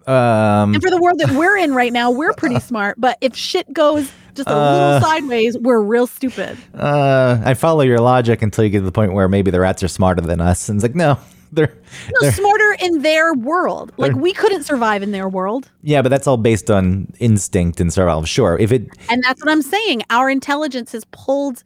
Um, 0.07 0.73
and 0.73 0.81
for 0.81 0.89
the 0.89 0.99
world 0.99 1.19
that 1.19 1.29
we're 1.31 1.57
in 1.57 1.73
right 1.75 1.93
now 1.93 2.09
we're 2.09 2.33
pretty 2.33 2.59
smart 2.71 2.95
but 2.99 3.17
if 3.21 3.35
shit 3.35 3.71
goes 3.73 4.11
just 4.33 4.47
a 4.49 4.53
Uh. 4.55 4.71
little 4.95 5.01
sideways 5.07 5.57
we're 5.59 5.81
real 5.81 6.07
stupid. 6.07 6.57
uh, 6.73 7.39
I 7.45 7.53
follow 7.53 7.81
your 7.81 7.99
logic 7.99 8.41
until 8.41 8.63
you 8.63 8.69
get 8.71 8.79
to 8.79 8.85
the 8.85 8.91
point 8.91 9.13
where 9.13 9.27
maybe 9.27 9.51
the 9.51 9.59
rats 9.59 9.83
are 9.83 9.87
smarter 9.87 10.21
than 10.21 10.41
us, 10.41 10.67
and 10.69 10.77
it's 10.77 10.83
like, 10.83 10.95
no, 10.95 11.19
they're, 11.53 11.67
no, 11.67 12.17
they're 12.21 12.31
smarter 12.31 12.77
in 12.81 13.01
their 13.01 13.33
world 13.33 13.91
like 13.97 14.15
we 14.15 14.33
couldn't 14.33 14.63
survive 14.63 15.01
in 15.01 15.11
their 15.11 15.27
world 15.27 15.69
yeah, 15.81 16.01
but 16.01 16.09
that's 16.09 16.27
all 16.27 16.37
based 16.37 16.69
on 16.69 17.11
instinct 17.19 17.79
and 17.79 17.91
survival. 17.91 18.23
Sure, 18.25 18.57
if 18.59 18.71
it 18.71 18.87
and 19.09 19.23
that's 19.23 19.43
what 19.43 19.51
i'm 19.51 19.61
saying 19.61 20.03
our 20.09 20.29
intelligence 20.29 20.91
has 20.91 21.05
pulled 21.05 21.63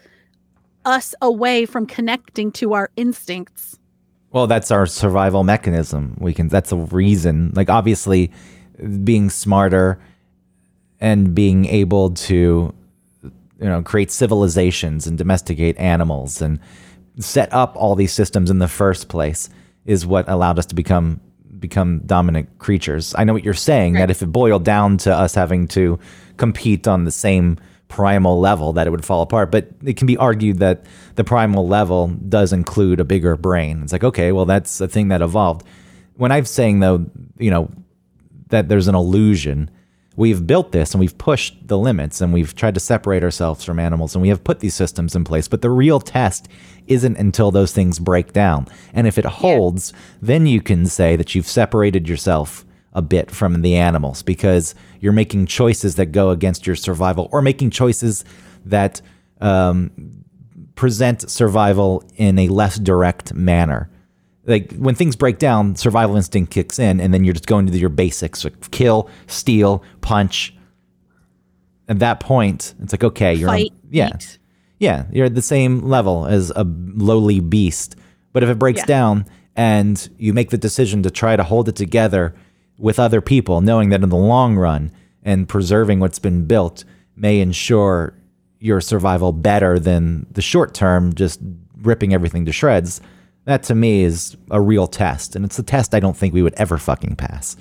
us 0.85 1.15
away 1.21 1.65
from 1.65 1.85
connecting 1.85 2.51
to 2.51 2.73
our 2.73 2.89
instincts 2.95 3.77
Well, 4.31 4.47
that's 4.47 4.71
our 4.71 4.87
survival 4.87 5.43
mechanism. 5.43 6.17
We 6.19 6.33
can. 6.33 6.47
That's 6.47 6.71
a 6.71 6.77
reason. 6.77 7.53
Like 7.55 7.69
obviously, 7.69 8.31
being 9.03 9.29
smarter 9.29 10.01
and 10.99 11.35
being 11.35 11.65
able 11.65 12.11
to, 12.11 12.73
you 13.21 13.31
know, 13.59 13.83
create 13.83 14.09
civilizations 14.09 15.05
and 15.05 15.17
domesticate 15.17 15.77
animals 15.77 16.41
and 16.41 16.59
set 17.19 17.53
up 17.53 17.75
all 17.75 17.93
these 17.95 18.11
systems 18.11 18.49
in 18.49 18.57
the 18.57 18.67
first 18.67 19.07
place 19.07 19.49
is 19.85 20.05
what 20.05 20.27
allowed 20.29 20.59
us 20.59 20.65
to 20.67 20.75
become 20.75 21.19
become 21.59 21.99
dominant 22.05 22.59
creatures. 22.59 23.15
I 23.17 23.23
know 23.23 23.31
what 23.31 23.45
you're 23.45 23.53
saying 23.53 23.93
that 23.93 24.11
if 24.11 24.21
it 24.21 24.25
boiled 24.27 24.65
down 24.65 24.97
to 24.97 25.15
us 25.15 25.33
having 25.33 25.67
to 25.69 25.97
compete 26.35 26.87
on 26.89 27.05
the 27.05 27.11
same 27.11 27.57
primal 27.87 28.39
level 28.39 28.73
that 28.73 28.85
it 28.85 28.89
would 28.89 29.05
fall 29.05 29.21
apart, 29.21 29.49
but 29.49 29.69
it 29.83 29.95
can 29.95 30.05
be 30.05 30.17
argued 30.17 30.59
that 30.59 30.85
the 31.15 31.23
primal 31.23 31.65
level 31.65 32.07
does 32.07 32.51
include 32.51 32.99
a 32.99 33.05
bigger 33.05 33.37
brain. 33.37 33.81
It's 33.81 33.93
like, 33.93 34.03
okay, 34.03 34.33
well 34.33 34.45
that's 34.45 34.81
a 34.81 34.87
thing 34.87 35.07
that 35.07 35.21
evolved. 35.21 35.65
When 36.15 36.31
I'm 36.31 36.45
saying 36.45 36.81
though, 36.81 37.05
you 37.37 37.49
know, 37.49 37.69
that 38.49 38.67
there's 38.67 38.87
an 38.87 38.95
illusion. 38.95 39.69
We've 40.15 40.45
built 40.45 40.71
this 40.71 40.93
and 40.93 40.99
we've 40.99 41.17
pushed 41.17 41.67
the 41.67 41.77
limits 41.77 42.21
and 42.21 42.31
we've 42.31 42.55
tried 42.55 42.75
to 42.75 42.79
separate 42.79 43.23
ourselves 43.23 43.63
from 43.63 43.79
animals 43.79 44.13
and 44.13 44.21
we 44.21 44.29
have 44.29 44.43
put 44.43 44.59
these 44.59 44.75
systems 44.75 45.15
in 45.15 45.23
place. 45.23 45.47
But 45.47 45.61
the 45.61 45.71
real 45.71 45.99
test 45.99 46.47
isn't 46.87 47.17
until 47.17 47.49
those 47.49 47.73
things 47.73 47.97
break 47.97 48.31
down. 48.31 48.67
And 48.93 49.07
if 49.07 49.17
it 49.17 49.25
holds, 49.25 49.91
then 50.21 50.45
you 50.45 50.61
can 50.61 50.85
say 50.85 51.15
that 51.15 51.33
you've 51.33 51.47
separated 51.47 52.07
yourself 52.07 52.63
a 52.93 53.01
bit 53.01 53.31
from 53.31 53.63
the 53.63 53.75
animals 53.75 54.21
because 54.21 54.75
you're 54.99 55.13
making 55.13 55.47
choices 55.47 55.95
that 55.95 56.07
go 56.07 56.29
against 56.29 56.67
your 56.67 56.75
survival 56.75 57.27
or 57.31 57.41
making 57.41 57.71
choices 57.71 58.23
that 58.65 59.01
um, 59.41 59.91
present 60.75 61.29
survival 61.29 62.03
in 62.17 62.37
a 62.37 62.47
less 62.49 62.77
direct 62.77 63.33
manner 63.33 63.89
like 64.45 64.73
when 64.73 64.95
things 64.95 65.15
break 65.15 65.39
down, 65.39 65.75
survival 65.75 66.15
instinct 66.15 66.51
kicks 66.51 66.77
in, 66.79 66.99
and 66.99 67.13
then 67.13 67.23
you're 67.23 67.33
just 67.33 67.45
going 67.45 67.65
to 67.67 67.77
your 67.77 67.89
basics: 67.89 68.43
like 68.43 68.71
kill, 68.71 69.09
steal, 69.27 69.83
punch. 70.01 70.53
At 71.87 71.99
that 71.99 72.19
point, 72.19 72.73
it's 72.81 72.93
like 72.93 73.03
okay, 73.03 73.33
you're 73.33 73.49
on- 73.49 73.67
yeah, 73.89 74.11
eat. 74.15 74.37
yeah, 74.79 75.05
you're 75.11 75.25
at 75.25 75.35
the 75.35 75.41
same 75.41 75.81
level 75.81 76.25
as 76.25 76.51
a 76.55 76.63
lowly 76.65 77.39
beast. 77.39 77.95
But 78.31 78.43
if 78.43 78.49
it 78.49 78.57
breaks 78.57 78.79
Yeah. 78.81 78.85
down 78.85 79.25
and 79.55 80.09
you 80.17 80.33
make 80.33 80.49
the 80.49 80.57
decision 80.57 81.03
to 81.03 81.11
try 81.11 81.35
to 81.35 81.43
hold 81.43 81.69
it 81.69 81.75
together 81.75 82.33
with 82.79 82.99
other 82.99 83.21
people, 83.21 83.61
knowing 83.61 83.89
that 83.89 84.01
in 84.01 84.09
the 84.09 84.15
long 84.17 84.55
run 84.55 84.91
and 85.23 85.47
preserving 85.47 85.99
what's 85.99 86.19
been 86.19 86.45
built 86.45 86.83
may 87.15 87.39
ensure 87.39 88.15
your 88.59 88.81
survival 88.81 89.31
better 89.31 89.77
than 89.77 90.25
the 90.31 90.41
short 90.41 90.73
term, 90.73 91.13
just 91.13 91.39
ripping 91.83 92.13
everything 92.13 92.45
to 92.45 92.51
shreds, 92.51 93.01
that 93.45 93.63
to 93.63 93.75
me 93.75 94.03
is 94.03 94.35
a 94.51 94.61
real 94.61 94.87
test. 94.87 95.35
And 95.35 95.43
it's 95.45 95.59
a 95.59 95.63
test 95.63 95.93
I 95.93 95.99
don't 95.99 96.15
think 96.15 96.33
we 96.33 96.41
would 96.41 96.53
ever 96.55 96.77
fucking 96.77 97.15
pass. 97.15 97.55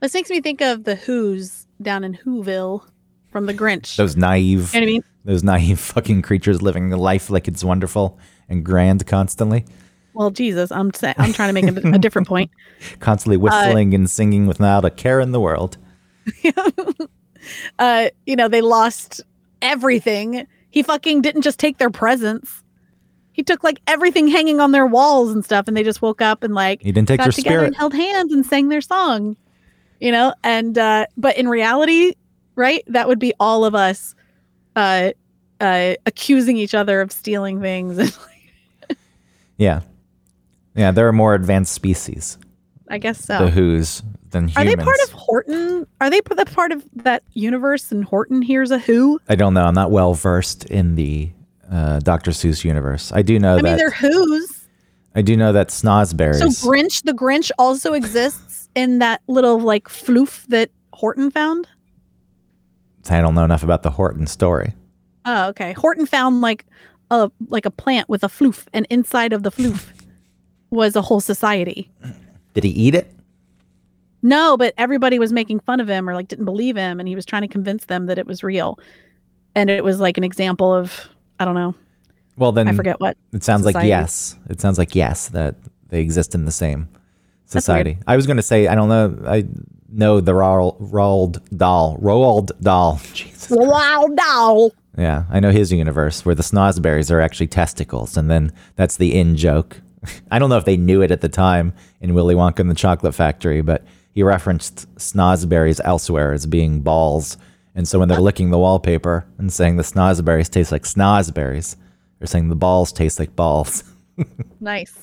this 0.00 0.14
makes 0.14 0.30
me 0.30 0.40
think 0.40 0.60
of 0.60 0.84
the 0.84 0.94
who's 0.94 1.66
down 1.82 2.04
in 2.04 2.14
whoville 2.24 2.86
from 3.32 3.46
the 3.46 3.54
grinch 3.54 3.96
Those 3.96 4.16
naive, 4.16 4.72
you 4.74 4.80
know 4.80 4.84
i 4.84 4.86
mean 4.86 5.04
those 5.24 5.42
naive 5.42 5.80
fucking 5.80 6.22
creatures 6.22 6.62
living 6.62 6.92
a 6.92 6.96
life 6.96 7.30
like 7.30 7.48
it's 7.48 7.64
wonderful 7.64 8.16
and 8.48 8.64
grand 8.64 9.06
constantly. 9.06 9.64
well 10.12 10.30
jesus 10.30 10.70
i'm 10.70 10.92
i'm 11.18 11.32
trying 11.32 11.52
to 11.52 11.60
make 11.60 11.64
a, 11.64 11.88
a 11.94 11.98
different 11.98 12.28
point 12.28 12.50
constantly 13.00 13.36
whistling 13.36 13.92
and 13.94 14.08
singing 14.08 14.46
without 14.46 14.84
a 14.84 14.90
care 14.90 15.18
in 15.20 15.32
the 15.32 15.40
world. 15.40 15.76
uh, 17.78 18.08
you 18.26 18.36
know, 18.36 18.48
they 18.48 18.60
lost 18.60 19.20
everything. 19.62 20.46
He 20.70 20.82
fucking 20.82 21.22
didn't 21.22 21.42
just 21.42 21.58
take 21.58 21.78
their 21.78 21.90
presents. 21.90 22.62
He 23.34 23.42
took 23.42 23.64
like 23.64 23.80
everything 23.88 24.28
hanging 24.28 24.60
on 24.60 24.70
their 24.70 24.86
walls 24.86 25.32
and 25.32 25.44
stuff, 25.44 25.68
and 25.68 25.76
they 25.76 25.82
just 25.82 26.00
woke 26.00 26.22
up 26.22 26.44
and 26.44 26.54
like 26.54 26.80
He 26.80 26.92
didn't 26.92 27.08
take 27.08 27.18
got 27.18 27.26
your 27.26 27.32
together 27.32 27.56
spirit. 27.56 27.66
and 27.66 27.76
held 27.76 27.92
hands 27.92 28.32
and 28.32 28.46
sang 28.46 28.68
their 28.68 28.80
song. 28.80 29.36
You 30.00 30.12
know, 30.12 30.32
and 30.44 30.78
uh, 30.78 31.06
but 31.16 31.36
in 31.36 31.48
reality, 31.48 32.14
right, 32.54 32.82
that 32.86 33.08
would 33.08 33.18
be 33.18 33.34
all 33.40 33.64
of 33.64 33.74
us 33.74 34.14
uh, 34.76 35.10
uh, 35.60 35.94
accusing 36.06 36.56
each 36.56 36.74
other 36.74 37.00
of 37.00 37.10
stealing 37.12 37.60
things. 37.60 37.98
And 37.98 38.16
Yeah, 39.56 39.80
yeah. 40.74 40.90
There 40.90 41.06
are 41.08 41.12
more 41.12 41.34
advanced 41.34 41.72
species, 41.72 42.38
I 42.88 42.98
guess 42.98 43.24
so. 43.24 43.38
the 43.38 43.50
Who's, 43.50 44.02
than 44.30 44.50
Are 44.56 44.64
they 44.64 44.76
part 44.76 44.98
of 45.04 45.10
Horton? 45.12 45.86
Are 46.00 46.10
they 46.10 46.20
part 46.20 46.72
of 46.72 46.84
that 46.94 47.22
universe? 47.32 47.90
And 47.90 48.04
Horton 48.04 48.42
Hears 48.42 48.70
a 48.70 48.78
Who? 48.78 49.20
I 49.28 49.34
don't 49.34 49.54
know. 49.54 49.64
I'm 49.64 49.74
not 49.74 49.90
well 49.90 50.14
versed 50.14 50.66
in 50.66 50.96
the 50.96 51.30
uh, 51.70 52.00
Dr. 52.00 52.30
Seuss 52.30 52.64
universe. 52.64 53.12
I 53.12 53.22
do 53.22 53.38
know 53.38 53.52
I 53.52 53.56
mean, 53.56 53.64
that 53.64 53.78
they're 53.78 53.90
Who's. 53.90 54.66
I 55.14 55.22
do 55.22 55.36
know 55.36 55.52
that 55.52 55.68
snozberries. 55.68 56.38
So 56.38 56.68
Grinch, 56.68 57.04
the 57.04 57.12
Grinch 57.12 57.50
also 57.58 57.92
exists 57.92 58.68
in 58.74 58.98
that 58.98 59.22
little 59.28 59.60
like 59.60 59.84
floof 59.88 60.44
that 60.48 60.70
Horton 60.92 61.30
found. 61.30 61.68
I 63.08 63.20
don't 63.20 63.34
know 63.34 63.44
enough 63.44 63.62
about 63.62 63.82
the 63.82 63.90
Horton 63.90 64.26
story. 64.26 64.74
Oh, 65.24 65.48
okay. 65.48 65.72
Horton 65.72 66.06
found 66.06 66.40
like 66.40 66.66
a 67.10 67.30
like 67.48 67.66
a 67.66 67.70
plant 67.70 68.08
with 68.08 68.24
a 68.24 68.28
floof, 68.28 68.66
and 68.72 68.86
inside 68.90 69.32
of 69.32 69.42
the 69.42 69.50
floof 69.52 69.90
was 70.70 70.96
a 70.96 71.02
whole 71.02 71.20
society. 71.20 71.90
Did 72.54 72.64
he 72.64 72.70
eat 72.70 72.94
it? 72.94 73.10
No, 74.22 74.56
but 74.56 74.72
everybody 74.78 75.18
was 75.18 75.32
making 75.32 75.60
fun 75.60 75.80
of 75.80 75.88
him 75.88 76.08
or 76.08 76.14
like 76.14 76.28
didn't 76.28 76.46
believe 76.46 76.76
him, 76.76 76.98
and 76.98 77.08
he 77.08 77.14
was 77.14 77.26
trying 77.26 77.42
to 77.42 77.48
convince 77.48 77.84
them 77.84 78.06
that 78.06 78.18
it 78.18 78.26
was 78.26 78.42
real. 78.42 78.78
And 79.54 79.70
it 79.70 79.84
was 79.84 80.00
like 80.00 80.18
an 80.18 80.24
example 80.24 80.74
of 80.74 81.08
I 81.38 81.44
don't 81.44 81.54
know, 81.54 81.74
Well, 82.36 82.52
then 82.52 82.68
I 82.68 82.72
forget 82.72 83.00
what. 83.00 83.16
It 83.32 83.42
sounds 83.44 83.64
like 83.64 83.76
yes. 83.84 84.36
It 84.48 84.60
sounds 84.60 84.78
like 84.78 84.94
yes 84.94 85.28
that 85.28 85.56
they 85.88 86.00
exist 86.00 86.34
in 86.34 86.44
the 86.44 86.52
same 86.52 86.88
society. 87.46 87.98
I 88.06 88.16
was 88.16 88.26
going 88.26 88.36
to 88.36 88.42
say 88.42 88.66
I 88.68 88.74
don't 88.74 88.88
know. 88.88 89.16
I 89.26 89.44
know 89.88 90.20
the 90.20 90.32
Roald, 90.32 90.80
Roald 90.90 91.40
Dahl. 91.56 91.98
Roald 91.98 92.50
Dahl. 92.60 93.00
Jesus. 93.12 93.48
Wow, 93.50 94.08
doll. 94.14 94.72
Yeah, 94.96 95.24
I 95.30 95.40
know 95.40 95.50
his 95.50 95.72
universe 95.72 96.24
where 96.24 96.34
the 96.34 96.42
snozberries 96.42 97.10
are 97.10 97.20
actually 97.20 97.48
testicles, 97.48 98.16
and 98.16 98.30
then 98.30 98.52
that's 98.76 98.96
the 98.96 99.14
in 99.14 99.36
joke. 99.36 99.80
I 100.30 100.38
don't 100.38 100.50
know 100.50 100.56
if 100.58 100.64
they 100.64 100.76
knew 100.76 101.02
it 101.02 101.10
at 101.10 101.20
the 101.20 101.28
time 101.28 101.72
in 102.00 102.14
Willy 102.14 102.34
Wonka 102.34 102.60
and 102.60 102.70
the 102.70 102.74
Chocolate 102.74 103.14
Factory, 103.14 103.60
but 103.60 103.84
he 104.12 104.22
referenced 104.22 104.88
snozberries 104.96 105.80
elsewhere 105.84 106.32
as 106.32 106.46
being 106.46 106.80
balls. 106.80 107.36
And 107.74 107.88
so 107.88 107.98
when 107.98 108.08
they're 108.08 108.20
licking 108.20 108.50
the 108.50 108.58
wallpaper 108.58 109.26
and 109.38 109.52
saying 109.52 109.76
the 109.76 109.82
snozberries 109.82 110.48
taste 110.48 110.70
like 110.70 110.82
snozberries, 110.84 111.76
they're 112.18 112.26
saying 112.28 112.48
the 112.48 112.56
balls 112.56 112.92
taste 112.92 113.18
like 113.18 113.34
balls. 113.36 113.84
Nice. 114.60 114.94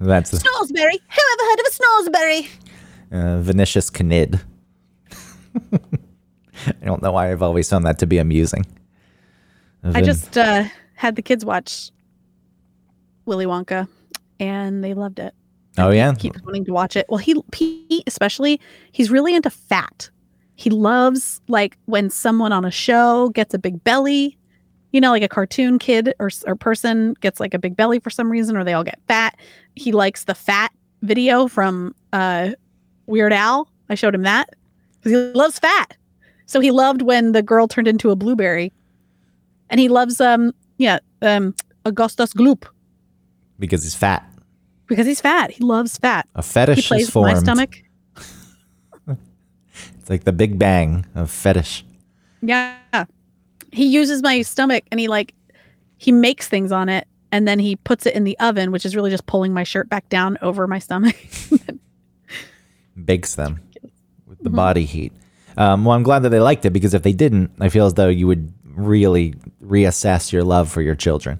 That's 0.00 0.32
a, 0.32 0.36
Snozberry. 0.36 0.98
Who 0.98 1.22
ever 1.32 1.44
heard 1.48 1.60
of 1.60 1.66
a 1.66 1.70
Snozberry? 1.70 2.48
uh, 3.12 3.38
Vinicius 3.40 3.90
Canid. 3.90 4.40
I 5.72 6.84
don't 6.84 7.02
know 7.02 7.12
why 7.12 7.30
I've 7.30 7.42
always 7.42 7.70
found 7.70 7.86
that 7.86 7.98
to 8.00 8.06
be 8.06 8.18
amusing. 8.18 8.66
I 9.84 10.02
just 10.02 10.36
uh, 10.36 10.64
had 10.94 11.16
the 11.16 11.22
kids 11.22 11.44
watch 11.44 11.90
Willy 13.24 13.46
Wonka, 13.46 13.88
and 14.40 14.82
they 14.82 14.94
loved 14.94 15.18
it. 15.18 15.34
oh 15.78 15.90
yeah, 15.90 16.12
Keep 16.14 16.42
wanting 16.44 16.64
to 16.64 16.72
watch 16.72 16.96
it. 16.96 17.06
Well, 17.08 17.18
he 17.18 17.40
Pete 17.50 18.04
especially, 18.06 18.60
he's 18.92 19.10
really 19.10 19.34
into 19.34 19.50
fat. 19.50 20.10
He 20.62 20.70
loves 20.70 21.40
like 21.48 21.76
when 21.86 22.08
someone 22.08 22.52
on 22.52 22.64
a 22.64 22.70
show 22.70 23.30
gets 23.30 23.52
a 23.52 23.58
big 23.58 23.82
belly. 23.82 24.38
You 24.92 25.00
know, 25.00 25.10
like 25.10 25.24
a 25.24 25.28
cartoon 25.28 25.78
kid 25.80 26.14
or 26.20 26.30
or 26.46 26.54
person 26.54 27.14
gets 27.20 27.40
like 27.40 27.52
a 27.52 27.58
big 27.58 27.76
belly 27.76 27.98
for 27.98 28.10
some 28.10 28.30
reason, 28.30 28.56
or 28.56 28.62
they 28.62 28.72
all 28.74 28.84
get 28.84 29.00
fat. 29.08 29.36
He 29.74 29.90
likes 29.90 30.24
the 30.24 30.34
fat 30.36 30.70
video 31.00 31.48
from 31.48 31.94
uh, 32.12 32.50
Weird 33.06 33.32
Al. 33.32 33.68
I 33.88 33.96
showed 33.96 34.14
him 34.14 34.22
that 34.22 34.50
because 35.02 35.10
he 35.12 35.32
loves 35.32 35.58
fat. 35.58 35.96
So 36.46 36.60
he 36.60 36.70
loved 36.70 37.02
when 37.02 37.32
the 37.32 37.42
girl 37.42 37.66
turned 37.66 37.88
into 37.88 38.10
a 38.10 38.16
blueberry, 38.16 38.72
and 39.68 39.80
he 39.80 39.88
loves 39.88 40.20
um 40.20 40.52
yeah 40.78 40.98
um 41.22 41.54
Augustus 41.86 42.32
Gloop 42.34 42.66
because 43.58 43.82
he's 43.82 43.96
fat. 43.96 44.24
because 44.86 45.06
he's 45.06 45.20
fat. 45.20 45.50
He 45.50 45.64
loves 45.64 45.96
fat. 45.98 46.28
A 46.36 46.42
fetish 46.42 46.76
He 46.76 46.82
plays 46.86 47.02
is 47.04 47.10
formed. 47.10 47.32
my 47.32 47.38
stomach. 47.40 47.82
It's 50.02 50.10
like 50.10 50.24
the 50.24 50.32
Big 50.32 50.58
Bang 50.58 51.06
of 51.14 51.30
fetish. 51.30 51.84
Yeah. 52.42 52.76
He 53.70 53.86
uses 53.86 54.20
my 54.20 54.42
stomach 54.42 54.82
and 54.90 54.98
he 55.00 55.06
like 55.08 55.32
he 55.96 56.10
makes 56.12 56.48
things 56.48 56.72
on 56.72 56.88
it 56.88 57.06
and 57.30 57.46
then 57.46 57.58
he 57.60 57.76
puts 57.76 58.04
it 58.04 58.14
in 58.14 58.24
the 58.24 58.36
oven, 58.40 58.72
which 58.72 58.84
is 58.84 58.94
really 58.96 59.10
just 59.10 59.26
pulling 59.26 59.54
my 59.54 59.62
shirt 59.62 59.88
back 59.88 60.08
down 60.08 60.36
over 60.42 60.66
my 60.66 60.80
stomach. 60.80 61.16
bakes 63.04 63.34
them 63.36 63.60
with 64.26 64.38
the 64.42 64.50
Mhm. 64.50 64.56
body 64.56 64.84
heat. 64.84 65.12
Um, 65.56 65.84
well, 65.84 65.94
I'm 65.96 66.02
glad 66.02 66.20
that 66.24 66.30
they 66.30 66.40
liked 66.40 66.64
it 66.64 66.70
because 66.70 66.94
if 66.94 67.02
they 67.02 67.12
didn't, 67.12 67.50
I 67.60 67.68
feel 67.68 67.86
as 67.86 67.94
though 67.94 68.08
you 68.08 68.26
would 68.26 68.52
really 68.74 69.34
reassess 69.64 70.32
your 70.32 70.42
love 70.44 70.68
for 70.70 70.82
your 70.82 70.94
children. 70.94 71.38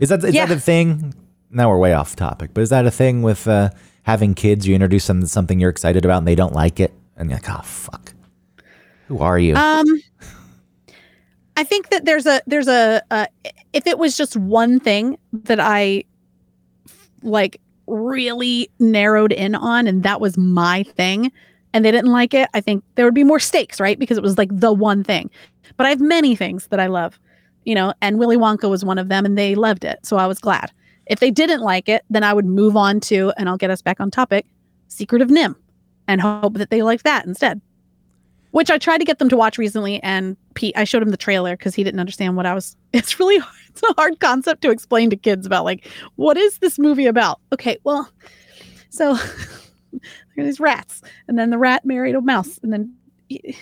Is 0.00 0.08
that 0.08 0.24
is 0.24 0.34
Yeah. 0.34 0.46
that 0.46 0.56
a 0.56 0.60
thing? 0.60 1.14
Now 1.50 1.68
we're 1.68 1.78
way 1.78 1.92
off 1.92 2.16
topic, 2.16 2.50
but 2.54 2.62
is 2.62 2.70
that 2.70 2.86
a 2.86 2.90
thing 2.90 3.22
with 3.22 3.46
uh, 3.46 3.70
having 4.04 4.34
kids? 4.34 4.66
You 4.66 4.74
introduce 4.74 5.06
them 5.06 5.20
to 5.20 5.28
something 5.28 5.60
you're 5.60 5.70
excited 5.70 6.04
about 6.04 6.18
and 6.18 6.26
they 6.28 6.34
don't 6.34 6.52
like 6.54 6.80
it, 6.80 6.92
and 7.18 7.28
you're 7.28 7.36
like, 7.38 7.50
oh 7.50 7.62
fuck, 7.62 8.14
who 9.08 9.18
are 9.18 9.38
you? 9.38 9.54
um 9.56 9.86
I 11.56 11.64
think 11.64 11.90
that 11.90 12.04
there's 12.04 12.24
a 12.24 12.40
there's 12.46 12.68
a 12.68 13.02
uh, 13.10 13.26
if 13.72 13.86
it 13.86 13.98
was 13.98 14.16
just 14.16 14.36
one 14.36 14.78
thing 14.78 15.18
that 15.32 15.58
I 15.58 16.04
like 17.22 17.60
really 17.88 18.70
narrowed 18.78 19.32
in 19.32 19.56
on 19.56 19.88
and 19.88 20.04
that 20.04 20.20
was 20.20 20.38
my 20.38 20.84
thing 20.84 21.32
and 21.74 21.84
they 21.84 21.90
didn't 21.90 22.12
like 22.12 22.32
it, 22.32 22.48
I 22.54 22.60
think 22.60 22.84
there 22.94 23.04
would 23.04 23.14
be 23.14 23.24
more 23.24 23.40
stakes, 23.40 23.80
right? 23.80 23.98
Because 23.98 24.16
it 24.16 24.22
was 24.22 24.38
like 24.38 24.50
the 24.52 24.72
one 24.72 25.02
thing. 25.02 25.30
But 25.76 25.86
I 25.86 25.90
have 25.90 26.00
many 26.00 26.36
things 26.36 26.68
that 26.68 26.78
I 26.78 26.86
love, 26.86 27.18
you 27.64 27.74
know, 27.74 27.92
and 28.00 28.20
Willy 28.20 28.36
Wonka 28.36 28.70
was 28.70 28.84
one 28.84 28.98
of 28.98 29.08
them 29.08 29.24
and 29.26 29.36
they 29.36 29.56
loved 29.56 29.84
it. 29.84 29.98
So 30.04 30.16
I 30.16 30.28
was 30.28 30.38
glad. 30.38 30.70
If 31.06 31.18
they 31.18 31.32
didn't 31.32 31.60
like 31.60 31.88
it, 31.88 32.04
then 32.08 32.22
I 32.22 32.34
would 32.34 32.46
move 32.46 32.76
on 32.76 33.00
to, 33.00 33.32
and 33.36 33.48
I'll 33.48 33.56
get 33.56 33.70
us 33.70 33.82
back 33.82 33.98
on 33.98 34.10
topic, 34.10 34.46
Secret 34.88 35.22
of 35.22 35.28
NIMH 35.28 35.56
and 36.08 36.20
hope 36.20 36.54
that 36.54 36.70
they 36.70 36.82
like 36.82 37.02
that 37.04 37.26
instead. 37.26 37.60
Which 38.50 38.70
I 38.70 38.78
tried 38.78 38.98
to 38.98 39.04
get 39.04 39.18
them 39.18 39.28
to 39.28 39.36
watch 39.36 39.58
recently, 39.58 40.02
and 40.02 40.36
Pete, 40.54 40.76
I 40.76 40.84
showed 40.84 41.02
him 41.02 41.10
the 41.10 41.18
trailer 41.18 41.54
because 41.54 41.74
he 41.74 41.84
didn't 41.84 42.00
understand 42.00 42.36
what 42.36 42.46
I 42.46 42.54
was. 42.54 42.76
It's 42.92 43.20
really 43.20 43.38
hard. 43.38 43.54
It's 43.68 43.82
a 43.82 43.94
hard 43.96 44.18
concept 44.18 44.62
to 44.62 44.70
explain 44.70 45.10
to 45.10 45.16
kids 45.16 45.46
about, 45.46 45.64
like, 45.64 45.86
what 46.16 46.36
is 46.36 46.58
this 46.58 46.78
movie 46.78 47.06
about? 47.06 47.38
Okay, 47.52 47.78
well, 47.84 48.10
so 48.90 49.14
there 49.92 50.00
are 50.38 50.44
these 50.44 50.58
rats, 50.58 51.02
and 51.28 51.38
then 51.38 51.50
the 51.50 51.58
rat 51.58 51.84
married 51.84 52.16
a 52.16 52.20
mouse, 52.20 52.58
and 52.62 52.72
then 52.72 52.92
he, 53.28 53.56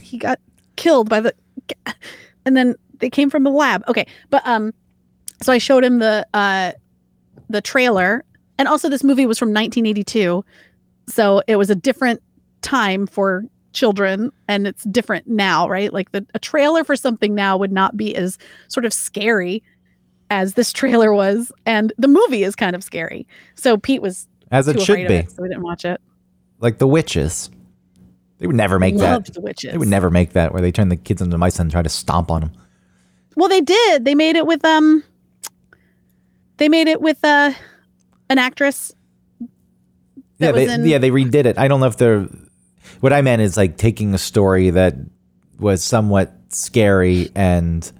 he 0.00 0.18
got 0.18 0.40
killed 0.76 1.08
by 1.08 1.20
the, 1.20 1.34
and 2.44 2.56
then 2.56 2.74
they 2.98 3.10
came 3.10 3.30
from 3.30 3.44
the 3.44 3.50
lab. 3.50 3.84
Okay, 3.86 4.06
but 4.30 4.44
um, 4.46 4.72
so 5.42 5.52
I 5.52 5.58
showed 5.58 5.84
him 5.84 5.98
the 5.98 6.26
uh, 6.34 6.72
the 7.48 7.60
trailer, 7.60 8.24
and 8.58 8.66
also 8.66 8.88
this 8.88 9.04
movie 9.04 9.26
was 9.26 9.38
from 9.38 9.50
1982, 9.50 10.44
so 11.12 11.42
it 11.46 11.56
was 11.56 11.70
a 11.70 11.74
different 11.74 12.22
time 12.62 13.06
for 13.06 13.44
children 13.72 14.30
and 14.48 14.66
it's 14.66 14.82
different 14.84 15.26
now 15.28 15.68
right 15.68 15.92
like 15.92 16.10
the 16.12 16.26
a 16.34 16.38
trailer 16.40 16.82
for 16.82 16.96
something 16.96 17.34
now 17.34 17.56
would 17.56 17.70
not 17.72 17.96
be 17.96 18.14
as 18.16 18.36
sort 18.68 18.84
of 18.84 18.92
scary 18.92 19.62
as 20.30 20.54
this 20.54 20.72
trailer 20.80 21.12
was 21.14 21.52
and 21.66 21.92
the 21.98 22.08
movie 22.08 22.42
is 22.42 22.56
kind 22.56 22.74
of 22.74 22.82
scary 22.82 23.26
so 23.54 23.76
pete 23.76 24.02
was 24.02 24.26
As 24.50 24.66
it 24.66 24.80
should 24.82 25.06
be, 25.06 25.14
it 25.14 25.30
so 25.30 25.42
we 25.42 25.48
didn't 25.48 25.62
watch 25.62 25.84
it 25.84 26.00
like 26.58 26.76
the 26.78 26.86
witches. 26.86 27.48
They 28.38 28.46
would 28.46 28.56
never 28.56 28.78
make 28.78 28.94
loved 28.96 29.26
that. 29.28 29.34
the 29.34 29.40
witches 29.40 29.72
They 29.72 29.78
would 29.78 29.88
never 29.88 30.10
make 30.10 30.32
that 30.32 30.52
where 30.52 30.60
they 30.62 30.72
turn 30.72 30.88
the 30.88 30.96
kids 30.96 31.22
into 31.22 31.38
mice 31.38 31.58
and 31.58 31.70
try 31.70 31.82
to 31.82 31.88
stomp 31.88 32.30
on 32.30 32.40
them. 32.40 32.52
well 33.36 33.48
they 33.48 33.60
did 33.60 34.04
they 34.04 34.14
made 34.16 34.34
it 34.36 34.46
with 34.46 34.64
um 34.64 35.04
they 36.56 36.68
made 36.68 36.88
it 36.88 37.00
with 37.00 37.24
uh 37.24 37.52
an 38.28 38.38
actress 38.38 38.92
Yeah, 40.40 40.52
they, 40.52 40.72
in- 40.72 40.86
yeah, 40.86 40.98
they 40.98 41.10
redid 41.10 41.44
it. 41.44 41.58
I 41.58 41.68
don't 41.68 41.80
know 41.80 41.86
if 41.86 41.96
they're. 41.96 42.28
What 43.00 43.12
I 43.12 43.22
meant 43.22 43.42
is 43.42 43.56
like 43.56 43.76
taking 43.76 44.14
a 44.14 44.18
story 44.18 44.70
that 44.70 44.94
was 45.58 45.84
somewhat 45.84 46.32
scary 46.48 47.30
and 47.34 47.90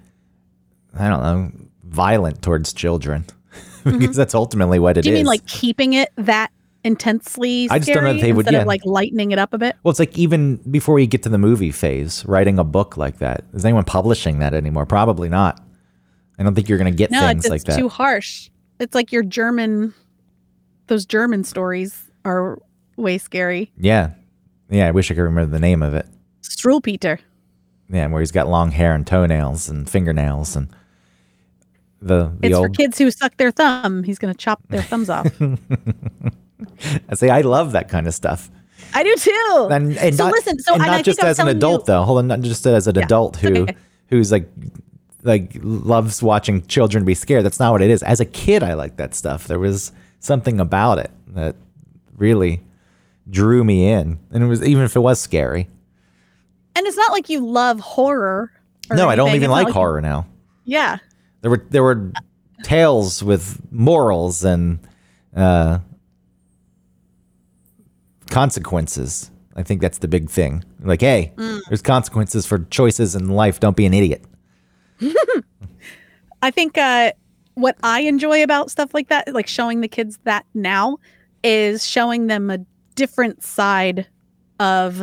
I 0.98 1.08
don't 1.08 1.22
know 1.22 1.52
violent 1.84 2.42
towards 2.42 2.72
children 2.72 3.26
because 3.84 4.16
that's 4.16 4.34
ultimately 4.34 4.78
what 4.78 4.96
it 4.96 5.00
is. 5.00 5.06
Mm-hmm. 5.06 5.10
do 5.10 5.10
you 5.10 5.16
mean 5.20 5.26
like 5.26 5.46
keeping 5.46 5.92
it 5.92 6.10
that 6.16 6.50
intensely 6.82 7.68
I 7.70 7.78
just 7.78 7.92
don't 7.92 8.04
know 8.04 8.10
if 8.10 8.20
they 8.20 8.32
would- 8.32 8.46
instead 8.46 8.54
yeah. 8.54 8.62
of 8.62 8.66
like 8.66 8.84
lightening 8.84 9.30
it 9.32 9.38
up 9.38 9.52
a 9.52 9.58
bit 9.58 9.76
Well, 9.82 9.90
it's 9.90 9.98
like 10.00 10.16
even 10.18 10.56
before 10.70 10.94
we 10.94 11.06
get 11.06 11.22
to 11.24 11.28
the 11.28 11.38
movie 11.38 11.70
phase, 11.72 12.24
writing 12.26 12.58
a 12.58 12.64
book 12.64 12.96
like 12.96 13.18
that. 13.18 13.44
Is 13.52 13.64
anyone 13.64 13.84
publishing 13.84 14.38
that 14.38 14.54
anymore? 14.54 14.86
Probably 14.86 15.28
not. 15.28 15.62
I 16.38 16.42
don't 16.42 16.54
think 16.54 16.68
you're 16.68 16.78
going 16.78 16.90
to 16.90 16.96
get 16.96 17.10
no 17.10 17.20
things 17.20 17.44
it's, 17.44 17.50
like 17.50 17.60
it's 17.60 17.76
that. 17.76 17.78
too 17.78 17.88
harsh 17.90 18.48
it's 18.78 18.94
like 18.94 19.12
your 19.12 19.22
german 19.22 19.92
those 20.86 21.04
german 21.04 21.44
stories 21.44 22.09
are 22.24 22.58
way 22.96 23.18
scary 23.18 23.70
yeah. 23.78 24.10
Yeah, 24.68 24.86
I 24.86 24.90
wish 24.92 25.10
I 25.10 25.14
could 25.14 25.22
remember 25.22 25.50
the 25.50 25.58
name 25.58 25.82
of 25.82 25.94
it. 25.94 26.06
Struwwelpeter. 26.42 27.18
Yeah, 27.92 28.06
where 28.06 28.20
he's 28.20 28.30
got 28.30 28.46
long 28.48 28.70
hair 28.70 28.94
and 28.94 29.04
toenails 29.04 29.68
and 29.68 29.90
fingernails 29.90 30.54
and 30.54 30.68
the 32.00 32.32
the 32.40 32.46
It's 32.46 32.54
for 32.56 32.62
old 32.66 32.76
kids 32.76 32.96
who 32.98 33.10
suck 33.10 33.36
their 33.36 33.50
thumb. 33.50 34.04
He's 34.04 34.18
going 34.18 34.32
to 34.32 34.38
chop 34.38 34.60
their 34.68 34.82
thumbs 34.82 35.10
off. 35.10 35.26
I 37.08 37.14
say 37.14 37.30
I 37.30 37.40
love 37.40 37.72
that 37.72 37.88
kind 37.88 38.06
of 38.06 38.14
stuff. 38.14 38.50
I 38.94 39.02
do 39.02 39.14
too. 39.16 39.68
And, 39.70 39.96
and 39.98 40.14
So 40.16 40.24
not, 40.24 40.32
listen, 40.32 40.58
so- 40.60 40.74
and 40.74 40.82
not 40.86 41.04
just 41.04 41.22
as 41.22 41.38
an 41.38 41.48
adult 41.48 41.82
you- 41.82 41.86
though. 41.86 42.02
Hold 42.04 42.18
on, 42.18 42.26
not 42.28 42.40
just 42.40 42.66
as 42.66 42.86
an 42.86 42.96
Yeah, 42.96 43.04
adult 43.04 43.36
who 43.36 43.62
okay. 43.62 43.76
who's 44.08 44.30
like 44.32 44.48
like 45.22 45.58
loves 45.62 46.22
watching 46.22 46.64
children 46.66 47.04
be 47.04 47.14
scared. 47.14 47.44
That's 47.44 47.58
not 47.60 47.72
what 47.72 47.82
it 47.82 47.90
is. 47.90 48.02
As 48.02 48.20
a 48.20 48.24
kid, 48.24 48.62
I 48.62 48.74
liked 48.74 48.96
that 48.98 49.14
stuff. 49.14 49.46
There 49.48 49.58
was 49.58 49.92
something 50.20 50.60
about 50.60 50.98
it 50.98 51.10
that 51.28 51.56
really 52.20 52.62
drew 53.28 53.64
me 53.64 53.88
in, 53.88 54.18
and 54.30 54.44
it 54.44 54.46
was 54.46 54.62
even 54.62 54.84
if 54.84 54.94
it 54.94 55.00
was 55.00 55.20
scary. 55.20 55.68
and 56.76 56.86
it's 56.86 56.96
not 56.96 57.10
like 57.12 57.28
you 57.28 57.44
love 57.44 57.80
horror. 57.80 58.52
or 58.90 58.96
No, 58.96 59.08
I 59.08 59.16
don't 59.16 59.34
even 59.34 59.50
like 59.50 59.66
you- 59.68 59.72
horror 59.72 60.00
now. 60.00 60.26
yeah. 60.64 60.98
There 61.42 61.50
were 61.50 61.66
there 61.70 61.82
were 61.82 62.12
tales 62.62 63.22
with 63.24 63.60
morals 63.72 64.44
and 64.44 64.78
uh, 65.34 65.78
consequences. 68.30 69.30
I 69.56 69.62
think 69.62 69.80
that's 69.80 69.98
the 69.98 70.08
big 70.08 70.30
thing. 70.30 70.64
Like, 70.80 71.00
hey, 71.00 71.32
Mm. 71.36 71.60
there's 71.68 71.82
consequences 71.82 72.46
for 72.46 72.58
choices 72.70 73.14
in 73.14 73.28
life. 73.30 73.58
Don't 73.60 73.76
be 73.76 73.86
an 73.86 73.94
idiot. 73.94 74.24
I 76.42 76.50
think 76.50 76.78
uh, 76.78 77.12
what 77.54 77.76
I 77.82 78.00
enjoy 78.02 78.42
about 78.42 78.70
stuff 78.70 78.94
like 78.94 79.08
that, 79.08 79.32
like 79.34 79.46
showing 79.46 79.80
the 79.80 79.88
kids 79.88 80.18
that 80.24 80.44
now, 80.54 80.98
is 81.42 81.86
showing 81.86 82.26
them 82.26 82.50
a 82.50 82.58
different 82.94 83.42
side 83.42 84.06
of 84.58 85.02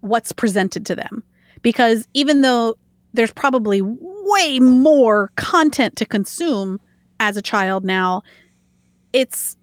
what's 0.00 0.32
presented 0.32 0.86
to 0.86 0.94
them. 0.94 1.22
Because 1.62 2.06
even 2.14 2.42
though 2.42 2.76
there's 3.14 3.32
probably 3.32 3.80
way 3.82 4.60
more 4.60 5.32
content 5.36 5.96
to 5.96 6.06
consume 6.06 6.80
as 7.20 7.36
a 7.36 7.42
child 7.42 7.84
now, 7.84 8.22
it's 9.12 9.56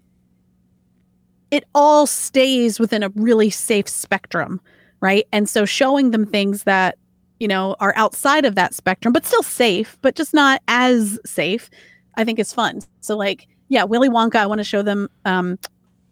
it 1.50 1.64
all 1.74 2.06
stays 2.06 2.80
within 2.80 3.02
a 3.02 3.08
really 3.10 3.50
safe 3.50 3.88
spectrum, 3.88 4.60
right? 5.00 5.26
And 5.32 5.48
so 5.48 5.64
showing 5.64 6.10
them 6.10 6.26
things 6.26 6.64
that, 6.64 6.98
you 7.38 7.46
know, 7.46 7.76
are 7.78 7.94
outside 7.96 8.44
of 8.44 8.56
that 8.56 8.74
spectrum, 8.74 9.12
but 9.12 9.24
still 9.24 9.44
safe, 9.44 9.96
but 10.02 10.16
just 10.16 10.34
not 10.34 10.60
as 10.66 11.18
safe, 11.24 11.70
I 12.16 12.24
think 12.24 12.40
is 12.40 12.52
fun. 12.52 12.82
So 13.00 13.16
like, 13.16 13.46
yeah, 13.68 13.84
Willy 13.84 14.08
Wonka, 14.08 14.36
I 14.36 14.46
want 14.46 14.58
to 14.58 14.64
show 14.64 14.82
them 14.82 15.08
um 15.24 15.58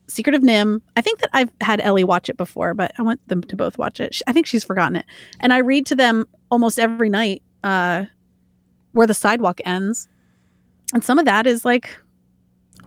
Secret 0.07 0.35
of 0.35 0.43
NIMH. 0.43 0.83
I 0.97 1.01
think 1.01 1.21
that 1.21 1.31
I've 1.33 1.51
had 1.63 1.81
Ellie 1.81 2.05
watch 2.05 2.29
it 2.29 2.37
before, 2.37 2.75
but 2.75 2.93
I 2.99 3.03
want 3.03 3.27
them 3.29 3.43
to 3.45 3.57
both 3.57 3.79
watch 3.79 4.01
it. 4.01 4.21
I 4.27 4.35
think 4.35 4.47
she's 4.47 4.63
forgotten 4.63 4.97
it. 4.97 5.07
And 5.41 5.51
I 5.53 5.59
read 5.59 5.87
to 5.87 5.95
them 5.95 6.27
almost 6.51 6.79
every 6.79 7.09
night 7.09 7.43
uh 7.63 8.05
where 8.93 9.07
the 9.07 9.15
sidewalk 9.15 9.61
ends. 9.65 10.07
And 10.93 11.03
some 11.03 11.19
of 11.19 11.25
that 11.25 11.47
is 11.47 11.65
like 11.65 11.97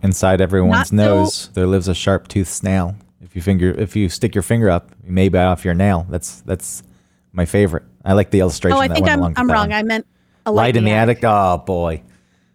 Inside 0.02 0.40
everyone's 0.40 0.70
Not 0.70 0.86
so- 0.88 0.94
nose, 0.96 1.48
there 1.54 1.66
lives 1.66 1.88
a 1.88 1.94
sharp-toothed 1.94 2.48
snail. 2.48 2.94
If 3.20 3.34
you 3.34 3.42
finger, 3.42 3.70
if 3.70 3.96
you 3.96 4.08
stick 4.08 4.32
your 4.32 4.42
finger 4.42 4.70
up, 4.70 4.92
you 5.04 5.10
may 5.10 5.28
bite 5.28 5.44
off 5.46 5.64
your 5.64 5.74
nail. 5.74 6.06
That's 6.08 6.40
that's 6.42 6.84
my 7.32 7.44
favorite. 7.46 7.82
I 8.04 8.12
like 8.12 8.30
the 8.30 8.38
illustration. 8.38 8.78
Oh, 8.78 8.80
I 8.80 8.86
that 8.86 8.94
think 8.94 9.06
went 9.06 9.20
I'm 9.22 9.34
I'm 9.36 9.50
wrong. 9.50 9.70
one. 9.70 9.72
I 9.72 9.82
meant 9.82 10.06
a 10.46 10.52
Light 10.52 10.76
in 10.76 10.84
the 10.84 10.92
attic. 10.92 11.18
Oh 11.24 11.58
boy. 11.58 12.00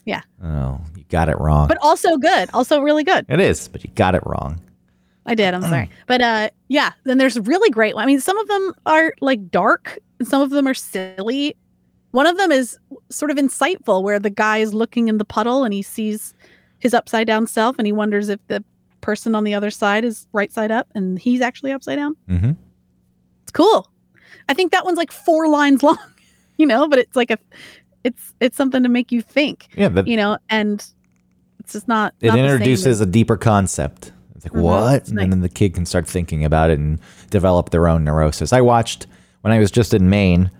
Yeah. 0.05 0.21
Oh, 0.41 0.79
got 1.13 1.29
it 1.29 1.39
wrong. 1.39 1.67
But 1.67 1.77
also 1.81 2.17
good. 2.17 2.49
Also 2.53 2.79
really 2.81 3.03
good. 3.03 3.25
it 3.29 3.39
is, 3.39 3.67
but 3.67 3.83
you 3.83 3.89
got 3.95 4.15
it 4.15 4.23
wrong. 4.25 4.59
I 5.25 5.35
did. 5.35 5.53
I'm 5.53 5.61
sorry. 5.61 5.89
But 6.07 6.21
uh 6.21 6.49
yeah, 6.67 6.91
then 7.05 7.17
there's 7.19 7.39
really 7.39 7.69
great 7.69 7.93
I 7.95 8.05
mean, 8.05 8.19
some 8.19 8.37
of 8.37 8.47
them 8.47 8.73
are 8.85 9.13
like 9.21 9.49
dark, 9.51 9.97
and 10.19 10.27
some 10.27 10.41
of 10.41 10.49
them 10.49 10.67
are 10.67 10.73
silly. 10.73 11.55
One 12.11 12.27
of 12.27 12.37
them 12.37 12.51
is 12.51 12.77
sort 13.09 13.31
of 13.31 13.37
insightful 13.37 14.03
where 14.03 14.19
the 14.19 14.29
guy 14.29 14.57
is 14.57 14.73
looking 14.73 15.07
in 15.07 15.17
the 15.17 15.25
puddle 15.25 15.63
and 15.63 15.73
he 15.73 15.81
sees 15.81 16.33
his 16.79 16.93
upside 16.93 17.25
down 17.27 17.47
self 17.47 17.77
and 17.79 17.85
he 17.87 17.93
wonders 17.93 18.27
if 18.29 18.39
the 18.47 18.63
person 19.01 19.33
on 19.35 19.43
the 19.43 19.53
other 19.53 19.71
side 19.71 20.03
is 20.05 20.27
right 20.33 20.51
side 20.51 20.71
up 20.71 20.87
and 20.95 21.17
he's 21.19 21.41
actually 21.41 21.71
upside 21.71 21.97
down. 21.97 22.15
hmm 22.27 22.51
It's 23.43 23.51
cool. 23.51 23.89
I 24.49 24.53
think 24.53 24.71
that 24.73 24.83
one's 24.85 24.97
like 24.97 25.11
4 25.11 25.47
lines 25.47 25.81
long, 25.87 25.97
you 26.57 26.65
know, 26.65 26.87
but 26.87 26.99
it's 26.99 27.15
like 27.15 27.31
a 27.31 27.37
it's 28.03 28.33
it's 28.41 28.57
something 28.57 28.83
to 28.83 28.89
make 28.89 29.11
you 29.11 29.21
think, 29.21 29.67
Yeah, 29.77 29.87
that, 29.89 30.07
you 30.07 30.17
know, 30.17 30.37
and 30.49 30.85
it's 31.63 31.73
just 31.73 31.87
not 31.87 32.13
it 32.21 32.27
not 32.29 32.37
introduces 32.39 33.01
a 33.01 33.05
deeper 33.05 33.37
concept. 33.37 34.11
It's 34.35 34.45
like 34.45 34.53
Mhm, 34.53 34.61
what, 34.61 34.95
it's 34.95 35.09
and 35.09 35.17
nice. 35.17 35.29
then 35.29 35.41
the 35.41 35.49
kid 35.49 35.73
can 35.73 35.85
start 35.85 36.07
thinking 36.07 36.43
about 36.43 36.69
it 36.69 36.79
and 36.79 36.99
develop 37.29 37.69
their 37.69 37.87
own 37.87 38.03
neurosis. 38.03 38.51
I 38.53 38.61
watched 38.61 39.07
when 39.41 39.53
I 39.53 39.59
was 39.59 39.71
just 39.71 39.93
in 39.93 40.09
Maine. 40.09 40.51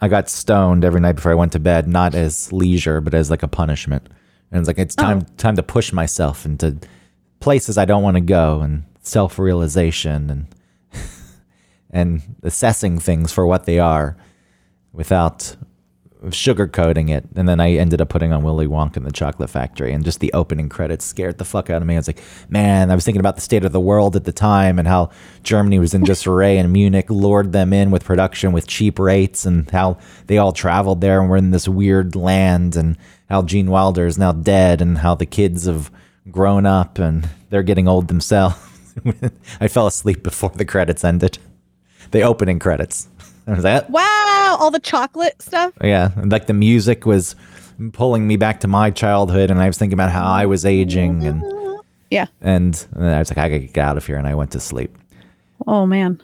I 0.00 0.08
got 0.08 0.28
stoned 0.28 0.84
every 0.84 1.00
night 1.00 1.12
before 1.16 1.32
I 1.32 1.36
went 1.36 1.52
to 1.52 1.58
bed, 1.58 1.88
not 1.88 2.14
as 2.14 2.52
leisure, 2.52 3.00
but 3.00 3.14
as 3.14 3.30
like 3.30 3.42
a 3.42 3.48
punishment. 3.48 4.08
And 4.52 4.60
it's 4.60 4.68
like 4.68 4.78
it's 4.78 4.94
time 4.94 5.22
time 5.38 5.56
to 5.56 5.62
push 5.62 5.92
myself 5.92 6.44
into 6.44 6.76
places 7.40 7.76
I 7.78 7.84
don't 7.84 8.02
want 8.02 8.16
to 8.16 8.20
go, 8.20 8.60
and 8.60 8.84
self 9.00 9.38
realization, 9.38 10.30
and 10.30 10.46
and 11.90 12.22
assessing 12.42 12.98
things 12.98 13.32
for 13.32 13.46
what 13.46 13.64
they 13.64 13.78
are, 13.78 14.16
without 14.92 15.56
sugarcoating 16.24 17.10
it. 17.10 17.24
And 17.36 17.48
then 17.48 17.60
I 17.60 17.72
ended 17.72 18.00
up 18.00 18.08
putting 18.08 18.32
on 18.32 18.42
Willy 18.42 18.66
Wonka 18.66 18.96
and 18.96 19.06
the 19.06 19.12
Chocolate 19.12 19.50
Factory, 19.50 19.92
and 19.92 20.04
just 20.04 20.20
the 20.20 20.32
opening 20.32 20.68
credits 20.68 21.04
scared 21.04 21.38
the 21.38 21.44
fuck 21.44 21.70
out 21.70 21.82
of 21.82 21.88
me. 21.88 21.94
I 21.94 21.98
was 21.98 22.06
like, 22.06 22.22
man, 22.48 22.90
I 22.90 22.94
was 22.94 23.04
thinking 23.04 23.20
about 23.20 23.36
the 23.36 23.42
state 23.42 23.64
of 23.64 23.72
the 23.72 23.80
world 23.80 24.16
at 24.16 24.24
the 24.24 24.32
time 24.32 24.78
and 24.78 24.88
how 24.88 25.10
Germany 25.42 25.78
was 25.78 25.94
in 25.94 26.02
disarray, 26.04 26.58
and 26.58 26.72
Munich 26.72 27.10
lured 27.10 27.52
them 27.52 27.72
in 27.72 27.90
with 27.90 28.04
production 28.04 28.52
with 28.52 28.66
cheap 28.66 28.98
rates, 28.98 29.46
and 29.46 29.70
how 29.70 29.98
they 30.26 30.38
all 30.38 30.52
traveled 30.52 31.00
there 31.00 31.20
and 31.20 31.30
were 31.30 31.36
in 31.36 31.50
this 31.50 31.68
weird 31.68 32.16
land, 32.16 32.76
and 32.76 32.96
how 33.28 33.42
Gene 33.42 33.70
Wilder 33.70 34.06
is 34.06 34.18
now 34.18 34.32
dead, 34.32 34.80
and 34.80 34.98
how 34.98 35.14
the 35.14 35.26
kids 35.26 35.66
have 35.66 35.90
grown 36.30 36.66
up 36.66 36.98
and 36.98 37.28
they're 37.50 37.62
getting 37.62 37.88
old 37.88 38.08
themselves. 38.08 38.56
I 39.60 39.68
fell 39.68 39.86
asleep 39.86 40.22
before 40.22 40.50
the 40.50 40.64
credits 40.64 41.04
ended. 41.04 41.38
The 42.10 42.22
opening 42.22 42.58
credits. 42.58 43.08
I 43.46 43.52
was 43.54 43.64
like, 43.64 43.88
Wow, 43.88 44.56
all 44.60 44.70
the 44.70 44.80
chocolate 44.80 45.40
stuff. 45.40 45.72
yeah, 45.82 46.10
like 46.24 46.46
the 46.46 46.52
music 46.52 47.06
was 47.06 47.36
pulling 47.92 48.26
me 48.26 48.36
back 48.36 48.60
to 48.60 48.68
my 48.68 48.90
childhood, 48.90 49.50
and 49.50 49.60
I 49.60 49.66
was 49.66 49.78
thinking 49.78 49.94
about 49.94 50.10
how 50.10 50.24
I 50.24 50.46
was 50.46 50.64
aging, 50.64 51.24
and 51.26 51.42
Yeah. 52.10 52.26
and, 52.40 52.86
and 52.94 53.06
I 53.06 53.18
was 53.18 53.30
like, 53.30 53.38
I 53.38 53.48
gotta 53.48 53.60
get 53.60 53.78
out 53.78 53.96
of 53.96 54.06
here, 54.06 54.16
and 54.16 54.26
I 54.26 54.34
went 54.34 54.50
to 54.52 54.60
sleep. 54.60 54.96
Oh 55.66 55.86
man. 55.86 56.20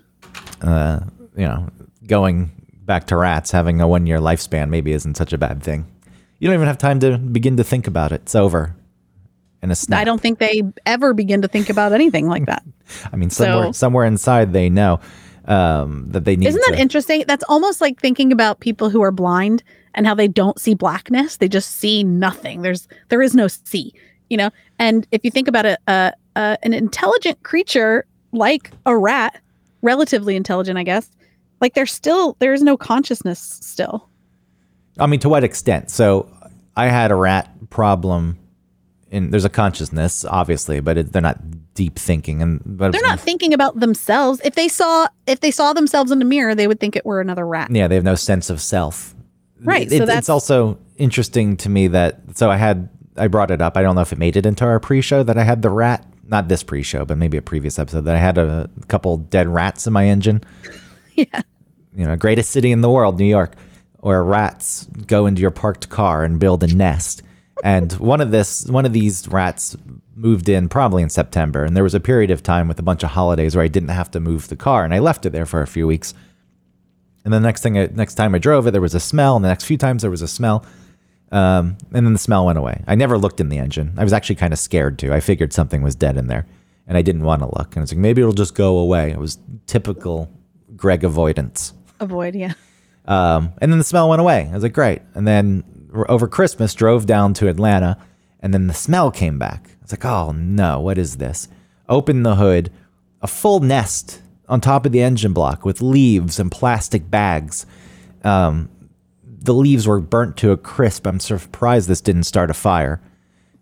Uh, 0.61 1.01
you 1.37 1.45
know, 1.45 1.69
going 2.07 2.51
back 2.85 3.07
to 3.09 3.17
rats, 3.17 3.51
having 3.51 3.81
a 3.81 3.87
one 3.89 4.07
year 4.07 4.19
lifespan 4.19 4.69
maybe 4.69 4.93
isn't 4.93 5.17
such 5.17 5.33
a 5.33 5.39
bad 5.39 5.63
thing. 5.63 5.87
You 6.39 6.49
don't 6.49 6.55
even 6.55 6.67
have 6.67 6.79
time 6.79 6.99
to 7.01 7.19
begin 7.19 7.57
to 7.59 7.65
think 7.65 7.87
about 7.87 8.13
it. 8.13 8.23
It's 8.23 8.35
over. 8.35 8.75
In 9.63 9.71
a 9.71 9.77
snap. 9.77 10.01
I 10.01 10.05
don't 10.05 10.21
think 10.21 10.41
they 10.41 10.63
ever 10.87 11.15
begin 11.15 11.43
to 11.43 11.49
think 11.49 11.71
about 11.71 11.93
anything 11.93 12.27
like 12.27 12.47
that. 12.47 12.65
I 13.13 13.17
mean, 13.17 13.31
somewhere 13.31 13.67
So- 13.67 13.73
somewhere 13.73 14.05
inside 14.07 14.53
they 14.53 14.69
know 14.69 14.99
um, 15.53 16.07
that 16.09 16.25
they 16.25 16.37
need. 16.37 16.49
Isn't 16.49 16.63
that 16.67 16.77
to, 16.77 16.81
interesting? 16.81 17.25
That's 17.27 17.45
almost 17.49 17.81
like 17.81 18.01
thinking 18.01 18.33
about 18.33 18.61
people 18.61 18.91
who 18.91 19.03
are 19.03 19.11
blind 19.11 19.63
and 19.95 20.07
how 20.07 20.15
they 20.15 20.29
don't 20.29 20.59
see 20.61 20.75
blackness; 20.75 21.37
they 21.37 21.49
just 21.49 21.77
see 21.77 22.03
nothing. 22.03 22.63
There's 22.63 22.89
there 23.09 23.23
is 23.23 23.35
no 23.35 23.49
see, 23.49 23.93
you 24.31 24.37
know. 24.37 24.51
And 24.79 25.07
if 25.13 25.25
you 25.25 25.31
think 25.31 25.49
about 25.49 25.67
it, 25.67 25.79
uh, 25.87 26.13
uh, 26.37 26.57
an 26.63 26.73
intelligent 26.73 27.43
creature 27.43 28.07
like 28.33 28.71
a 28.87 28.97
rat, 28.97 29.41
relatively 29.83 30.37
intelligent, 30.37 30.79
I 30.79 30.85
guess, 30.85 31.11
like 31.61 31.75
there's 31.75 31.93
still 31.93 32.37
there 32.39 32.55
is 32.55 32.63
no 32.63 32.77
consciousness 32.77 33.59
still. 33.63 34.09
I 34.99 35.07
mean, 35.07 35.21
to 35.21 35.29
what 35.29 35.45
extent? 35.45 35.91
So 35.91 36.29
I 36.77 36.87
had 36.89 37.11
a 37.11 37.15
rat 37.15 37.51
problem. 37.71 38.39
In, 39.13 39.31
there's 39.31 39.45
a 39.45 39.51
consciousness, 39.51 40.25
obviously, 40.25 40.81
but 40.81 40.97
it, 40.97 41.13
they're 41.13 41.21
not 41.23 41.39
deep 41.75 41.99
thinking, 41.99 42.41
and 42.43 42.61
but 42.65 42.93
They're 42.93 43.03
not 43.03 43.21
thinking 43.21 43.53
about 43.53 43.79
themselves. 43.79 44.41
If 44.43 44.55
they 44.55 44.69
saw 44.69 45.07
if 45.27 45.41
they 45.41 45.51
saw 45.51 45.75
themselves 45.75 46.11
in 46.11 46.21
a 46.23 46.25
mirror, 46.25 46.55
they 46.55 46.67
would 46.67 46.81
think 46.81 46.97
it 46.97 47.05
were 47.05 47.21
another 47.21 47.47
rat. 47.47 47.71
Yeah, 47.71 47.89
they 47.89 47.95
have 47.95 48.05
no 48.05 48.15
sense 48.15 48.49
of 48.51 48.61
self. 48.61 49.15
Right, 49.63 49.87
It- 49.87 49.91
so 49.91 49.97
it's 49.97 50.07
that's- 50.07 50.29
also 50.31 50.79
interesting 50.97 51.57
to 51.59 51.69
me 51.69 51.89
that 51.89 52.21
so 52.37 52.51
I 52.51 52.57
had 52.57 52.89
I 53.17 53.29
brought 53.29 53.51
it 53.51 53.61
up. 53.61 53.77
I 53.77 53.83
don't 53.83 53.95
know 53.95 54.01
if 54.01 54.13
it 54.13 54.19
made 54.19 54.37
it 54.37 54.47
into 54.47 54.65
our 54.65 54.81
pre-show 54.81 55.23
that 55.25 55.37
I 55.37 55.45
had 55.45 55.61
the 55.63 55.71
rat. 55.71 56.07
Not 56.27 56.49
this 56.49 56.63
pre-show, 56.63 57.05
but 57.05 57.19
maybe 57.19 57.37
a 57.37 57.43
previous 57.43 57.79
episode 57.79 58.07
that 58.07 58.15
I 58.17 58.19
had 58.19 58.39
a 58.39 58.71
couple 58.89 59.19
dead 59.19 59.47
rats 59.49 59.87
in 59.87 59.93
my 59.93 60.07
engine. 60.07 60.43
Yeah. 61.15 61.43
You 61.95 62.07
know, 62.07 62.17
greatest 62.17 62.51
city 62.51 62.73
in 62.73 62.81
the 62.81 62.89
world, 62.89 63.19
New 63.19 63.27
York, 63.27 63.55
where 63.99 64.25
rats 64.25 64.87
go 65.07 65.27
into 65.27 65.43
your 65.43 65.51
parked 65.51 65.91
car 65.91 66.25
and 66.25 66.41
build 66.41 66.63
a 66.65 66.69
nest. 66.75 67.23
And 67.63 67.93
one 67.93 68.21
of 68.21 68.33
this, 68.33 68.67
one 68.67 68.85
of 68.85 68.93
these 68.93 69.29
rats 69.29 69.77
moved 70.17 70.49
in 70.49 70.69
probably 70.69 71.03
in 71.03 71.11
September, 71.11 71.65
and 71.65 71.77
there 71.77 71.85
was 71.85 71.95
a 71.95 72.01
period 72.01 72.33
of 72.33 72.43
time 72.43 72.67
with 72.67 72.79
a 72.81 72.83
bunch 72.83 73.05
of 73.05 73.11
holidays 73.11 73.55
where 73.55 73.65
I 73.65 73.69
didn't 73.69 73.91
have 73.91 74.11
to 74.11 74.21
move 74.21 74.49
the 74.49 74.57
car, 74.57 74.85
and 74.85 74.93
I 74.93 74.99
left 74.99 75.25
it 75.27 75.31
there 75.31 75.47
for 75.47 75.63
a 75.63 75.67
few 75.67 75.87
weeks. 75.87 76.13
And 77.25 77.33
the 77.33 77.39
next 77.39 77.63
thing, 77.63 77.79
I, 77.79 77.87
next 77.87 78.17
time 78.17 78.35
I 78.35 78.39
drove 78.39 78.67
it, 78.67 78.73
there 78.73 78.81
was 78.81 78.97
a 78.97 79.01
smell, 79.01 79.37
and 79.37 79.45
the 79.45 79.49
next 79.49 79.65
few 79.65 79.79
times 79.79 80.03
there 80.03 80.11
was 80.11 80.23
a 80.23 80.29
smell, 80.29 80.67
um, 81.31 81.79
and 81.93 82.05
then 82.05 82.13
the 82.13 82.19
smell 82.19 82.47
went 82.47 82.59
away. 82.59 82.83
I 82.89 82.97
never 82.97 83.17
looked 83.17 83.41
in 83.41 83.49
the 83.49 83.59
engine. 83.59 83.95
I 83.97 84.03
was 84.03 84.13
actually 84.13 84.37
kind 84.37 84.53
of 84.53 84.59
scared 84.59 84.99
too. 84.99 85.15
I 85.15 85.21
figured 85.21 85.53
something 85.53 85.83
was 85.83 85.95
dead 85.95 86.17
in 86.17 86.27
there, 86.27 86.47
and 86.89 86.99
I 86.99 87.03
didn't 87.03 87.23
want 87.23 87.43
to 87.43 87.47
look. 87.47 87.69
And 87.69 87.79
I 87.79 87.81
was 87.83 87.93
like, 87.93 87.99
maybe 87.99 88.23
it'll 88.23 88.33
just 88.33 88.57
go 88.57 88.79
away. 88.79 89.13
It 89.13 89.19
was 89.19 89.39
typical 89.67 90.29
Greg 90.75 91.05
avoidance. 91.05 91.75
Avoid, 92.01 92.35
yeah. 92.35 92.55
Um, 93.07 93.53
and 93.61 93.71
then 93.71 93.79
the 93.79 93.85
smell 93.85 94.09
went 94.09 94.21
away. 94.21 94.49
I 94.51 94.55
was 94.55 94.65
like, 94.65 94.73
great. 94.73 95.03
And 95.15 95.27
then 95.27 95.65
over 96.09 96.29
Christmas, 96.29 96.75
drove 96.75 97.07
down 97.07 97.35
to 97.35 97.49
Atlanta, 97.49 97.99
and 98.41 98.53
then 98.53 98.67
the 98.67 98.75
smell 98.75 99.11
came 99.11 99.39
back. 99.39 99.67
I 99.67 99.83
was 99.83 99.93
like, 99.93 100.05
oh 100.05 100.33
no, 100.33 100.81
what 100.81 100.99
is 100.99 101.17
this? 101.17 101.49
Opened 101.89 102.25
the 102.25 102.37
hood, 102.37 102.71
a 103.21 103.27
full 103.27 103.61
nest 103.61 104.21
on 104.49 104.61
top 104.61 104.87
of 104.87 104.93
the 104.93 105.03
engine 105.03 105.33
block 105.33 105.65
with 105.65 105.81
leaves 105.81 106.39
and 106.39 106.51
plastic 106.51 107.11
bags. 107.11 107.67
Um, 108.25 108.69
the 109.25 109.55
leaves 109.55 109.87
were 109.87 110.01
burnt 110.01 110.37
to 110.39 110.53
a 110.53 110.57
crisp. 110.57 111.07
I'm 111.07 111.21
surprised 111.21 111.89
this 111.89 112.01
didn't 112.01 112.25
start 112.25 112.51
a 112.51 112.55
fire. 112.55 113.01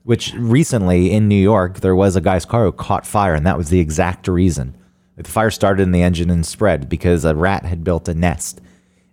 Which 0.03 0.33
recently 0.35 1.12
in 1.12 1.28
New 1.28 1.41
York, 1.41 1.81
there 1.81 1.95
was 1.95 2.16
a 2.16 2.20
guy's 2.22 2.47
car 2.47 2.64
who 2.64 2.72
caught 2.72 3.07
fire, 3.07 3.35
and 3.35 3.47
that 3.47 3.59
was 3.59 3.68
the 3.68 3.81
exact 3.81 4.28
reason. 4.28 4.76
The 5.16 5.24
fire 5.24 5.51
started 5.51 5.83
in 5.83 5.93
the 5.93 6.03
engine 6.03 6.31
and 6.31 6.45
spread 6.45 6.89
because 6.89 7.24
a 7.24 7.35
rat 7.35 7.66
had 7.66 7.85
built 7.85 8.09
a 8.09 8.14
nest 8.14 8.61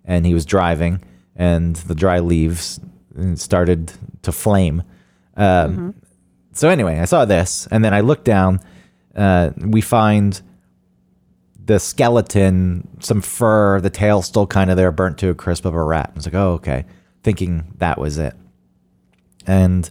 and 0.04 0.24
he 0.24 0.32
was 0.32 0.46
driving, 0.46 1.02
and 1.36 1.76
the 1.76 1.94
dry 1.94 2.18
leaves 2.18 2.80
started 3.36 3.92
to 4.22 4.32
flame. 4.32 4.82
Um, 5.36 5.94
So 6.52 6.68
anyway, 6.68 6.98
I 6.98 7.04
saw 7.04 7.24
this, 7.24 7.68
and 7.70 7.84
then 7.84 7.94
I 7.94 8.00
looked 8.00 8.24
down. 8.24 8.60
Uh, 9.14 9.50
we 9.56 9.80
find 9.80 10.42
the 11.64 11.78
skeleton, 11.78 12.88
some 12.98 13.20
fur, 13.20 13.80
the 13.80 13.90
tail 13.90 14.22
still 14.22 14.46
kind 14.46 14.70
of 14.70 14.76
there, 14.76 14.90
burnt 14.90 15.18
to 15.18 15.28
a 15.28 15.34
crisp 15.34 15.64
of 15.64 15.74
a 15.74 15.82
rat. 15.82 16.10
I 16.12 16.16
was 16.16 16.26
like, 16.26 16.34
oh, 16.34 16.54
okay, 16.54 16.84
thinking 17.22 17.74
that 17.78 17.98
was 17.98 18.18
it. 18.18 18.34
And 19.46 19.88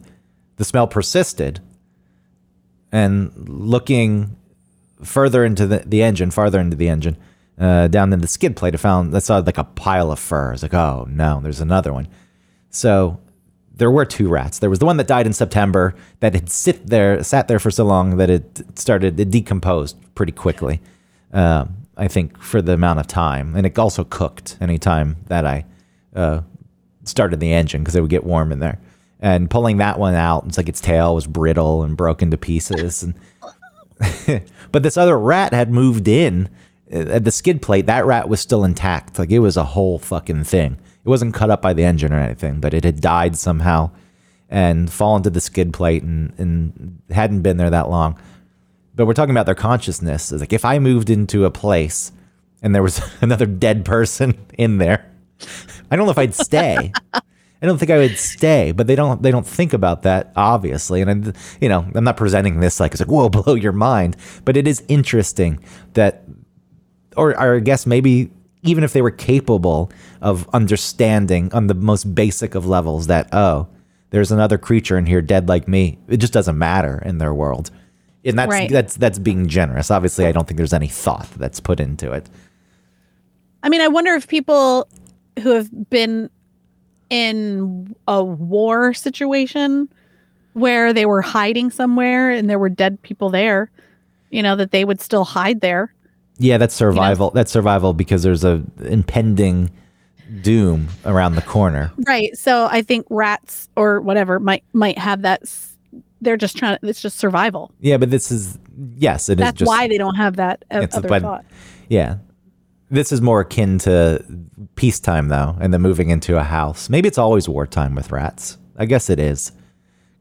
the 0.58 0.66
smell 0.66 0.88
persisted. 0.88 1.62
And 2.92 3.32
looking 3.48 4.36
further 5.04 5.46
into 5.46 5.68
the, 5.68 5.80
the 5.86 6.04
engine, 6.04 6.32
farther 6.32 6.60
into 6.60 6.76
the 6.76 6.90
engine, 6.90 7.16
uh, 7.60 7.88
down 7.88 8.12
in 8.12 8.20
the 8.20 8.28
skid 8.28 8.56
plate, 8.56 8.74
I 8.74 8.78
found 8.78 9.16
I 9.16 9.20
saw 9.20 9.38
like 9.38 9.58
a 9.58 9.64
pile 9.64 10.12
of 10.12 10.20
fur. 10.20 10.50
I 10.50 10.52
was 10.52 10.64
like, 10.64 10.74
oh 10.74 11.06
no, 11.10 11.40
there's 11.42 11.62
another 11.62 11.94
one. 11.94 12.08
So 12.78 13.20
there 13.76 13.90
were 13.90 14.06
two 14.06 14.30
rats. 14.30 14.60
There 14.60 14.70
was 14.70 14.80
the 14.80 14.86
one 14.86 14.98
that 14.98 15.08
died 15.08 15.26
in 15.26 15.34
September 15.34 15.96
that 16.20 16.34
had 16.34 16.50
sit 16.50 16.88
there, 16.88 17.24
sat 17.24 17.48
there 17.48 17.60
for 17.60 17.72
so 17.72 17.84
long 17.86 18.18
that 18.18 18.30
it 18.30 18.64
started, 18.78 19.20
it 19.20 19.32
decomposed 19.32 19.98
pretty 20.14 20.32
quickly. 20.32 20.80
Um, 21.34 21.76
I 21.98 22.08
think 22.08 22.40
for 22.40 22.62
the 22.62 22.74
amount 22.74 23.00
of 23.00 23.08
time, 23.08 23.56
and 23.56 23.66
it 23.66 23.78
also 23.80 24.04
cooked 24.04 24.58
any 24.62 24.78
time 24.78 25.18
that 25.28 25.46
I 25.46 25.66
uh, 26.16 26.42
started 27.04 27.40
the 27.40 27.52
engine 27.52 27.82
because 27.82 27.96
it 27.96 28.02
would 28.02 28.12
get 28.12 28.24
warm 28.24 28.52
in 28.52 28.60
there. 28.60 28.80
And 29.20 29.50
pulling 29.50 29.78
that 29.78 29.98
one 29.98 30.14
out, 30.14 30.46
it's 30.46 30.58
like 30.58 30.70
its 30.70 30.80
tail 30.80 31.16
was 31.16 31.26
brittle 31.26 31.82
and 31.82 31.98
broken 31.98 32.30
to 32.30 32.38
pieces. 32.38 33.02
And 33.02 33.16
but 34.72 34.84
this 34.84 34.98
other 34.98 35.18
rat 35.18 35.54
had 35.54 35.72
moved 35.72 36.08
in 36.08 36.50
uh, 36.94 36.98
at 36.98 37.26
the 37.26 37.32
skid 37.32 37.64
plate. 37.64 37.88
That 37.88 38.06
rat 38.06 38.30
was 38.30 38.40
still 38.40 38.64
intact. 38.64 39.18
Like 39.18 39.32
it 39.32 39.40
was 39.40 39.58
a 39.58 39.64
whole 39.64 39.98
fucking 39.98 40.44
thing. 40.44 40.78
It 41.08 41.10
wasn't 41.10 41.34
cut 41.34 41.50
up 41.50 41.62
by 41.62 41.72
the 41.72 41.86
engine 41.86 42.12
or 42.12 42.20
anything, 42.20 42.60
but 42.60 42.74
it 42.74 42.84
had 42.84 43.00
died 43.00 43.38
somehow 43.38 43.92
and 44.50 44.92
fallen 44.92 45.24
to 45.24 45.30
the 45.30 45.40
skid 45.40 45.72
plate 45.72 46.04
and, 46.04 46.34
and 46.38 47.02
hadn't 47.10 47.44
been 47.44 47.56
there 47.56 47.70
that 47.70 47.90
long. 47.90 48.20
But 48.94 49.06
we're 49.06 49.14
talking 49.14 49.32
about 49.32 49.46
their 49.46 49.56
consciousness. 49.56 50.34
It's 50.34 50.42
like 50.42 50.52
if 50.52 50.66
I 50.66 50.80
moved 50.80 51.10
into 51.10 51.46
a 51.46 51.50
place 51.50 52.12
and 52.62 52.76
there 52.76 52.84
was 52.84 53.00
another 53.22 53.46
dead 53.46 53.86
person 53.86 54.38
in 54.58 54.80
there, 54.80 55.10
I 55.90 55.96
don't 55.96 56.08
know 56.08 56.12
if 56.12 56.18
I'd 56.18 56.36
stay. 56.36 56.92
I 57.14 57.66
don't 57.66 57.78
think 57.78 57.90
I 57.90 58.00
would 58.00 58.18
stay, 58.18 58.74
but 58.74 58.88
they 58.88 58.96
don't 58.96 59.24
they 59.24 59.32
don't 59.32 59.48
think 59.48 59.72
about 59.72 60.02
that 60.02 60.34
obviously. 60.36 61.02
And 61.02 61.30
I, 61.30 61.40
you 61.62 61.70
know, 61.70 61.90
I'm 61.96 62.04
not 62.04 62.18
presenting 62.18 62.60
this 62.60 62.82
like 62.82 62.92
it's 62.92 63.00
like 63.00 63.10
whoa, 63.10 63.30
blow 63.30 63.56
your 63.56 63.72
mind, 63.72 64.18
but 64.44 64.58
it 64.58 64.68
is 64.68 64.84
interesting 64.90 65.64
that, 65.94 66.26
or, 67.16 67.30
or 67.30 67.56
I 67.56 67.60
guess 67.62 67.86
maybe 67.86 68.30
even 68.68 68.84
if 68.84 68.94
they 68.94 69.02
were 69.02 69.12
capable 69.12 69.92
of 70.22 70.48
understanding 70.54 71.54
on 71.54 71.68
the 71.68 71.74
most 71.74 72.14
basic 72.16 72.56
of 72.56 72.66
levels 72.66 73.08
that 73.08 73.28
oh, 73.34 73.68
there's 74.10 74.32
another 74.32 74.58
creature 74.58 74.98
in 74.98 75.06
here 75.06 75.22
dead 75.22 75.50
like 75.50 75.68
me, 75.68 75.98
it 76.08 76.18
just 76.18 76.34
doesn't 76.34 76.58
matter 76.58 77.02
in 77.06 77.18
their 77.18 77.34
world, 77.34 77.72
and 78.24 78.38
that's 78.38 78.50
Right. 78.50 78.70
that's 78.70 78.96
that's 78.96 79.20
being 79.20 79.48
generous. 79.48 79.92
Obviously, 79.92 80.26
I 80.26 80.32
don't 80.32 80.48
think 80.48 80.58
there's 80.58 80.74
any 80.74 80.88
thought 80.88 81.30
that's 81.38 81.60
put 81.60 81.80
into 81.80 82.12
it. 82.12 82.30
I 83.64 83.70
mean, 83.70 83.82
I 83.82 83.88
wonder 83.88 84.14
if 84.14 84.28
people 84.28 84.88
who 85.42 85.50
have 85.52 85.90
been 85.90 86.30
in 87.10 87.96
a 88.08 88.24
war 88.24 88.94
situation 88.94 89.90
where 90.54 90.94
they 90.94 91.06
were 91.06 91.22
hiding 91.22 91.70
somewhere 91.70 92.32
and 92.32 92.50
there 92.50 92.60
were 92.60 92.70
dead 92.70 93.02
people 93.02 93.30
there, 93.30 93.70
you 94.32 94.42
know, 94.42 94.56
that 94.56 94.72
they 94.72 94.84
would 94.84 95.00
still 95.00 95.24
hide 95.24 95.62
there. 95.62 95.94
Yeah, 96.40 96.58
that's 96.58 96.76
survival. 96.76 97.32
That's 97.32 97.52
survival 97.52 97.94
because 97.94 98.24
there's 98.24 98.44
a 98.44 98.64
impending 98.86 99.72
doom 100.42 100.88
around 101.06 101.36
the 101.36 101.42
corner. 101.42 101.92
Right. 102.08 102.38
So 102.38 102.68
I 102.70 102.82
think 102.82 103.06
rats 103.10 103.70
or 103.76 104.02
whatever 104.02 104.40
might 104.40 104.64
might 104.74 104.98
have 104.98 105.22
that. 105.24 105.44
They're 106.22 106.38
just 106.38 106.58
trying 106.58 106.78
to. 106.80 106.88
It's 106.88 107.02
just 107.02 107.18
survival. 107.18 107.72
Yeah, 107.80 107.98
but 107.98 108.12
this 108.12 108.32
is 108.32 108.58
yes, 108.98 109.30
it 109.30 109.40
is 109.40 109.46
That's 109.46 109.60
just 109.60 109.68
why 109.70 109.88
they 109.88 109.98
don't 109.98 110.16
have 110.16 110.36
that 110.38 110.64
other 110.72 111.08
but- 111.08 111.22
thought. 111.22 111.46
yeah. 111.90 112.18
This 112.90 113.12
is 113.12 113.22
more 113.22 113.42
akin 113.42 113.80
to 113.80 114.24
peacetime 114.76 115.28
though, 115.28 115.58
and 115.60 115.74
then 115.74 115.82
moving 115.82 116.10
into 116.10 116.38
a 116.38 116.44
house. 116.44 116.90
Maybe 116.90 117.08
it's 117.10 117.18
always 117.18 117.50
wartime 117.50 117.96
with 117.96 118.12
rats. 118.14 118.58
I 118.78 118.86
guess 118.86 119.10
it 119.10 119.20
is. 119.20 119.52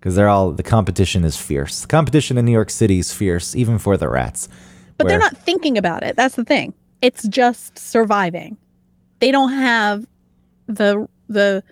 Because 0.00 0.16
they're 0.16 0.28
all 0.28 0.50
the 0.52 0.62
competition 0.62 1.24
is 1.24 1.36
fierce. 1.36 1.82
The 1.82 1.86
competition 1.86 2.38
in 2.38 2.44
New 2.44 2.52
York 2.52 2.70
City 2.70 2.98
is 2.98 3.12
fierce, 3.12 3.54
even 3.54 3.78
for 3.78 3.96
the 3.96 4.08
rats. 4.08 4.48
But 4.98 5.08
they're 5.08 5.18
not 5.18 5.36
thinking 5.36 5.76
about 5.76 6.02
it. 6.02 6.16
That's 6.16 6.36
the 6.36 6.44
thing. 6.44 6.72
It's 7.02 7.26
just 7.28 7.78
surviving. 7.78 8.56
They 9.20 9.30
don't 9.30 9.52
have 9.52 10.06
the 10.66 11.08
the 11.28 11.62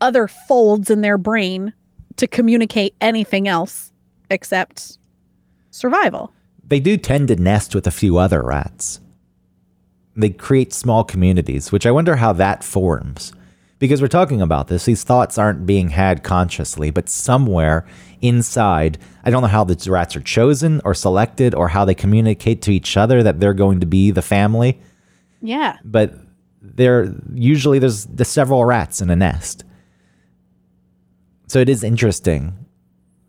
other 0.00 0.28
folds 0.28 0.90
in 0.90 1.00
their 1.00 1.18
brain 1.18 1.72
to 2.16 2.26
communicate 2.26 2.94
anything 3.00 3.48
else 3.48 3.92
except 4.30 4.98
survival. 5.70 6.32
they 6.64 6.80
do 6.80 6.96
tend 6.96 7.28
to 7.28 7.36
nest 7.36 7.74
with 7.74 7.86
a 7.86 7.90
few 7.90 8.18
other 8.18 8.42
rats. 8.42 9.00
They 10.16 10.30
create 10.30 10.72
small 10.72 11.04
communities, 11.04 11.70
which 11.72 11.86
I 11.86 11.90
wonder 11.92 12.16
how 12.16 12.32
that 12.34 12.64
forms. 12.64 13.32
Because 13.78 14.02
we're 14.02 14.08
talking 14.08 14.42
about 14.42 14.66
this, 14.66 14.84
these 14.84 15.04
thoughts 15.04 15.38
aren't 15.38 15.64
being 15.64 15.90
had 15.90 16.24
consciously, 16.24 16.90
but 16.90 17.08
somewhere 17.08 17.86
inside, 18.22 18.98
I 19.24 19.30
don't 19.30 19.42
know 19.42 19.48
how 19.48 19.64
the 19.64 19.90
rats 19.90 20.16
are 20.16 20.20
chosen 20.20 20.80
or 20.84 20.94
selected 20.94 21.54
or 21.54 21.68
how 21.68 21.84
they 21.84 21.94
communicate 21.94 22.62
to 22.62 22.70
each 22.72 22.96
other 22.96 23.22
that 23.22 23.40
they're 23.40 23.54
going 23.54 23.80
to 23.80 23.86
be 23.86 24.10
the 24.10 24.22
family, 24.22 24.80
Yeah. 25.40 25.76
but 25.84 26.14
there 26.60 27.14
usually 27.34 27.78
there's, 27.78 28.06
the 28.06 28.24
several 28.24 28.64
rats 28.64 29.00
in 29.00 29.10
a 29.10 29.16
nest. 29.16 29.64
So 31.46 31.60
it 31.60 31.68
is 31.68 31.82
interesting. 31.82 32.66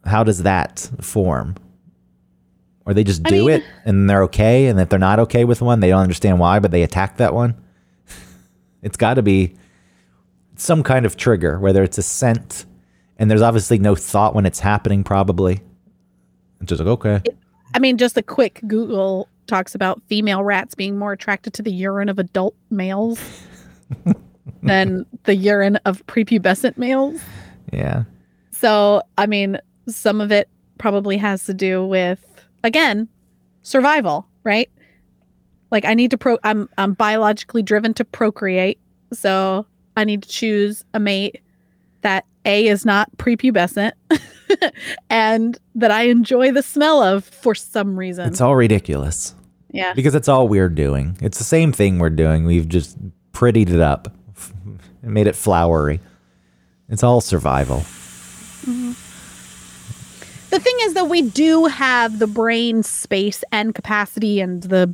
How 0.05 0.23
does 0.23 0.43
that 0.43 0.89
form? 1.01 1.55
Or 2.85 2.93
they 2.93 3.03
just 3.03 3.25
I 3.25 3.29
do 3.29 3.45
mean- 3.45 3.57
it 3.61 3.63
and 3.85 4.09
they're 4.09 4.23
okay, 4.23 4.67
and 4.67 4.79
if 4.79 4.89
they're 4.89 4.99
not 4.99 5.19
okay 5.19 5.45
with 5.45 5.61
one, 5.61 5.79
they 5.79 5.89
don't 5.89 6.01
understand 6.01 6.39
why, 6.39 6.59
but 6.59 6.71
they 6.71 6.83
attack 6.83 7.17
that 7.17 7.33
one. 7.33 7.55
it's 8.81 8.97
got 8.97 9.15
to 9.15 9.21
be 9.21 9.55
some 10.55 10.83
kind 10.83 11.05
of 11.05 11.15
trigger, 11.15 11.59
whether 11.59 11.83
it's 11.83 11.97
a 11.97 12.01
scent, 12.01 12.65
and 13.19 13.29
there's 13.29 13.41
obviously 13.41 13.77
no 13.77 13.93
thought 13.93 14.33
when 14.33 14.45
it's 14.45 14.59
happening. 14.59 15.03
Probably, 15.03 15.61
it's 16.61 16.69
just 16.69 16.79
like 16.79 16.87
okay, 16.87 17.21
I 17.75 17.79
mean, 17.79 17.97
just 17.97 18.17
a 18.17 18.23
quick 18.23 18.61
Google 18.67 19.27
talks 19.45 19.75
about 19.75 20.01
female 20.07 20.43
rats 20.43 20.75
being 20.75 20.97
more 20.97 21.11
attracted 21.11 21.53
to 21.55 21.61
the 21.61 21.71
urine 21.71 22.09
of 22.09 22.19
adult 22.19 22.55
males 22.69 23.19
than 24.63 25.05
the 25.23 25.35
urine 25.35 25.75
of 25.85 26.05
prepubescent 26.07 26.77
males. 26.77 27.19
yeah, 27.73 28.03
So, 28.51 29.01
I 29.17 29.25
mean, 29.25 29.59
some 29.87 30.21
of 30.21 30.31
it 30.31 30.49
probably 30.77 31.17
has 31.17 31.43
to 31.45 31.53
do 31.53 31.85
with 31.85 32.23
again, 32.63 33.07
survival, 33.63 34.27
right? 34.43 34.69
Like 35.71 35.85
I 35.85 35.93
need 35.93 36.11
to 36.11 36.17
pro 36.17 36.37
I'm 36.43 36.69
I'm 36.77 36.93
biologically 36.93 37.61
driven 37.61 37.93
to 37.95 38.05
procreate. 38.05 38.79
So, 39.11 39.65
I 39.97 40.03
need 40.05 40.23
to 40.23 40.29
choose 40.29 40.85
a 40.93 40.99
mate 40.99 41.41
that 42.01 42.25
A 42.45 42.67
is 42.67 42.85
not 42.85 43.09
prepubescent 43.17 43.91
and 45.09 45.57
that 45.75 45.91
I 45.91 46.03
enjoy 46.03 46.51
the 46.51 46.63
smell 46.63 47.01
of 47.01 47.25
for 47.25 47.53
some 47.55 47.97
reason. 47.97 48.27
it's 48.27 48.41
all 48.41 48.55
ridiculous 48.55 49.35
yeah. 49.71 49.93
because 49.93 50.15
it's 50.15 50.27
all 50.27 50.47
we're 50.47 50.69
doing. 50.69 51.17
It's 51.21 51.37
the 51.37 51.43
same 51.43 51.71
thing 51.71 51.99
we're 51.99 52.09
doing. 52.09 52.45
We've 52.45 52.67
just 52.67 52.97
prettied 53.33 53.69
it 53.69 53.79
up, 53.79 54.11
and 54.65 54.79
made 55.13 55.27
it 55.27 55.35
flowery. 55.35 55.99
It's 56.89 57.03
all 57.03 57.21
survival. 57.21 57.79
Mm-hmm. 58.65 58.93
The 60.49 60.59
thing 60.59 60.75
is 60.81 60.95
that 60.95 61.09
we 61.09 61.21
do 61.21 61.65
have 61.65 62.17
the 62.17 62.25
brain 62.25 62.81
space 62.81 63.43
and 63.51 63.75
capacity 63.75 64.41
and 64.41 64.63
the 64.63 64.93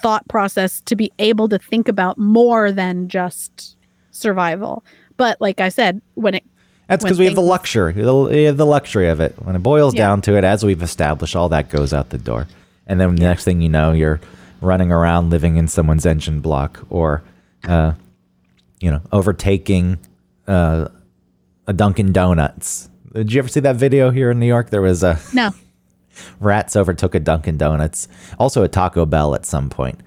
thought 0.00 0.26
process 0.28 0.80
to 0.82 0.94
be 0.94 1.10
able 1.18 1.48
to 1.48 1.58
think 1.58 1.88
about 1.88 2.16
more 2.16 2.70
than 2.70 3.08
just 3.08 3.76
survival. 4.12 4.84
But 5.16 5.40
like 5.40 5.60
I 5.60 5.68
said, 5.70 6.00
when 6.14 6.34
it 6.34 6.44
That's 6.88 7.04
because 7.04 7.18
we 7.18 7.24
have 7.26 7.34
the 7.34 7.40
luxury. 7.42 7.92
the- 7.92 8.14
We 8.14 8.42
have 8.44 8.56
the 8.56 8.66
luxury 8.66 9.08
of 9.08 9.20
it. 9.20 9.34
When 9.42 9.56
it 9.56 9.62
boils 9.62 9.94
Yeah. 9.94 10.06
down 10.08 10.20
to 10.22 10.36
it, 10.36 10.44
as 10.44 10.64
we've 10.64 10.82
established, 10.82 11.34
all 11.36 11.48
that 11.50 11.68
goes 11.70 11.92
out 11.92 12.10
the 12.10 12.18
door. 12.18 12.46
And 12.86 13.00
then 13.00 13.16
the 13.16 13.22
next 13.22 13.44
thing 13.44 13.60
you 13.60 13.68
know, 13.68 13.92
you're 13.92 14.20
running 14.60 14.92
around 14.92 15.30
living 15.30 15.56
in 15.56 15.68
someone's 15.68 16.06
engine 16.06 16.40
block 16.40 16.84
or, 16.90 17.22
uh, 17.68 17.92
you 18.80 18.90
know, 18.90 19.00
overtaking 19.12 19.98
uh, 20.46 20.86
a 21.66 21.72
Dunkin' 21.72 22.12
Donuts. 22.12 22.88
Did 23.12 23.32
you 23.32 23.40
ever 23.40 23.48
see 23.48 23.60
that 23.60 23.76
video 23.76 24.10
here 24.10 24.30
in 24.30 24.38
New 24.38 24.46
York? 24.46 24.70
There 24.70 24.82
was 24.82 25.02
a 25.02 25.18
no, 25.34 25.50
rats 26.40 26.76
overtook 26.76 27.14
a 27.14 27.20
Dunkin' 27.20 27.56
Donuts, 27.56 28.06
also 28.38 28.62
a 28.62 28.68
Taco 28.68 29.04
Bell 29.06 29.34
at 29.34 29.44
some 29.44 29.68
point. 29.70 29.98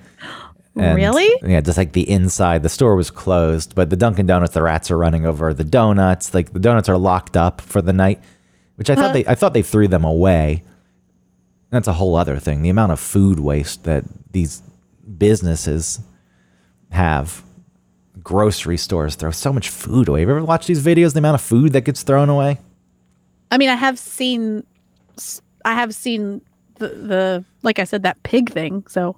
And, 0.80 0.96
Really? 0.96 1.30
Yeah, 1.44 1.62
just 1.62 1.78
like 1.78 1.92
the 1.94 2.10
inside, 2.10 2.64
the 2.64 2.70
store 2.70 2.96
was 2.96 3.12
closed, 3.12 3.76
but 3.76 3.90
the 3.90 3.96
Dunkin' 3.96 4.26
Donuts, 4.26 4.54
the 4.54 4.62
rats 4.62 4.90
are 4.92 4.98
running 4.98 5.26
over 5.26 5.54
the 5.54 5.64
donuts. 5.64 6.34
Like 6.34 6.54
the 6.54 6.60
donuts 6.60 6.88
are 6.90 6.98
locked 6.98 7.36
up 7.38 7.62
for 7.62 7.82
the 7.82 7.94
night, 7.94 8.22
which 8.76 8.90
I 8.90 8.96
thought 8.96 9.08
Huh. 9.08 9.14
they, 9.14 9.26
I 9.28 9.36
thought 9.36 9.54
they 9.54 9.62
threw 9.62 9.88
them 9.88 10.04
away. 10.06 10.64
That's 11.70 11.88
a 11.88 11.94
whole 11.94 12.16
other 12.16 12.38
thing. 12.38 12.62
The 12.62 12.70
amount 12.70 12.92
of 12.94 13.00
food 13.00 13.40
waste 13.40 13.84
that 13.84 14.04
these 14.32 14.64
businesses 15.18 16.00
have, 16.92 17.44
grocery 18.24 18.78
stores 18.78 19.16
throw 19.16 19.32
so 19.32 19.54
much 19.54 19.70
food 19.70 20.08
away. 20.08 20.22
Have 20.22 20.30
you 20.30 20.36
ever 20.36 20.44
watched 20.46 20.68
these 20.68 20.84
videos? 20.84 21.14
The 21.14 21.20
amount 21.20 21.36
of 21.36 21.42
food 21.42 21.74
that 21.74 21.82
gets 21.82 22.04
thrown 22.04 22.30
away. 22.30 22.58
I 23.52 23.58
mean 23.58 23.70
I 23.70 23.76
have 23.76 23.98
seen 24.00 24.64
I 25.66 25.74
have 25.74 25.94
seen 25.96 26.42
the 26.76 26.88
the 26.90 27.46
like 27.64 27.80
I 27.80 27.84
said 27.84 28.04
that 28.04 28.22
pig 28.24 28.52
thing. 28.52 28.86
So 28.88 29.16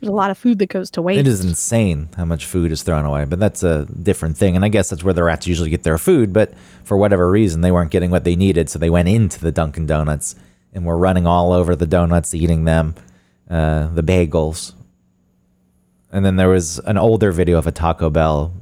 there's 0.00 0.08
a 0.08 0.12
lot 0.12 0.30
of 0.30 0.38
food 0.38 0.58
that 0.60 0.70
goes 0.70 0.90
to 0.92 1.02
waste. 1.02 1.20
It 1.20 1.26
is 1.26 1.44
insane 1.44 2.08
how 2.16 2.24
much 2.24 2.46
food 2.46 2.72
is 2.72 2.82
thrown 2.82 3.04
away, 3.04 3.26
but 3.26 3.38
that's 3.38 3.62
a 3.62 3.84
different 3.84 4.38
thing. 4.38 4.56
And 4.56 4.64
I 4.64 4.68
guess 4.68 4.88
that's 4.88 5.04
where 5.04 5.12
the 5.12 5.22
rats 5.22 5.46
usually 5.46 5.68
get 5.68 5.82
their 5.82 5.98
food. 5.98 6.32
But 6.32 6.54
for 6.84 6.96
whatever 6.96 7.30
reason, 7.30 7.60
they 7.60 7.70
weren't 7.70 7.90
getting 7.90 8.10
what 8.10 8.24
they 8.24 8.34
needed, 8.34 8.70
so 8.70 8.78
they 8.78 8.88
went 8.88 9.08
into 9.08 9.38
the 9.40 9.52
Dunkin' 9.52 9.86
Donuts 9.86 10.36
and 10.72 10.86
were 10.86 10.96
running 10.96 11.26
all 11.26 11.52
over 11.52 11.76
the 11.76 11.86
donuts, 11.86 12.34
eating 12.34 12.64
them, 12.64 12.94
uh, 13.50 13.88
the 13.88 14.02
bagels. 14.02 14.72
And 16.10 16.24
then 16.24 16.36
there 16.36 16.48
was 16.48 16.78
an 16.80 16.96
older 16.96 17.30
video 17.30 17.58
of 17.58 17.66
a 17.66 17.72
Taco 17.72 18.08
Bell 18.08 18.54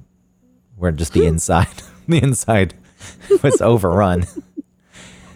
where 0.76 0.91
just 0.91 1.12
the 1.12 1.24
inside, 1.26 1.68
the 2.09 2.18
inside 2.18 2.74
was 3.43 3.61
overrun. 3.61 4.26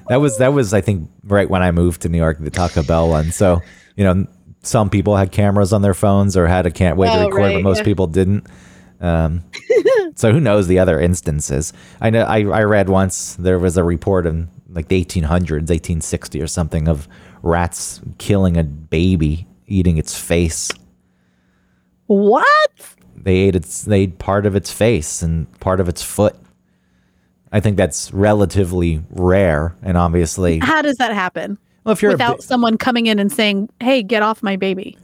that 0.09 0.17
was 0.17 0.39
that 0.39 0.53
was 0.53 0.75
I 0.75 0.81
think 0.81 1.09
right 1.23 1.49
when 1.49 1.63
I 1.63 1.71
moved 1.71 2.03
to 2.03 2.09
New 2.09 2.19
York, 2.19 2.39
the 2.41 2.51
Taco 2.51 2.83
Bell 2.83 3.09
one. 3.09 3.31
So 3.31 3.61
you 3.95 4.05
know, 4.05 4.27
some 4.63 4.91
people 4.91 5.17
had 5.17 5.33
cameras 5.33 5.73
on 5.73 5.83
their 5.83 5.95
phones 5.95 6.37
or 6.37 6.47
had 6.47 6.67
a 6.67 6.71
can't 6.71 6.97
wait 6.97 7.09
to 7.09 7.19
Oh, 7.19 7.29
record, 7.29 7.55
but 7.55 7.63
most 7.63 7.79
yeah. 7.79 7.85
people 7.85 8.07
didn't. 8.07 8.47
Um, 9.01 9.43
so 10.15 10.33
who 10.33 10.41
knows 10.41 10.69
the 10.69 10.79
other 10.79 11.01
instances? 11.01 11.73
I 12.01 12.11
know 12.11 12.23
I, 12.23 12.39
I 12.45 12.63
read 12.63 12.89
once 12.89 13.35
there 13.35 13.59
was 13.59 13.77
a 13.77 13.83
report 13.85 14.27
in 14.27 14.49
like 14.69 14.89
the 14.89 15.05
1800s, 15.05 15.69
1860 15.69 16.41
or 16.41 16.47
something 16.47 16.87
of 16.89 17.09
rats 17.43 18.01
killing 18.19 18.57
a 18.57 18.63
baby, 18.63 19.47
eating 19.67 19.99
its 19.99 20.17
face. 20.19 20.71
What? 22.07 22.47
They 23.17 23.37
ate 23.37 23.57
its 23.57 23.83
they 23.83 24.03
ate 24.03 24.19
part 24.19 24.47
of 24.47 24.57
its 24.57 24.73
face 24.73 25.23
and 25.23 25.51
part 25.61 25.81
of 25.81 25.89
its 25.89 26.03
foot. 26.03 26.37
I 27.53 27.61
think 27.61 27.77
that's 27.77 28.13
relatively 28.15 29.03
rare, 29.11 29.77
and 29.83 29.97
obviously, 29.99 30.59
How 30.61 30.81
does 30.81 30.97
that 30.97 31.13
happen? 31.13 31.59
Well, 31.85 31.93
if 31.93 32.03
you're 32.03 32.13
Without 32.13 32.39
bi- 32.39 32.45
someone 32.45 32.79
coming 32.79 33.07
in 33.07 33.19
and 33.19 33.33
saying, 33.33 33.69
"Hey, 33.81 34.03
get 34.03 34.23
off 34.23 34.43
my 34.43 34.57
baby." 34.57 34.97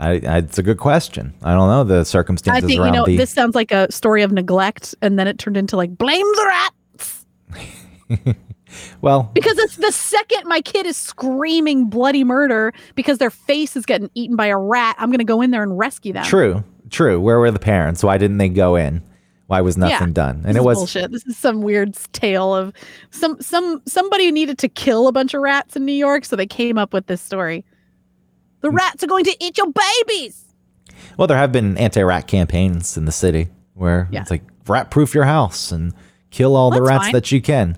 I, 0.00 0.20
I, 0.26 0.38
it's 0.38 0.58
a 0.58 0.62
good 0.62 0.78
question. 0.78 1.34
I 1.42 1.54
don't 1.54 1.68
know 1.68 1.82
the 1.82 2.04
circumstances. 2.04 2.62
I 2.62 2.66
think 2.66 2.84
you 2.84 2.90
know 2.90 3.04
the. 3.04 3.16
this 3.16 3.30
sounds 3.30 3.54
like 3.54 3.72
a 3.72 3.90
story 3.90 4.22
of 4.22 4.30
neglect, 4.30 4.94
and 5.02 5.18
then 5.18 5.26
it 5.26 5.38
turned 5.38 5.56
into 5.56 5.76
like 5.76 5.96
blame 5.96 6.26
the 6.34 6.46
rats 6.46 7.26
well, 9.00 9.30
because 9.34 9.58
it's 9.58 9.76
the 9.76 9.92
second 9.92 10.46
my 10.46 10.60
kid 10.60 10.86
is 10.86 10.96
screaming 10.96 11.86
bloody 11.86 12.24
murder 12.24 12.72
because 12.94 13.18
their 13.18 13.30
face 13.30 13.76
is 13.76 13.84
getting 13.86 14.10
eaten 14.14 14.36
by 14.36 14.46
a 14.46 14.56
rat. 14.56 14.96
I'm 14.98 15.10
gonna 15.10 15.24
go 15.24 15.40
in 15.42 15.50
there 15.50 15.62
and 15.62 15.76
rescue 15.76 16.12
them. 16.12 16.24
true, 16.24 16.64
true. 16.90 17.20
Where 17.20 17.38
were 17.38 17.50
the 17.50 17.58
parents? 17.58 18.02
Why 18.02 18.18
didn't 18.18 18.38
they 18.38 18.48
go 18.48 18.76
in? 18.76 19.02
Why 19.48 19.60
was 19.62 19.76
nothing 19.76 20.08
Yeah, 20.08 20.12
done? 20.12 20.42
And 20.46 20.56
it 20.56 20.62
was 20.62 20.76
bullshit. 20.78 21.10
This 21.10 21.26
is 21.26 21.36
some 21.36 21.62
weird 21.62 21.94
tale 22.12 22.54
of 22.54 22.72
some 23.10 23.40
some 23.40 23.82
somebody 23.86 24.30
needed 24.30 24.58
to 24.58 24.68
kill 24.68 25.08
a 25.08 25.12
bunch 25.12 25.32
of 25.34 25.40
rats 25.40 25.74
in 25.74 25.84
New 25.84 25.92
York, 25.92 26.24
so 26.26 26.36
they 26.36 26.46
came 26.46 26.78
up 26.78 26.92
with 26.92 27.06
this 27.06 27.20
story. 27.22 27.64
The 28.60 28.70
rats 28.70 29.02
are 29.02 29.06
going 29.06 29.24
to 29.24 29.36
eat 29.40 29.56
your 29.58 29.68
babies. 29.72 30.44
well, 31.16 31.26
there 31.26 31.38
have 31.38 31.50
been 31.52 31.76
anti-rat 31.78 32.26
campaigns 32.28 32.96
in 32.96 33.04
the 33.06 33.12
city 33.12 33.48
where 33.74 34.06
Yeah. 34.10 34.20
it's 34.20 34.30
like 34.30 34.42
rat-proof 34.66 35.14
your 35.14 35.24
house 35.24 35.72
and 35.72 35.94
kill 36.30 36.54
all 36.56 36.70
the 36.70 36.82
rats 36.82 37.04
fine. 37.04 37.12
that 37.12 37.32
you 37.32 37.40
can. 37.40 37.76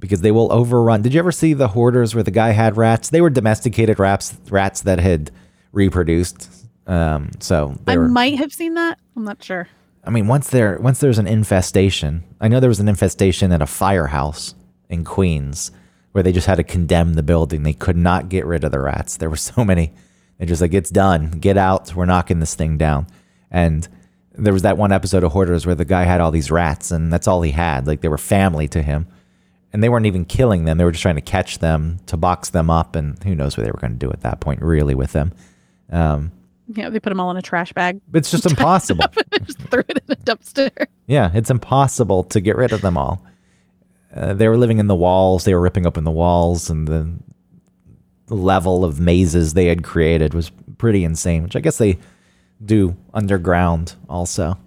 Because 0.00 0.20
they 0.20 0.30
will 0.30 0.52
overrun. 0.52 1.02
Did 1.02 1.14
you 1.14 1.18
ever 1.18 1.32
see 1.32 1.54
the 1.54 1.68
hoarders 1.68 2.14
where 2.14 2.22
the 2.22 2.30
guy 2.30 2.50
had 2.50 2.76
rats? 2.76 3.10
They 3.10 3.20
were 3.20 3.30
domesticated 3.30 3.98
rats, 3.98 4.36
rats 4.50 4.82
that 4.82 5.00
had 5.00 5.32
reproduced. 5.72 6.48
Um, 6.86 7.30
so 7.40 7.76
I 7.88 7.96
were. 7.96 8.06
might 8.08 8.38
have 8.38 8.52
seen 8.52 8.74
that. 8.74 9.00
I'm 9.16 9.24
not 9.24 9.42
sure. 9.42 9.66
I 10.04 10.10
mean, 10.10 10.26
once 10.26 10.48
there 10.48 10.78
once 10.80 11.00
there's 11.00 11.18
an 11.18 11.26
infestation, 11.26 12.24
I 12.40 12.48
know 12.48 12.60
there 12.60 12.68
was 12.68 12.80
an 12.80 12.88
infestation 12.88 13.52
at 13.52 13.62
a 13.62 13.66
firehouse 13.66 14.54
in 14.88 15.04
Queens 15.04 15.70
where 16.12 16.22
they 16.22 16.32
just 16.32 16.46
had 16.46 16.56
to 16.56 16.64
condemn 16.64 17.14
the 17.14 17.22
building. 17.22 17.62
They 17.62 17.74
could 17.74 17.96
not 17.96 18.28
get 18.28 18.46
rid 18.46 18.64
of 18.64 18.72
the 18.72 18.80
rats. 18.80 19.16
There 19.16 19.30
were 19.30 19.36
so 19.36 19.64
many. 19.64 19.92
They're 20.38 20.46
just 20.46 20.62
like, 20.62 20.74
it's 20.74 20.90
done. 20.90 21.30
Get 21.32 21.56
out. 21.56 21.94
We're 21.94 22.06
knocking 22.06 22.40
this 22.40 22.54
thing 22.54 22.78
down. 22.78 23.06
And 23.50 23.86
there 24.32 24.52
was 24.52 24.62
that 24.62 24.78
one 24.78 24.92
episode 24.92 25.24
of 25.24 25.32
Hoarders 25.32 25.66
where 25.66 25.74
the 25.74 25.84
guy 25.84 26.04
had 26.04 26.20
all 26.20 26.30
these 26.30 26.50
rats, 26.50 26.90
and 26.92 27.12
that's 27.12 27.26
all 27.26 27.42
he 27.42 27.50
had. 27.50 27.86
Like 27.86 28.00
they 28.00 28.08
were 28.08 28.18
family 28.18 28.68
to 28.68 28.82
him. 28.82 29.06
And 29.72 29.82
they 29.82 29.88
weren't 29.88 30.06
even 30.06 30.24
killing 30.24 30.64
them. 30.64 30.78
They 30.78 30.84
were 30.84 30.92
just 30.92 31.02
trying 31.02 31.16
to 31.16 31.20
catch 31.20 31.58
them, 31.58 31.98
to 32.06 32.16
box 32.16 32.50
them 32.50 32.70
up, 32.70 32.96
and 32.96 33.22
who 33.22 33.34
knows 33.34 33.56
what 33.56 33.64
they 33.64 33.70
were 33.70 33.78
going 33.78 33.92
to 33.92 33.98
do 33.98 34.10
at 34.10 34.22
that 34.22 34.40
point, 34.40 34.62
really, 34.62 34.94
with 34.94 35.12
them. 35.12 35.32
Um, 35.90 36.32
Yeah, 36.68 36.90
they 36.90 37.00
put 37.00 37.10
them 37.10 37.20
all 37.20 37.30
in 37.30 37.36
a 37.36 37.42
trash 37.42 37.72
bag, 37.72 38.00
it's 38.12 38.30
just 38.30 38.46
impossible. 38.50 39.04
just 39.44 39.58
threw 39.58 39.82
it 39.88 40.02
in 40.06 40.12
a 40.12 40.16
dumpster. 40.16 40.86
Yeah, 41.06 41.30
it's 41.34 41.50
impossible 41.50 42.24
to 42.24 42.40
get 42.40 42.56
rid 42.56 42.72
of 42.72 42.82
them 42.82 42.96
all. 42.98 43.24
Uh, 44.14 44.34
they 44.34 44.48
were 44.48 44.56
living 44.56 44.78
in 44.78 44.86
the 44.86 44.94
walls. 44.94 45.44
They 45.44 45.54
were 45.54 45.60
ripping 45.60 45.86
open 45.86 46.04
the 46.04 46.10
walls, 46.10 46.70
and 46.70 46.86
the, 46.86 47.10
the 48.26 48.34
level 48.34 48.84
of 48.84 49.00
mazes 49.00 49.54
they 49.54 49.66
had 49.66 49.82
created 49.82 50.34
was 50.34 50.50
pretty 50.78 51.04
insane. 51.04 51.42
Which 51.42 51.56
I 51.56 51.60
guess 51.60 51.78
they 51.78 51.98
do 52.64 52.96
underground 53.14 53.94
also. 54.08 54.58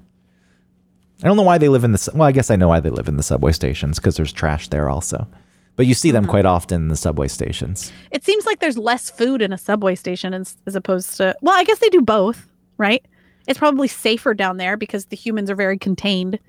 I 1.24 1.28
don't 1.28 1.38
know 1.38 1.44
why 1.44 1.58
they 1.60 1.70
live 1.70 1.84
in 1.84 1.92
the. 1.92 2.12
Well, 2.14 2.28
I 2.28 2.32
guess 2.32 2.50
I 2.50 2.56
know 2.56 2.68
why 2.68 2.80
they 2.80 2.90
live 2.90 3.08
in 3.08 3.18
the 3.18 3.24
subway 3.24 3.52
stations 3.52 4.00
because 4.00 4.16
there's 4.16 4.34
trash 4.34 4.70
there 4.70 4.90
also. 4.90 5.28
But 5.76 5.86
you 5.86 5.94
see 5.94 6.12
them 6.12 6.24
mm-hmm. 6.24 6.32
quite 6.32 6.46
often 6.46 6.84
in 6.84 6.88
the 6.90 6.96
subway 6.96 7.28
stations. 7.28 7.92
It 8.12 8.24
seems 8.24 8.46
like 8.46 8.60
there's 8.60 8.78
less 8.78 9.10
food 9.10 9.42
in 9.42 9.54
a 9.54 9.58
subway 9.58 9.96
station 9.96 10.34
as, 10.34 10.58
as 10.66 10.76
opposed 10.76 11.18
to. 11.18 11.36
Well, 11.42 11.58
I 11.58 11.64
guess 11.64 11.80
they 11.80 11.90
do 11.90 12.02
both, 12.02 12.48
right? 12.78 13.04
It's 13.48 13.58
probably 13.58 13.88
safer 13.88 14.34
down 14.34 14.58
there 14.58 14.78
because 14.78 15.06
the 15.06 15.16
humans 15.16 15.50
are 15.50 15.56
very 15.56 15.78
contained. 15.78 16.40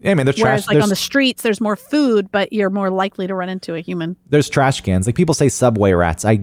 Yeah, 0.00 0.12
I 0.12 0.14
mean, 0.14 0.26
there's 0.26 0.40
Whereas, 0.40 0.64
trash. 0.64 0.68
like 0.68 0.74
there's, 0.74 0.84
on 0.84 0.88
the 0.88 0.96
streets, 0.96 1.42
there's 1.42 1.60
more 1.60 1.76
food, 1.76 2.30
but 2.32 2.52
you're 2.52 2.70
more 2.70 2.90
likely 2.90 3.26
to 3.26 3.34
run 3.34 3.48
into 3.48 3.74
a 3.74 3.80
human. 3.80 4.16
there's 4.30 4.48
trash 4.48 4.80
cans. 4.80 5.06
Like 5.06 5.14
people 5.14 5.34
say 5.34 5.48
subway 5.48 5.92
rats. 5.92 6.24
I 6.24 6.40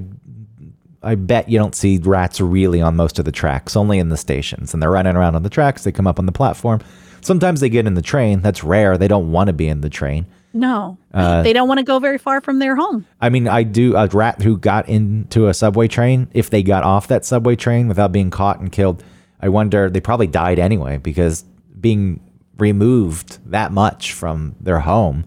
I 1.01 1.15
bet 1.15 1.49
you 1.49 1.57
don't 1.57 1.75
see 1.75 1.97
rats 1.97 2.41
really 2.41 2.81
on 2.81 2.95
most 2.95 3.19
of 3.19 3.25
the 3.25 3.31
tracks, 3.31 3.75
only 3.75 3.99
in 3.99 4.09
the 4.09 4.17
stations. 4.17 4.73
And 4.73 4.83
they're 4.83 4.91
running 4.91 5.15
around 5.15 5.35
on 5.35 5.43
the 5.43 5.49
tracks, 5.49 5.83
they 5.83 5.91
come 5.91 6.07
up 6.07 6.19
on 6.19 6.25
the 6.25 6.31
platform. 6.31 6.81
Sometimes 7.21 7.59
they 7.59 7.69
get 7.69 7.85
in 7.85 7.95
the 7.95 8.01
train. 8.01 8.41
That's 8.41 8.63
rare. 8.63 8.97
They 8.97 9.07
don't 9.07 9.31
want 9.31 9.47
to 9.47 9.53
be 9.53 9.67
in 9.67 9.81
the 9.81 9.89
train. 9.89 10.25
No, 10.51 10.97
Uh, 11.13 11.43
they 11.43 11.53
don't 11.53 11.67
want 11.67 11.77
to 11.77 11.83
go 11.83 11.99
very 11.99 12.17
far 12.17 12.41
from 12.41 12.57
their 12.59 12.75
home. 12.75 13.05
I 13.21 13.29
mean, 13.29 13.47
I 13.47 13.61
do 13.63 13.95
a 13.95 14.07
rat 14.07 14.41
who 14.41 14.57
got 14.57 14.89
into 14.89 15.47
a 15.47 15.53
subway 15.53 15.87
train, 15.87 16.27
if 16.33 16.49
they 16.49 16.63
got 16.63 16.83
off 16.83 17.07
that 17.09 17.23
subway 17.23 17.55
train 17.55 17.87
without 17.87 18.11
being 18.11 18.31
caught 18.31 18.59
and 18.59 18.71
killed, 18.71 19.03
I 19.39 19.49
wonder 19.49 19.89
they 19.91 20.01
probably 20.01 20.25
died 20.27 20.57
anyway 20.57 20.97
because 20.97 21.45
being 21.79 22.19
removed 22.57 23.37
that 23.51 23.71
much 23.71 24.11
from 24.13 24.55
their 24.59 24.79
home. 24.79 25.23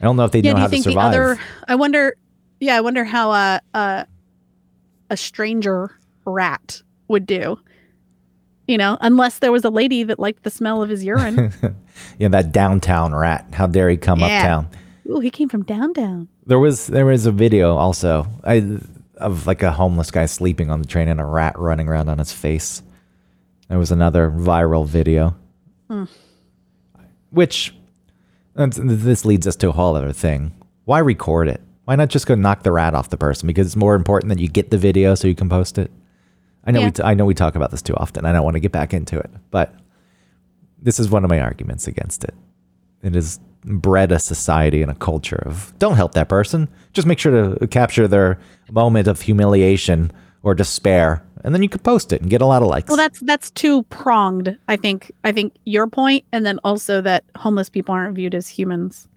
I 0.00 0.04
don't 0.04 0.16
know 0.16 0.24
if 0.24 0.32
they 0.32 0.40
Yeah, 0.40 0.50
know 0.52 0.56
do 0.56 0.60
how 0.60 0.66
you 0.66 0.70
think 0.70 0.82
to 0.84 0.88
the 0.90 0.92
survive. 0.92 1.14
other? 1.14 1.40
I 1.66 1.74
wonder. 1.74 2.14
Yeah, 2.60 2.76
I 2.76 2.80
wonder 2.82 3.04
how 3.04 3.32
a 3.32 3.60
a, 3.74 4.06
a 5.10 5.16
stranger 5.16 5.98
rat 6.26 6.82
would 7.08 7.24
do. 7.26 7.58
You 8.66 8.78
know, 8.78 8.98
unless 9.00 9.38
there 9.38 9.52
was 9.52 9.64
a 9.64 9.70
lady 9.70 10.02
that 10.02 10.18
liked 10.18 10.42
the 10.42 10.50
smell 10.50 10.82
of 10.82 10.88
his 10.88 11.04
urine. 11.04 11.52
yeah, 12.18 12.28
that 12.28 12.52
downtown 12.52 13.14
rat. 13.14 13.46
How 13.52 13.66
dare 13.66 13.88
he 13.88 13.96
come 13.96 14.20
Yeah. 14.20 14.26
uptown? 14.38 14.68
Ooh, 15.08 15.20
he 15.20 15.30
came 15.30 15.48
from 15.48 15.62
down 15.62 15.92
down. 15.92 16.28
There 16.46 16.58
was 16.58 16.88
there 16.88 17.06
was 17.06 17.26
a 17.26 17.32
video 17.32 17.76
also 17.76 18.26
I, 18.42 18.78
of 19.16 19.46
like 19.46 19.62
a 19.62 19.70
homeless 19.70 20.10
guy 20.10 20.26
sleeping 20.26 20.70
on 20.70 20.82
the 20.82 20.88
train 20.88 21.08
and 21.08 21.20
a 21.20 21.24
rat 21.24 21.58
running 21.58 21.88
around 21.88 22.08
on 22.08 22.18
his 22.18 22.32
face. 22.32 22.82
There 23.68 23.78
was 23.78 23.90
another 23.92 24.30
viral 24.30 24.86
video, 24.86 25.36
hmm. 25.88 26.04
which 27.30 27.74
this 28.54 29.24
leads 29.24 29.46
us 29.46 29.56
to 29.56 29.68
a 29.68 29.72
whole 29.72 29.96
other 29.96 30.12
thing. 30.12 30.52
Why 30.84 31.00
record 31.00 31.48
it? 31.48 31.60
Why 31.84 31.96
not 31.96 32.08
just 32.08 32.26
go 32.26 32.34
knock 32.34 32.62
the 32.62 32.72
rat 32.72 32.94
off 32.94 33.10
the 33.10 33.16
person? 33.16 33.46
Because 33.46 33.66
it's 33.66 33.76
more 33.76 33.94
important 33.94 34.30
that 34.30 34.38
you 34.40 34.48
get 34.48 34.70
the 34.70 34.78
video 34.78 35.14
so 35.14 35.28
you 35.28 35.34
can 35.34 35.48
post 35.48 35.78
it. 35.78 35.90
I 36.66 36.72
know 36.72 36.80
Yeah. 36.80 36.86
we 36.86 36.90
t- 36.92 37.02
I 37.02 37.14
know 37.14 37.24
we 37.24 37.34
talk 37.34 37.54
about 37.54 37.70
this 37.70 37.82
too 37.82 37.94
often. 37.96 38.24
I 38.26 38.32
don't 38.32 38.44
want 38.44 38.54
to 38.54 38.60
get 38.60 38.72
back 38.72 38.92
into 38.92 39.18
it, 39.18 39.30
but 39.50 39.74
this 40.82 40.98
is 40.98 41.10
one 41.10 41.24
of 41.24 41.30
my 41.30 41.40
arguments 41.40 41.86
against 41.86 42.24
it. 42.24 42.34
It 43.02 43.14
has 43.14 43.38
bred 43.64 44.12
a 44.12 44.18
society 44.18 44.82
and 44.82 44.90
a 44.90 44.94
culture 44.94 45.42
of 45.46 45.72
don't 45.78 45.96
help 45.96 46.14
that 46.14 46.28
person. 46.28 46.68
Just 46.92 47.06
make 47.06 47.18
sure 47.18 47.56
to 47.58 47.66
capture 47.68 48.06
their 48.08 48.38
moment 48.70 49.08
of 49.08 49.20
humiliation 49.22 50.10
or 50.42 50.54
despair, 50.54 51.22
and 51.44 51.54
then 51.54 51.62
you 51.62 51.68
could 51.68 51.82
post 51.82 52.12
it 52.12 52.20
and 52.20 52.30
get 52.30 52.40
a 52.40 52.46
lot 52.46 52.62
of 52.62 52.68
likes. 52.68 52.88
Well, 52.88 52.96
that's 52.96 53.20
that's 53.20 53.50
two 53.50 53.82
pronged. 53.84 54.56
I 54.68 54.76
think. 54.76 55.10
I 55.24 55.32
think 55.32 55.54
your 55.64 55.86
point, 55.86 56.24
and 56.32 56.44
then 56.46 56.58
also 56.64 57.00
that 57.02 57.24
homeless 57.36 57.68
people 57.68 57.94
aren't 57.94 58.14
viewed 58.16 58.34
as 58.34 58.48
humans. 58.48 59.08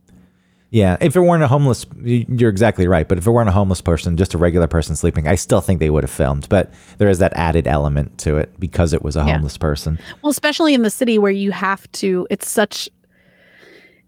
Yeah, 0.72 0.98
if 1.02 1.16
it 1.16 1.22
weren't 1.22 1.44
a 1.44 1.48
homeless, 1.48 1.86
you're 2.02 2.50
exactly 2.50 2.88
right. 2.88 3.08
But 3.08 3.18
if 3.18 3.26
it 3.26 3.32
weren't 3.32 3.50
a 3.50 3.54
homeless 3.54 3.82
person, 3.82 4.18
just 4.18 4.34
a 4.34 4.38
regular 4.38 4.68
person 4.68 4.96
sleeping, 4.96 5.28
I 5.28 5.36
still 5.36 5.62
think 5.62 5.80
they 5.80 5.90
would 5.90 6.04
have 6.04 6.12
filmed. 6.12 6.48
But 6.50 6.72
there 7.00 7.10
is 7.10 7.20
that 7.20 7.34
added 7.36 7.68
element 7.68 8.18
to 8.20 8.38
it 8.38 8.58
because 8.60 8.94
it 8.94 9.02
was 9.04 9.16
a 9.16 9.20
Yeah. 9.20 9.34
homeless 9.34 9.58
person. 9.58 9.98
Well, 10.22 10.30
especially 10.30 10.74
in 10.74 10.84
the 10.84 10.90
city 10.90 11.18
where 11.18 11.32
you 11.32 11.52
have 11.52 11.92
to. 11.94 12.28
It's 12.30 12.48
such. 12.50 12.90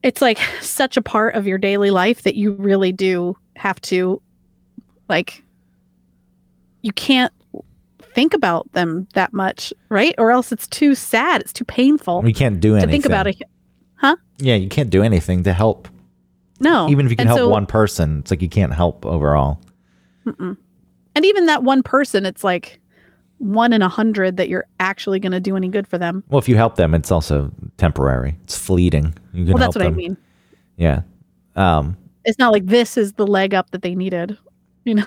It's 0.04 0.22
like 0.22 0.40
such 0.62 0.98
a 0.98 1.02
part 1.02 1.36
of 1.36 1.46
your 1.48 1.58
daily 1.58 1.92
life 1.92 2.24
that 2.24 2.36
you 2.36 2.54
really 2.54 2.92
do 2.92 3.36
have 3.56 3.80
to, 3.82 4.22
like. 5.10 5.44
You 6.84 6.92
can't 6.94 7.32
think 8.16 8.34
about 8.34 8.72
them 8.74 9.08
that 9.14 9.34
much, 9.34 9.72
right? 9.90 10.16
Or 10.18 10.32
else 10.32 10.52
it's 10.52 10.68
too 10.68 10.96
sad. 10.96 11.42
It's 11.42 11.54
too 11.54 11.64
painful 11.66 12.24
We 12.24 12.34
can't 12.34 12.60
do 12.60 12.74
anything. 12.76 12.88
to 12.88 12.92
think 12.92 13.06
about 13.06 13.28
it. 13.28 13.42
Huh? 13.98 14.16
Yeah, 14.40 14.56
you 14.56 14.68
can't 14.68 14.90
do 14.90 15.04
anything 15.04 15.44
to 15.44 15.54
help. 15.54 15.88
No, 16.62 16.88
Even 16.90 17.06
if 17.06 17.10
you 17.12 17.16
can 17.18 17.24
And 17.28 17.30
help 17.30 17.40
so- 17.40 17.50
one 17.50 17.66
person, 17.66 18.20
it's 18.20 18.32
like 18.32 18.42
you 18.42 18.50
can't 18.50 18.74
help 18.74 19.06
overall. 19.06 19.60
Mm-mm. 20.26 20.56
And 21.16 21.26
even 21.26 21.48
that 21.48 21.64
one 21.64 21.84
person, 21.84 22.26
it's 22.26 22.44
like 22.44 22.80
one 23.40 23.74
in 23.74 23.82
a 23.82 23.90
hundred 23.90 24.38
that 24.38 24.48
you're 24.50 24.66
actually 24.80 25.20
going 25.20 25.32
to 25.32 25.40
do 25.40 25.56
any 25.58 25.68
good 25.68 25.88
for 25.88 25.98
them. 25.98 26.24
Well, 26.30 26.38
if 26.40 26.48
you 26.48 26.56
help 26.56 26.76
them, 26.76 26.94
it's 26.94 27.12
also 27.12 27.52
temporary. 27.78 28.38
It's 28.44 28.58
fleeting. 28.58 29.14
You 29.34 29.46
can 29.46 29.54
Well, 29.56 29.60
that's 29.60 29.76
what 29.76 29.84
them. 29.84 29.94
I 29.94 29.96
mean. 29.96 30.18
Yeah. 30.78 31.02
Um, 31.56 31.98
It's 32.24 32.38
not 32.38 32.52
like 32.54 32.68
this 32.68 32.96
is 32.98 33.14
the 33.14 33.26
leg 33.28 33.54
up 33.56 33.72
that 33.72 33.82
they 33.82 33.96
needed. 33.96 34.38
You 34.84 34.96
know, 34.96 35.06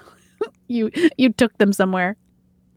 you 0.68 0.90
you 1.16 1.32
took 1.32 1.56
them 1.58 1.72
somewhere. 1.72 2.16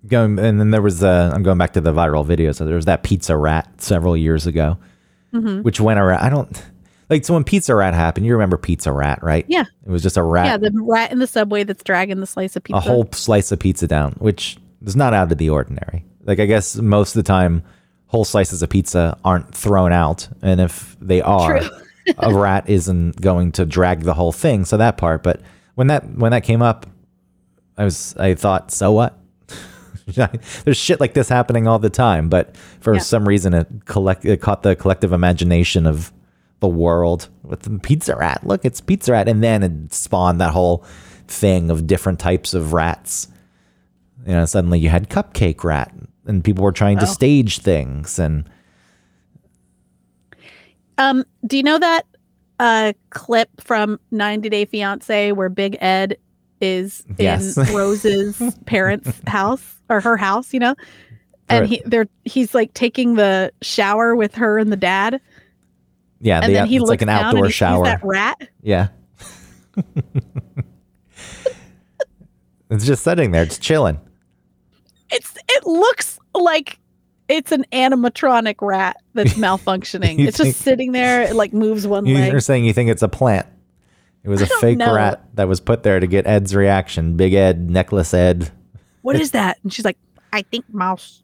going 0.07 0.39
and 0.39 0.59
then 0.59 0.71
there 0.71 0.81
was 0.81 1.03
uh, 1.03 1.31
I'm 1.33 1.43
going 1.43 1.59
back 1.59 1.73
to 1.73 1.81
the 1.81 1.93
viral 1.93 2.25
video. 2.25 2.51
So 2.53 2.65
there 2.65 2.75
was 2.75 2.85
that 2.85 3.03
pizza 3.03 3.37
rat 3.37 3.69
several 3.81 4.17
years 4.17 4.47
ago, 4.47 4.77
Mhm. 5.31 5.61
which 5.63 5.79
went 5.79 5.99
around. 5.99 6.21
I 6.21 6.29
don't. 6.29 6.63
Like 7.09 7.23
so 7.25 7.33
when 7.33 7.43
Pizza 7.45 7.73
Rat 7.73 7.93
happened, 7.93 8.25
you 8.25 8.33
remember 8.33 8.57
Pizza 8.57 8.91
Rat, 8.91 9.23
right? 9.23 9.45
Yeah. 9.47 9.63
It 9.85 9.89
was 9.89 10.03
just 10.03 10.17
a 10.17 10.23
rat, 10.23 10.45
Yeah, 10.45 10.57
the 10.57 10.71
rat 10.81 11.11
in 11.11 11.19
the 11.19 11.27
subway 11.27 11.63
that's 11.63 11.83
dragging 11.83 12.19
the 12.19 12.27
slice 12.27 12.55
of 12.57 12.63
pizza. 12.63 12.77
a 12.77 12.81
whole 12.81 13.07
slice 13.13 13.51
of 13.51 13.59
pizza 13.59 13.87
down, 13.87 14.13
which 14.19 14.57
is 14.85 14.95
not 14.95 15.13
out 15.13 15.31
of 15.31 15.37
the 15.37 15.49
ordinary. 15.49 16.03
Like 16.25 16.39
I 16.39 16.45
guess 16.45 16.75
most 16.75 17.15
of 17.15 17.23
the 17.23 17.27
time, 17.27 17.63
whole 18.07 18.25
slices 18.25 18.61
of 18.61 18.69
pizza 18.69 19.17
aren't 19.23 19.53
thrown 19.55 19.91
out, 19.93 20.27
and 20.41 20.59
if 20.59 20.97
they 21.01 21.21
are, 21.21 21.61
a 22.17 22.33
rat 22.37 22.69
isn't 22.69 23.19
going 23.21 23.51
to 23.53 23.65
drag 23.65 24.01
the 24.01 24.13
whole 24.13 24.31
thing. 24.33 24.65
So 24.65 24.75
that 24.77 24.97
part, 24.97 25.23
but 25.23 25.41
when 25.75 25.87
that 25.87 26.05
when 26.17 26.31
that 26.31 26.43
came 26.43 26.61
up, 26.61 26.85
I 27.77 27.85
was 27.85 28.15
I 28.17 28.33
thought, 28.33 28.71
so 28.71 28.91
what? 28.91 29.17
There's 30.65 30.77
shit 30.77 30.99
like 30.99 31.13
this 31.13 31.29
happening 31.29 31.67
all 31.67 31.79
the 31.79 31.89
time, 31.89 32.29
but 32.29 32.55
for 32.79 32.93
Yeah. 32.95 32.99
some 32.99 33.27
reason 33.27 33.53
it 33.53 33.67
collect 33.85 34.25
it 34.25 34.41
caught 34.41 34.63
the 34.63 34.75
collective 34.75 35.11
imagination 35.13 35.85
of 35.85 36.11
the 36.59 36.67
world 36.67 37.29
with 37.43 37.61
the 37.61 37.77
pizza 37.79 38.15
rat. 38.15 38.45
Look, 38.45 38.65
it's 38.65 38.81
pizza 38.81 39.11
rat, 39.11 39.27
and 39.27 39.43
then 39.43 39.63
it 39.63 39.93
spawned 39.93 40.41
that 40.41 40.51
whole 40.51 40.83
thing 41.27 41.69
of 41.69 41.85
different 41.87 42.19
types 42.19 42.53
of 42.53 42.73
rats. 42.73 43.27
You 44.25 44.33
know, 44.33 44.45
suddenly 44.45 44.79
you 44.79 44.89
had 44.89 45.09
cupcake 45.09 45.63
rat, 45.63 45.93
and 46.25 46.43
people 46.43 46.63
were 46.63 46.71
trying 46.71 46.97
to 46.97 47.03
Oh. 47.03 47.07
stage 47.07 47.59
things, 47.59 48.17
and 48.19 48.45
Um, 50.97 51.23
do 51.45 51.57
you 51.57 51.63
know 51.63 51.77
that 51.79 52.05
uh 52.59 52.93
clip 53.11 53.49
from 53.61 53.99
90 54.09 54.49
Day 54.49 54.65
Fiance 54.65 55.31
where 55.31 55.49
Big 55.49 55.77
Ed 55.79 56.17
is 56.59 57.03
Yes. 57.19 57.55
in 57.55 57.65
Rose's 57.75 58.41
parents' 58.65 59.11
house 59.27 59.75
or 59.89 60.01
her 60.01 60.17
house, 60.17 60.53
you 60.53 60.59
know? 60.59 60.73
And 61.49 61.67
he 61.67 61.81
they're 61.85 62.07
he's 62.25 62.55
like 62.55 62.73
taking 62.73 63.13
the 63.15 63.51
shower 63.61 64.15
with 64.15 64.33
her 64.35 64.57
and 64.57 64.71
the 64.71 64.75
dad. 64.77 65.21
Yeah, 66.19 66.39
And 66.41 66.49
the, 66.49 66.53
then 66.53 66.67
he 66.67 66.75
it's 66.75 66.81
looks 66.81 66.89
like 66.89 67.01
an 67.01 67.09
outdoor 67.09 67.49
shower. 67.49 67.83
that 67.85 68.03
rat. 68.03 68.49
Yeah. 68.61 68.89
it's 72.69 72.85
just 72.85 73.03
sitting 73.03 73.31
there. 73.31 73.43
It's 73.43 73.57
chilling. 73.57 73.99
It's 75.09 75.37
it 75.49 75.65
looks 75.65 76.19
like 76.33 76.79
it's 77.29 77.51
an 77.51 77.65
animatronic 77.71 78.55
rat 78.61 78.97
that's 79.13 79.33
malfunctioning. 79.35 80.19
It's 80.19 80.37
think- 80.37 80.49
just 80.55 80.61
sitting 80.61 80.91
there, 80.91 81.23
it 81.23 81.35
like 81.35 81.53
moves 81.53 81.85
one 81.87 82.05
leg. 82.05 82.31
You're 82.31 82.39
saying 82.39 82.65
you 82.65 82.73
think 82.73 82.89
it's 82.89 83.03
a 83.03 83.07
plant. 83.09 83.47
It 84.23 84.29
was 84.29 84.41
a 84.41 84.47
fake 84.47 84.77
know. 84.79 84.93
rat 84.93 85.23
that 85.35 85.47
was 85.47 85.61
put 85.61 85.83
there 85.83 85.99
to 86.01 86.07
get 86.07 86.27
Ed's 86.27 86.53
reaction. 86.53 87.15
Big 87.15 87.33
Ed, 87.33 87.69
necklace 87.69 88.13
Ed. 88.13 88.51
What 89.01 89.15
is 89.21 89.31
that? 89.31 89.57
And 89.63 89.71
she's 89.71 89.85
like, 89.85 89.97
I 90.33 90.41
think 90.41 90.65
mouse. 90.73 91.23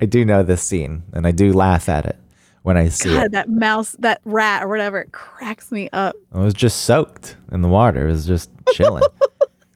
I 0.00 0.06
do 0.06 0.24
know 0.24 0.42
this 0.42 0.62
scene 0.62 1.02
and 1.12 1.26
I 1.26 1.32
do 1.32 1.52
laugh 1.52 1.88
at 1.88 2.06
it 2.06 2.16
when 2.62 2.76
I 2.76 2.88
see 2.88 3.10
God, 3.14 3.26
it. 3.26 3.32
that 3.32 3.48
mouse, 3.48 3.92
that 4.00 4.20
rat 4.24 4.62
or 4.62 4.68
whatever, 4.68 5.00
it 5.00 5.12
cracks 5.12 5.72
me 5.72 5.88
up. 5.92 6.14
It 6.34 6.38
was 6.38 6.54
just 6.54 6.82
soaked 6.82 7.36
in 7.52 7.62
the 7.62 7.68
water. 7.68 8.06
It 8.08 8.12
was 8.12 8.26
just 8.26 8.50
chilling. 8.72 9.04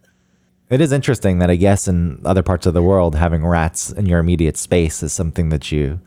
it 0.70 0.80
is 0.80 0.92
interesting 0.92 1.38
that 1.38 1.50
I 1.50 1.56
guess 1.56 1.88
in 1.88 2.20
other 2.24 2.42
parts 2.42 2.66
of 2.66 2.74
the 2.74 2.82
world, 2.82 3.14
having 3.14 3.46
rats 3.46 3.90
in 3.90 4.06
your 4.06 4.18
immediate 4.18 4.56
space 4.56 5.02
is 5.02 5.12
something 5.12 5.48
that 5.50 5.70
you 5.72 6.00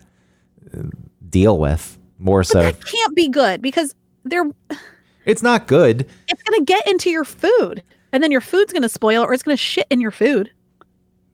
uh, 0.78 0.84
deal 1.30 1.58
with 1.58 1.98
more 2.20 2.44
so. 2.44 2.64
That 2.64 2.86
can't 2.86 3.16
be 3.16 3.28
good 3.30 3.62
because 3.62 3.96
they're 4.24 4.50
It's 5.26 5.44
not 5.44 5.68
good. 5.68 6.08
it's 6.30 6.42
gonna 6.44 6.64
get 6.64 6.88
into 6.88 7.10
your 7.10 7.26
food. 7.26 7.84
And 8.14 8.24
then 8.24 8.32
your 8.32 8.40
food's 8.40 8.72
gonna 8.72 8.88
spoil 8.88 9.24
or 9.24 9.34
it's 9.34 9.44
gonna 9.44 9.58
shit 9.58 9.86
in 9.90 10.00
your 10.00 10.12
food. 10.12 10.52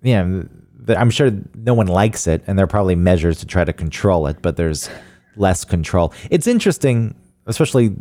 yeah, 0.02 0.42
I'm 0.88 1.10
sure 1.12 1.32
no 1.56 1.74
one 1.76 1.88
likes 1.88 2.26
it, 2.28 2.44
and 2.48 2.58
there 2.58 2.64
are 2.64 2.68
probably 2.68 2.96
measures 2.96 3.40
to 3.40 3.46
try 3.46 3.64
to 3.64 3.72
control 3.72 4.26
it, 4.28 4.42
but 4.42 4.58
there's 4.58 4.90
less 5.36 5.66
control. 5.66 6.14
It's 6.30 6.48
interesting, 6.48 7.16
especially 7.46 7.96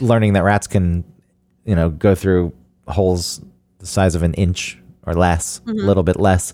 learning 0.00 0.34
that 0.34 0.42
rats 0.42 0.66
can, 0.66 1.04
you 1.64 1.74
know, 1.74 1.90
go 1.90 2.14
through 2.14 2.52
holes 2.88 3.40
the 3.78 3.86
size 3.86 4.14
of 4.14 4.22
an 4.22 4.34
inch 4.34 4.78
or 5.04 5.14
less, 5.14 5.60
a 5.66 5.72
little 5.72 6.02
bit 6.02 6.18
less. 6.18 6.52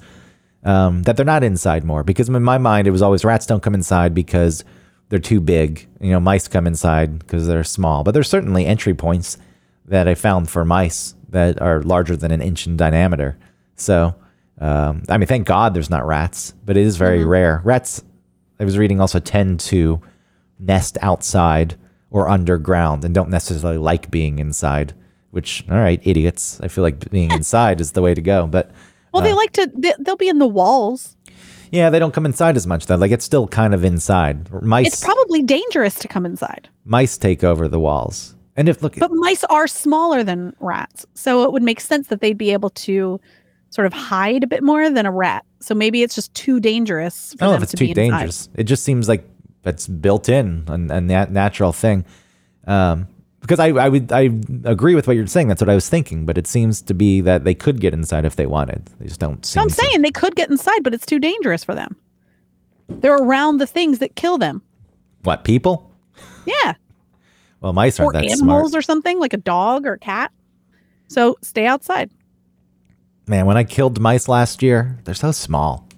Um, 0.64 1.02
that 1.02 1.16
they're 1.16 1.26
not 1.26 1.42
inside 1.42 1.82
more 1.82 2.04
because 2.04 2.28
in 2.28 2.40
my 2.42 2.56
mind 2.58 2.86
it 2.86 2.92
was 2.92 3.02
always 3.02 3.24
rats 3.24 3.46
don't 3.46 3.62
come 3.62 3.74
inside 3.74 4.14
because 4.14 4.64
they're 5.08 5.18
too 5.18 5.40
big. 5.40 5.88
You 6.00 6.12
know, 6.12 6.20
mice 6.20 6.46
come 6.48 6.66
inside 6.66 7.18
because 7.18 7.46
they're 7.46 7.64
small, 7.64 8.04
but 8.04 8.12
there's 8.12 8.28
certainly 8.28 8.64
entry 8.64 8.94
points 8.94 9.38
that 9.86 10.06
I 10.06 10.14
found 10.14 10.48
for 10.48 10.64
mice 10.64 11.14
that 11.30 11.60
are 11.60 11.82
larger 11.82 12.16
than 12.16 12.30
an 12.30 12.40
inch 12.40 12.66
in 12.66 12.76
diameter. 12.76 13.36
So, 13.74 14.14
um, 14.58 15.02
I 15.08 15.18
mean, 15.18 15.26
thank 15.26 15.46
God 15.46 15.74
there's 15.74 15.90
not 15.90 16.06
rats, 16.06 16.54
but 16.64 16.76
it 16.76 16.86
is 16.86 16.96
very 16.96 17.24
rare. 17.24 17.60
Rats, 17.64 18.04
I 18.62 18.64
was 18.64 18.78
reading, 18.78 19.00
also 19.00 19.18
tend 19.18 19.58
to 19.60 20.00
nest 20.60 20.96
outside 21.02 21.74
or 22.12 22.28
underground 22.28 23.04
and 23.04 23.12
don't 23.12 23.28
necessarily 23.28 23.76
like 23.76 24.08
being 24.08 24.38
inside. 24.38 24.94
Which, 25.32 25.64
all 25.68 25.78
right, 25.78 26.00
idiots. 26.04 26.60
I 26.62 26.68
feel 26.68 26.82
like 26.82 27.10
being 27.10 27.30
inside 27.40 27.80
is 27.80 27.90
the 27.92 28.02
way 28.02 28.14
to 28.14 28.20
go. 28.22 28.46
But 28.46 28.70
Well, 29.12 29.22
they 29.22 29.32
uh, 29.32 29.36
like 29.36 29.50
to 29.54 29.68
they, 29.74 29.94
they'll 29.98 30.16
be 30.16 30.28
in 30.28 30.38
the 30.38 30.46
walls. 30.46 31.16
yeah, 31.72 31.90
they 31.90 31.98
don't 31.98 32.14
come 32.14 32.24
inside 32.24 32.56
as 32.56 32.68
much 32.68 32.86
though. 32.86 32.94
Like 32.94 33.10
it's 33.10 33.24
still 33.24 33.48
kind 33.48 33.74
of 33.74 33.82
inside. 33.84 34.48
Mice, 34.62 34.86
It's 34.86 35.04
probably 35.04 35.42
dangerous 35.42 35.96
to 35.96 36.06
come 36.06 36.24
inside. 36.24 36.68
mice 36.84 37.18
take 37.18 37.42
over 37.42 37.66
the 37.66 37.80
walls. 37.80 38.36
And 38.54 38.68
if 38.68 38.80
look, 38.80 38.94
But 38.96 39.10
mice 39.12 39.42
are 39.44 39.66
smaller 39.66 40.22
than 40.22 40.54
rats. 40.60 41.04
So 41.14 41.42
it 41.42 41.52
would 41.52 41.64
make 41.64 41.80
sense 41.80 42.06
that 42.08 42.20
they'd 42.20 42.38
be 42.38 42.52
able 42.52 42.70
to 42.70 43.18
sort 43.72 43.86
of 43.86 43.92
hide 43.92 44.44
a 44.44 44.46
bit 44.46 44.62
more 44.62 44.88
than 44.88 45.06
a 45.06 45.10
rat. 45.10 45.44
So 45.60 45.74
maybe 45.74 46.02
it's 46.02 46.14
just 46.14 46.32
too 46.34 46.60
dangerous 46.60 47.34
for 47.34 47.44
I 47.44 47.46
don't 47.46 47.52
know 47.54 47.56
if 47.56 47.62
it's 47.64 47.70
to 47.72 47.76
too 47.78 47.84
inside. 47.86 47.94
dangerous. 47.96 48.48
It 48.54 48.64
just 48.64 48.84
seems 48.84 49.08
like 49.08 49.28
it's 49.64 49.88
built 49.88 50.28
in 50.28 50.64
and 50.68 50.90
a 50.90 51.00
nat- 51.00 51.32
natural 51.32 51.72
thing. 51.72 52.04
Um, 52.66 53.08
because 53.40 53.58
I, 53.58 53.68
I 53.70 53.88
would 53.88 54.12
I 54.12 54.30
agree 54.64 54.94
with 54.94 55.08
what 55.08 55.16
you're 55.16 55.26
saying. 55.26 55.48
That's 55.48 55.60
what 55.60 55.68
I 55.68 55.74
was 55.74 55.88
thinking. 55.88 56.26
But 56.26 56.38
it 56.38 56.46
seems 56.46 56.80
to 56.82 56.94
be 56.94 57.20
that 57.22 57.42
they 57.42 57.54
could 57.54 57.80
get 57.80 57.92
inside 57.92 58.24
if 58.24 58.36
they 58.36 58.46
wanted. 58.46 58.86
They 59.00 59.06
just 59.08 59.18
don't. 59.18 59.44
So 59.44 59.54
Seem 59.54 59.62
I'm 59.62 59.68
to. 59.68 59.74
saying 59.74 60.02
they 60.02 60.12
could 60.12 60.36
get 60.36 60.48
inside, 60.48 60.84
but 60.84 60.94
it's 60.94 61.04
too 61.06 61.18
dangerous 61.18 61.64
for 61.64 61.74
them. 61.74 61.96
They're 62.88 63.16
around 63.16 63.58
the 63.58 63.66
things 63.66 63.98
that 63.98 64.14
kill 64.14 64.38
them. 64.38 64.62
what 65.22 65.42
people? 65.44 65.90
Yeah. 66.46 66.74
Well, 67.60 67.72
mice 67.72 67.98
aren't 67.98 68.10
or 68.16 68.20
that 68.20 68.24
animals 68.30 68.70
smart. 68.70 68.74
or 68.74 68.82
something 68.82 69.18
like 69.18 69.32
a 69.32 69.36
dog 69.38 69.86
or 69.86 69.94
a 69.94 69.98
cat. 69.98 70.30
So 71.08 71.36
stay 71.42 71.66
outside. 71.66 72.10
Man, 73.26 73.46
when 73.46 73.56
I 73.56 73.64
killed 73.64 74.00
mice 74.00 74.28
last 74.28 74.62
year, 74.62 74.98
they're 75.04 75.14
so 75.14 75.30
small. 75.32 75.88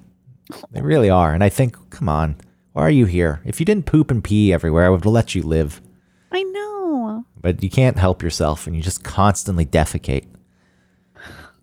They 0.70 0.83
really 0.83 1.09
are. 1.09 1.33
And 1.33 1.43
I 1.43 1.49
think, 1.49 1.91
come 1.91 2.09
on, 2.09 2.37
why 2.72 2.83
are 2.83 2.91
you 2.91 3.07
here? 3.07 3.41
If 3.45 3.61
you 3.61 3.66
didn't 3.66 3.87
poop 3.87 4.11
and 4.11 4.22
pee 4.22 4.53
everywhere, 4.53 4.85
I 4.85 4.89
would 4.91 5.05
have 5.05 5.12
let 5.12 5.35
you 5.35 5.43
live. 5.43 5.81
I 6.31 6.43
know. 6.43 7.25
but 7.41 7.62
you 7.62 7.70
can't 7.70 7.97
help 7.99 8.22
yourself 8.22 8.66
and 8.66 8.75
you 8.75 8.83
just 8.83 9.05
constantly 9.05 9.64
defecate. 9.64 10.27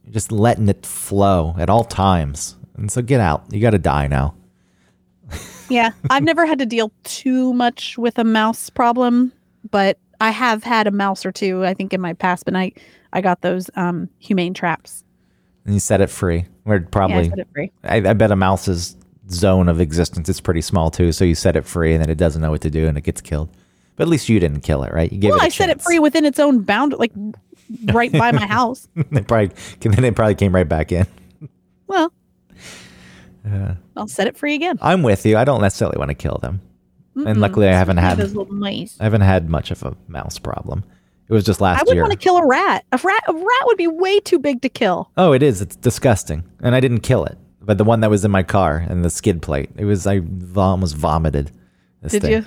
You're 0.04 0.14
just 0.14 0.32
letting 0.32 0.70
it 0.70 0.86
flow 0.86 1.56
at 1.58 1.70
all 1.70 1.84
times. 1.84 2.56
And 2.78 2.92
so 2.92 3.02
get 3.02 3.20
out. 3.20 3.46
You 3.52 3.60
got 3.62 3.72
to 3.72 3.80
die 3.80 4.08
now. 4.08 4.36
Yeah, 5.70 5.92
I've 6.10 6.24
never 6.24 6.46
had 6.46 6.60
to 6.60 6.66
deal 6.66 6.92
too 7.06 7.54
much 7.54 7.98
with 7.98 8.20
a 8.20 8.26
mouse 8.26 8.70
problem, 8.70 9.32
but 9.70 9.98
I 10.20 10.32
have 10.32 10.66
had 10.66 10.86
a 10.86 10.92
mouse 10.92 11.26
or 11.26 11.32
two, 11.32 11.64
I 11.66 11.74
think, 11.74 11.94
in 11.94 12.02
my 12.02 12.12
past. 12.12 12.44
But 12.44 12.58
I, 12.58 12.74
I 13.14 13.22
got 13.22 13.40
those 13.40 13.70
um, 13.76 14.10
humane 14.20 14.54
traps. 14.54 15.06
And 15.66 15.74
you 15.74 15.80
set 15.80 16.02
it 16.02 16.10
free. 16.10 16.46
We're 16.66 16.76
Yeah, 16.78 16.82
I 16.86 16.90
probably, 16.90 17.30
set 17.30 17.40
it 17.40 17.48
free. 17.54 17.72
I, 17.84 17.98
I 17.98 18.14
bet 18.14 18.32
a 18.32 18.36
mouse's 18.36 18.96
zone 19.30 19.70
of 19.70 19.80
existence 19.80 20.28
is 20.30 20.42
pretty 20.42 20.62
small 20.62 20.90
too. 20.92 21.12
So 21.12 21.24
you 21.26 21.36
set 21.36 21.56
it 21.56 21.66
free 21.66 21.94
and 21.94 22.02
then 22.02 22.10
it 22.10 22.18
doesn't 22.18 22.42
know 22.42 22.52
what 22.52 22.62
to 22.62 22.70
do 22.70 22.88
and 22.88 22.98
it 22.98 23.02
gets 23.02 23.22
killed. 23.22 23.50
But 23.96 24.04
at 24.04 24.10
least 24.10 24.30
you 24.30 24.40
didn't 24.40 24.62
kill 24.62 24.84
it, 24.84 24.94
right? 24.94 25.12
You 25.12 25.20
gave 25.20 25.32
Well, 25.32 25.40
it 25.42 25.44
I 25.46 25.50
set 25.50 25.70
it 25.70 25.82
free 25.82 26.00
within 26.00 26.26
its 26.26 26.40
own 26.40 26.62
bound, 26.62 26.94
like 26.98 27.12
right 27.86 28.12
by 28.12 28.32
my 28.32 28.46
house. 28.48 28.88
they 28.96 29.22
probably, 29.22 29.52
then 29.80 30.04
it 30.04 30.16
probably 30.16 30.36
came 30.36 30.56
right 30.56 30.68
back 30.68 30.92
in. 30.92 31.06
Well, 31.88 32.12
I'll 33.98 34.08
set 34.08 34.28
it 34.28 34.38
free 34.38 34.56
again. 34.56 34.78
I'm 34.82 35.04
with 35.04 35.26
you. 35.26 35.38
I 35.38 35.44
don't 35.44 35.62
necessarily 35.62 35.98
want 35.98 36.10
to 36.10 36.16
kill 36.16 36.40
them. 36.42 36.62
And 37.16 37.42
luckily 37.42 37.68
I 37.68 37.74
haven't 37.74 37.98
had, 37.98 38.18
those 38.18 38.34
little 38.34 38.54
mice. 38.54 38.96
I 39.00 39.04
haven't 39.04 39.22
had 39.22 39.50
much 39.50 39.72
of 39.72 39.84
a 39.84 39.96
mouse 40.08 40.40
problem. 40.40 40.84
It 41.32 41.34
was 41.34 41.46
just 41.46 41.62
last 41.62 41.78
year. 41.78 41.80
I 41.80 41.84
would 41.88 41.96
year. 41.96 42.04
want 42.04 42.12
to 42.12 42.18
kill 42.20 42.36
a 42.38 42.46
rat. 42.46 42.84
A 42.92 42.98
rat, 42.98 43.24
a 43.26 43.34
rat 43.34 43.62
would 43.64 43.78
be 43.78 43.88
way 43.88 44.20
too 44.20 44.38
big 44.38 44.62
to 44.64 44.70
kill. 44.70 45.10
Oh, 45.16 45.32
it 45.32 45.42
is. 45.42 45.62
It's 45.62 45.78
disgusting. 45.78 46.44
And 46.62 46.76
I 46.76 46.82
didn't 46.82 47.00
kill 47.00 47.24
it. 47.24 47.38
But 47.62 47.78
the 47.78 47.86
one 47.86 48.02
that 48.02 48.10
was 48.10 48.26
in 48.26 48.32
my 48.32 48.44
car 48.44 48.86
and 48.90 49.06
the 49.06 49.10
skid 49.10 49.42
plate, 49.42 49.70
it 49.78 49.86
was, 49.86 50.06
I 50.06 50.20
almost 50.58 50.98
vomited. 50.98 51.52
Did 52.06 52.22
thing. 52.22 52.32
you? 52.32 52.46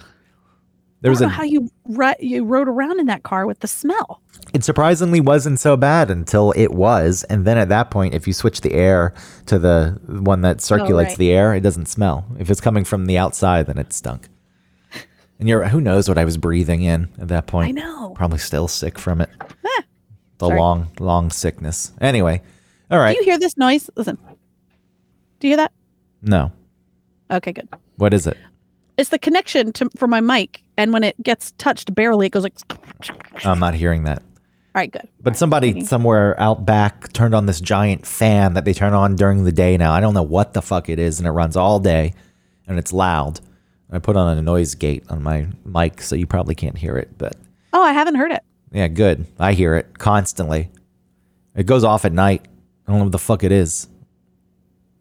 There 1.01 1.09
I 1.09 1.13
was 1.13 1.21
don't 1.21 1.29
a, 1.29 1.33
know 1.33 1.37
how 1.37 1.43
you 1.45 1.71
ri- 1.87 2.15
you 2.21 2.45
rode 2.45 2.69
around 2.69 3.01
in 3.01 3.07
that 3.07 3.23
car 3.23 3.47
with 3.47 3.61
the 3.61 3.69
smell. 3.69 4.21
it 4.53 4.65
surprisingly 4.65 5.21
wasn't 5.21 5.61
so 5.61 5.77
bad 5.79 6.11
until 6.11 6.53
it 6.57 6.73
was. 6.73 7.25
And 7.25 7.47
then 7.47 7.57
at 7.57 7.71
that 7.71 7.91
point, 7.91 8.13
if 8.15 8.27
you 8.27 8.33
switch 8.35 8.61
the 8.61 8.75
air 8.75 9.15
to 9.47 9.59
the 9.59 9.99
one 10.09 10.43
that 10.43 10.57
oh, 10.57 10.61
circulates 10.61 11.09
Oh, 11.09 11.13
right. 11.13 11.19
the 11.19 11.31
air, 11.31 11.55
it 11.55 11.61
doesn't 11.61 11.87
smell. 11.89 12.27
If 12.39 12.51
it's 12.51 12.61
coming 12.61 12.85
from 12.85 13.07
the 13.07 13.17
outside, 13.17 13.67
then 13.67 13.79
it 13.79 13.93
stunk. 13.95 14.29
And 15.39 15.49
you're, 15.49 15.65
who 15.69 15.81
knows 15.81 16.09
what 16.09 16.17
I 16.19 16.25
was 16.25 16.37
breathing 16.37 16.83
in 16.83 17.09
at 17.21 17.29
that 17.29 17.47
point? 17.47 17.69
I 17.69 17.73
know. 17.73 18.13
Probably 18.15 18.39
still 18.39 18.69
sick 18.69 18.99
from 18.99 19.21
it. 19.21 19.31
Ah, 19.41 19.83
The 20.39 20.47
Sorry. 20.47 20.59
long, 20.61 20.89
long 21.01 21.31
sickness. 21.31 21.93
Anyway. 22.01 22.41
All 22.91 22.99
right. 22.99 23.15
Do 23.17 23.21
you 23.21 23.25
hear 23.31 23.39
this 23.39 23.57
noise? 23.57 23.91
Listen. 23.97 24.17
Do 25.41 25.49
you 25.49 25.51
hear 25.51 25.57
that? 25.59 25.73
no. 26.23 26.53
Okay, 27.31 27.53
good. 27.53 27.69
What 27.97 28.13
is 28.13 28.27
it? 28.27 28.37
It's 28.99 29.09
the 29.09 29.19
connection 29.19 29.73
to 29.73 29.89
for 29.97 30.07
my 30.07 30.21
mic, 30.21 30.63
and 30.77 30.93
when 30.93 31.03
it 31.03 31.21
gets 31.23 31.53
touched 31.53 31.93
barely, 31.95 32.27
it 32.27 32.31
goes 32.33 32.43
like. 32.45 32.55
I'm 33.45 33.59
not 33.59 33.75
hearing 33.75 34.05
that. 34.05 34.19
All 34.21 34.27
right, 34.75 34.91
good. 34.93 35.09
But 35.21 35.37
somebody 35.37 35.85
somewhere 35.85 36.39
out 36.39 36.67
back 36.67 37.13
turned 37.15 37.35
on 37.35 37.47
this 37.47 37.61
giant 37.61 38.07
fan 38.07 38.53
that 38.55 38.65
they 38.67 38.75
turn 38.75 38.93
on 38.93 39.17
during 39.17 39.45
the 39.45 39.53
day 39.53 39.77
now. 39.79 39.93
I 39.93 40.01
don't 40.01 40.13
know 40.15 40.23
what 40.23 40.53
the 40.53 40.61
fuck 40.63 40.89
it 40.91 40.99
is, 40.99 41.19
and 41.19 41.27
it 41.27 41.31
runs 41.33 41.57
all 41.57 41.81
day, 41.81 42.13
and 42.69 42.79
it's 42.79 42.93
loud. 42.93 43.41
I 43.95 43.99
put 44.01 44.17
on 44.17 44.37
a 44.37 44.43
noise 44.43 44.75
gate 44.75 45.05
on 45.09 45.23
my 45.23 45.47
mic, 45.65 46.03
so 46.03 46.17
you 46.17 46.27
probably 46.27 46.55
can't 46.55 46.77
hear 46.77 46.97
it. 46.97 47.17
But 47.17 47.37
Oh, 47.73 47.83
I 47.83 47.93
haven't 47.93 48.17
heard 48.17 48.33
it. 48.33 48.43
yeah, 48.73 48.89
good. 48.89 49.27
I 49.39 49.53
hear 49.53 49.77
it 49.77 49.99
constantly. 49.99 50.71
It 51.55 51.67
goes 51.67 51.85
off 51.85 52.05
at 52.05 52.13
night. 52.13 52.43
I 52.87 52.91
don't 52.91 52.99
know 52.99 53.05
what 53.05 53.13
the 53.13 53.19
fuck 53.19 53.45
it 53.45 53.53
is. 53.53 53.89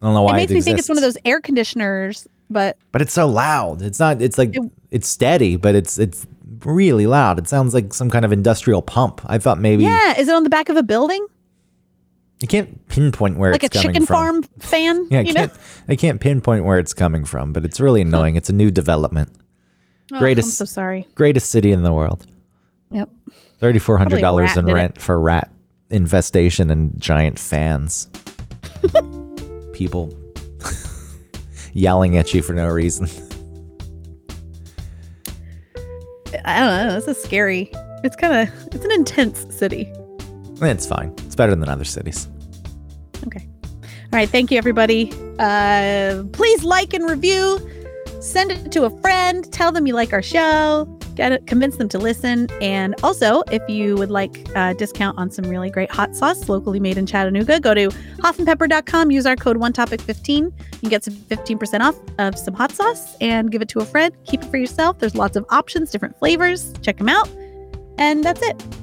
I 0.01 0.05
don't 0.05 0.13
know 0.13 0.21
why 0.23 0.33
it 0.33 0.35
makes 0.37 0.51
it 0.51 0.55
me 0.55 0.61
think 0.61 0.79
it's 0.79 0.89
one 0.89 0.97
of 0.97 1.01
those 1.03 1.17
air 1.25 1.39
conditioners, 1.41 2.27
but 2.49 2.77
But 2.91 3.01
it's 3.01 3.13
so 3.13 3.27
loud. 3.27 3.81
It's 3.81 3.99
not. 3.99 4.21
It's 4.21 4.37
like 4.37 4.55
It- 4.55 4.71
it's 4.91 5.07
steady, 5.07 5.55
but 5.55 5.73
it's 5.75 5.97
it's 5.97 6.27
really 6.65 7.07
loud. 7.07 7.39
It 7.39 7.47
sounds 7.47 7.73
like 7.73 7.93
some 7.93 8.09
kind 8.09 8.23
of 8.25 8.31
industrial 8.31 8.81
pump. 8.81 9.21
I 9.25 9.37
thought 9.39 9.59
maybe 9.59 9.83
yeah, 9.83 10.17
is 10.19 10.27
it 10.27 10.35
on 10.35 10.43
the 10.43 10.49
back 10.49 10.69
of 10.69 10.77
a 10.77 10.83
building 10.83 11.25
you 12.43 12.47
can't 12.49 12.85
pinpoint 12.89 13.37
where 13.37 13.53
like 13.53 13.63
a 13.63 13.67
it's 13.67 13.77
coming 13.77 13.93
chicken 13.93 14.05
from. 14.05 14.15
farm 14.15 14.43
fan? 14.59 15.07
Yeah, 15.09 15.19
I 15.19 15.21
you 15.21 15.31
know. 15.33 15.47
can't. 15.47 15.53
I 15.87 15.95
can't 15.95 16.19
pinpoint 16.19 16.65
where 16.65 16.77
it's 16.77 16.93
coming 16.93 17.23
from, 17.23 17.53
but 17.53 17.63
it's 17.63 17.79
really 17.79 18.01
annoying. 18.01 18.35
It's 18.35 18.49
a 18.49 18.53
new 18.53 18.69
development. 18.69 19.29
Oh, 20.11 20.19
Greatest- 20.19 20.47
I'm 20.49 20.51
so 20.51 20.65
sorry. 20.65 21.07
Greatest 21.15 21.49
city 21.49 21.71
in 21.71 21.83
the 21.83 21.93
world. 21.93 22.27
Yep. 22.91 23.09
Thirty 23.59 23.79
four 23.79 23.97
hundred 23.97 24.19
dollars 24.19 24.57
in 24.57 24.65
did 24.65 24.71
it. 24.71 24.75
rent 24.75 25.01
for 25.01 25.17
rat 25.17 25.49
infestation 25.89 26.69
and 26.69 26.99
giant 26.99 27.39
fans. 27.39 28.09
People 29.73 30.13
yelling 31.71 32.17
at 32.17 32.33
you 32.33 32.41
for 32.41 32.51
no 32.51 32.67
reason. 32.67 33.07
I 36.45 36.59
don't 36.59 36.87
know. 36.87 36.99
This 36.99 37.07
is 37.17 37.23
scary. 37.23 37.71
It's 38.03 38.17
kind 38.17 38.33
of 38.49 38.53
it's 38.73 38.83
an 38.83 38.91
intense 38.91 39.45
city. 39.55 39.89
It's 40.61 40.85
fine. 40.85 41.15
It's 41.33 41.35
better 41.35 41.55
than 41.55 41.67
other 41.67 41.83
cities. 41.83 42.27
Okay. 43.25 43.47
All 43.73 43.89
right. 44.11 44.29
Thank 44.29 44.51
you, 44.51 44.57
everybody. 44.59 45.11
Uh, 45.39 46.25
please 46.31 46.63
like 46.63 46.93
and 46.93 47.09
review. 47.09 47.57
Send 48.21 48.51
it 48.51 48.71
to 48.73 48.83
a 48.83 49.01
friend. 49.01 49.51
Tell 49.51 49.71
them 49.71 49.87
you 49.87 49.95
like 49.95 50.13
our 50.13 50.21
show. 50.21 50.85
Get 51.15 51.31
it, 51.31 51.47
convince 51.47 51.77
them 51.77 51.89
to 51.89 51.97
listen. 51.97 52.49
And 52.61 52.93
also, 53.01 53.41
if 53.51 53.67
you 53.67 53.95
would 53.95 54.11
like 54.11 54.47
a 54.55 54.75
discount 54.75 55.17
on 55.17 55.31
some 55.31 55.45
really 55.45 55.71
great 55.71 55.89
hot 55.89 56.15
sauce 56.15 56.47
locally 56.49 56.79
made 56.79 56.99
in 56.99 57.07
Chattanooga, 57.07 57.59
go 57.59 57.73
to 57.73 57.87
hoffandpepper.com. 58.19 59.09
Use 59.09 59.25
our 59.25 59.35
code 59.35 59.57
OneTopic15. 59.57 60.53
You 60.83 60.89
get 60.91 61.03
some 61.03 61.15
15% 61.15 61.79
off 61.79 61.95
of 62.19 62.37
some 62.37 62.53
hot 62.53 62.73
sauce 62.73 63.17
and 63.21 63.51
give 63.51 63.63
it 63.63 63.69
to 63.69 63.79
a 63.79 63.85
friend. 63.85 64.13
Keep 64.25 64.43
it 64.43 64.51
for 64.51 64.57
yourself. 64.57 64.99
There's 64.99 65.15
lots 65.15 65.35
of 65.35 65.47
options, 65.49 65.89
different 65.89 66.15
flavors. 66.19 66.73
Check 66.83 66.99
them 66.99 67.09
out. 67.09 67.27
And 67.97 68.23
that's 68.23 68.43
it. 68.43 68.82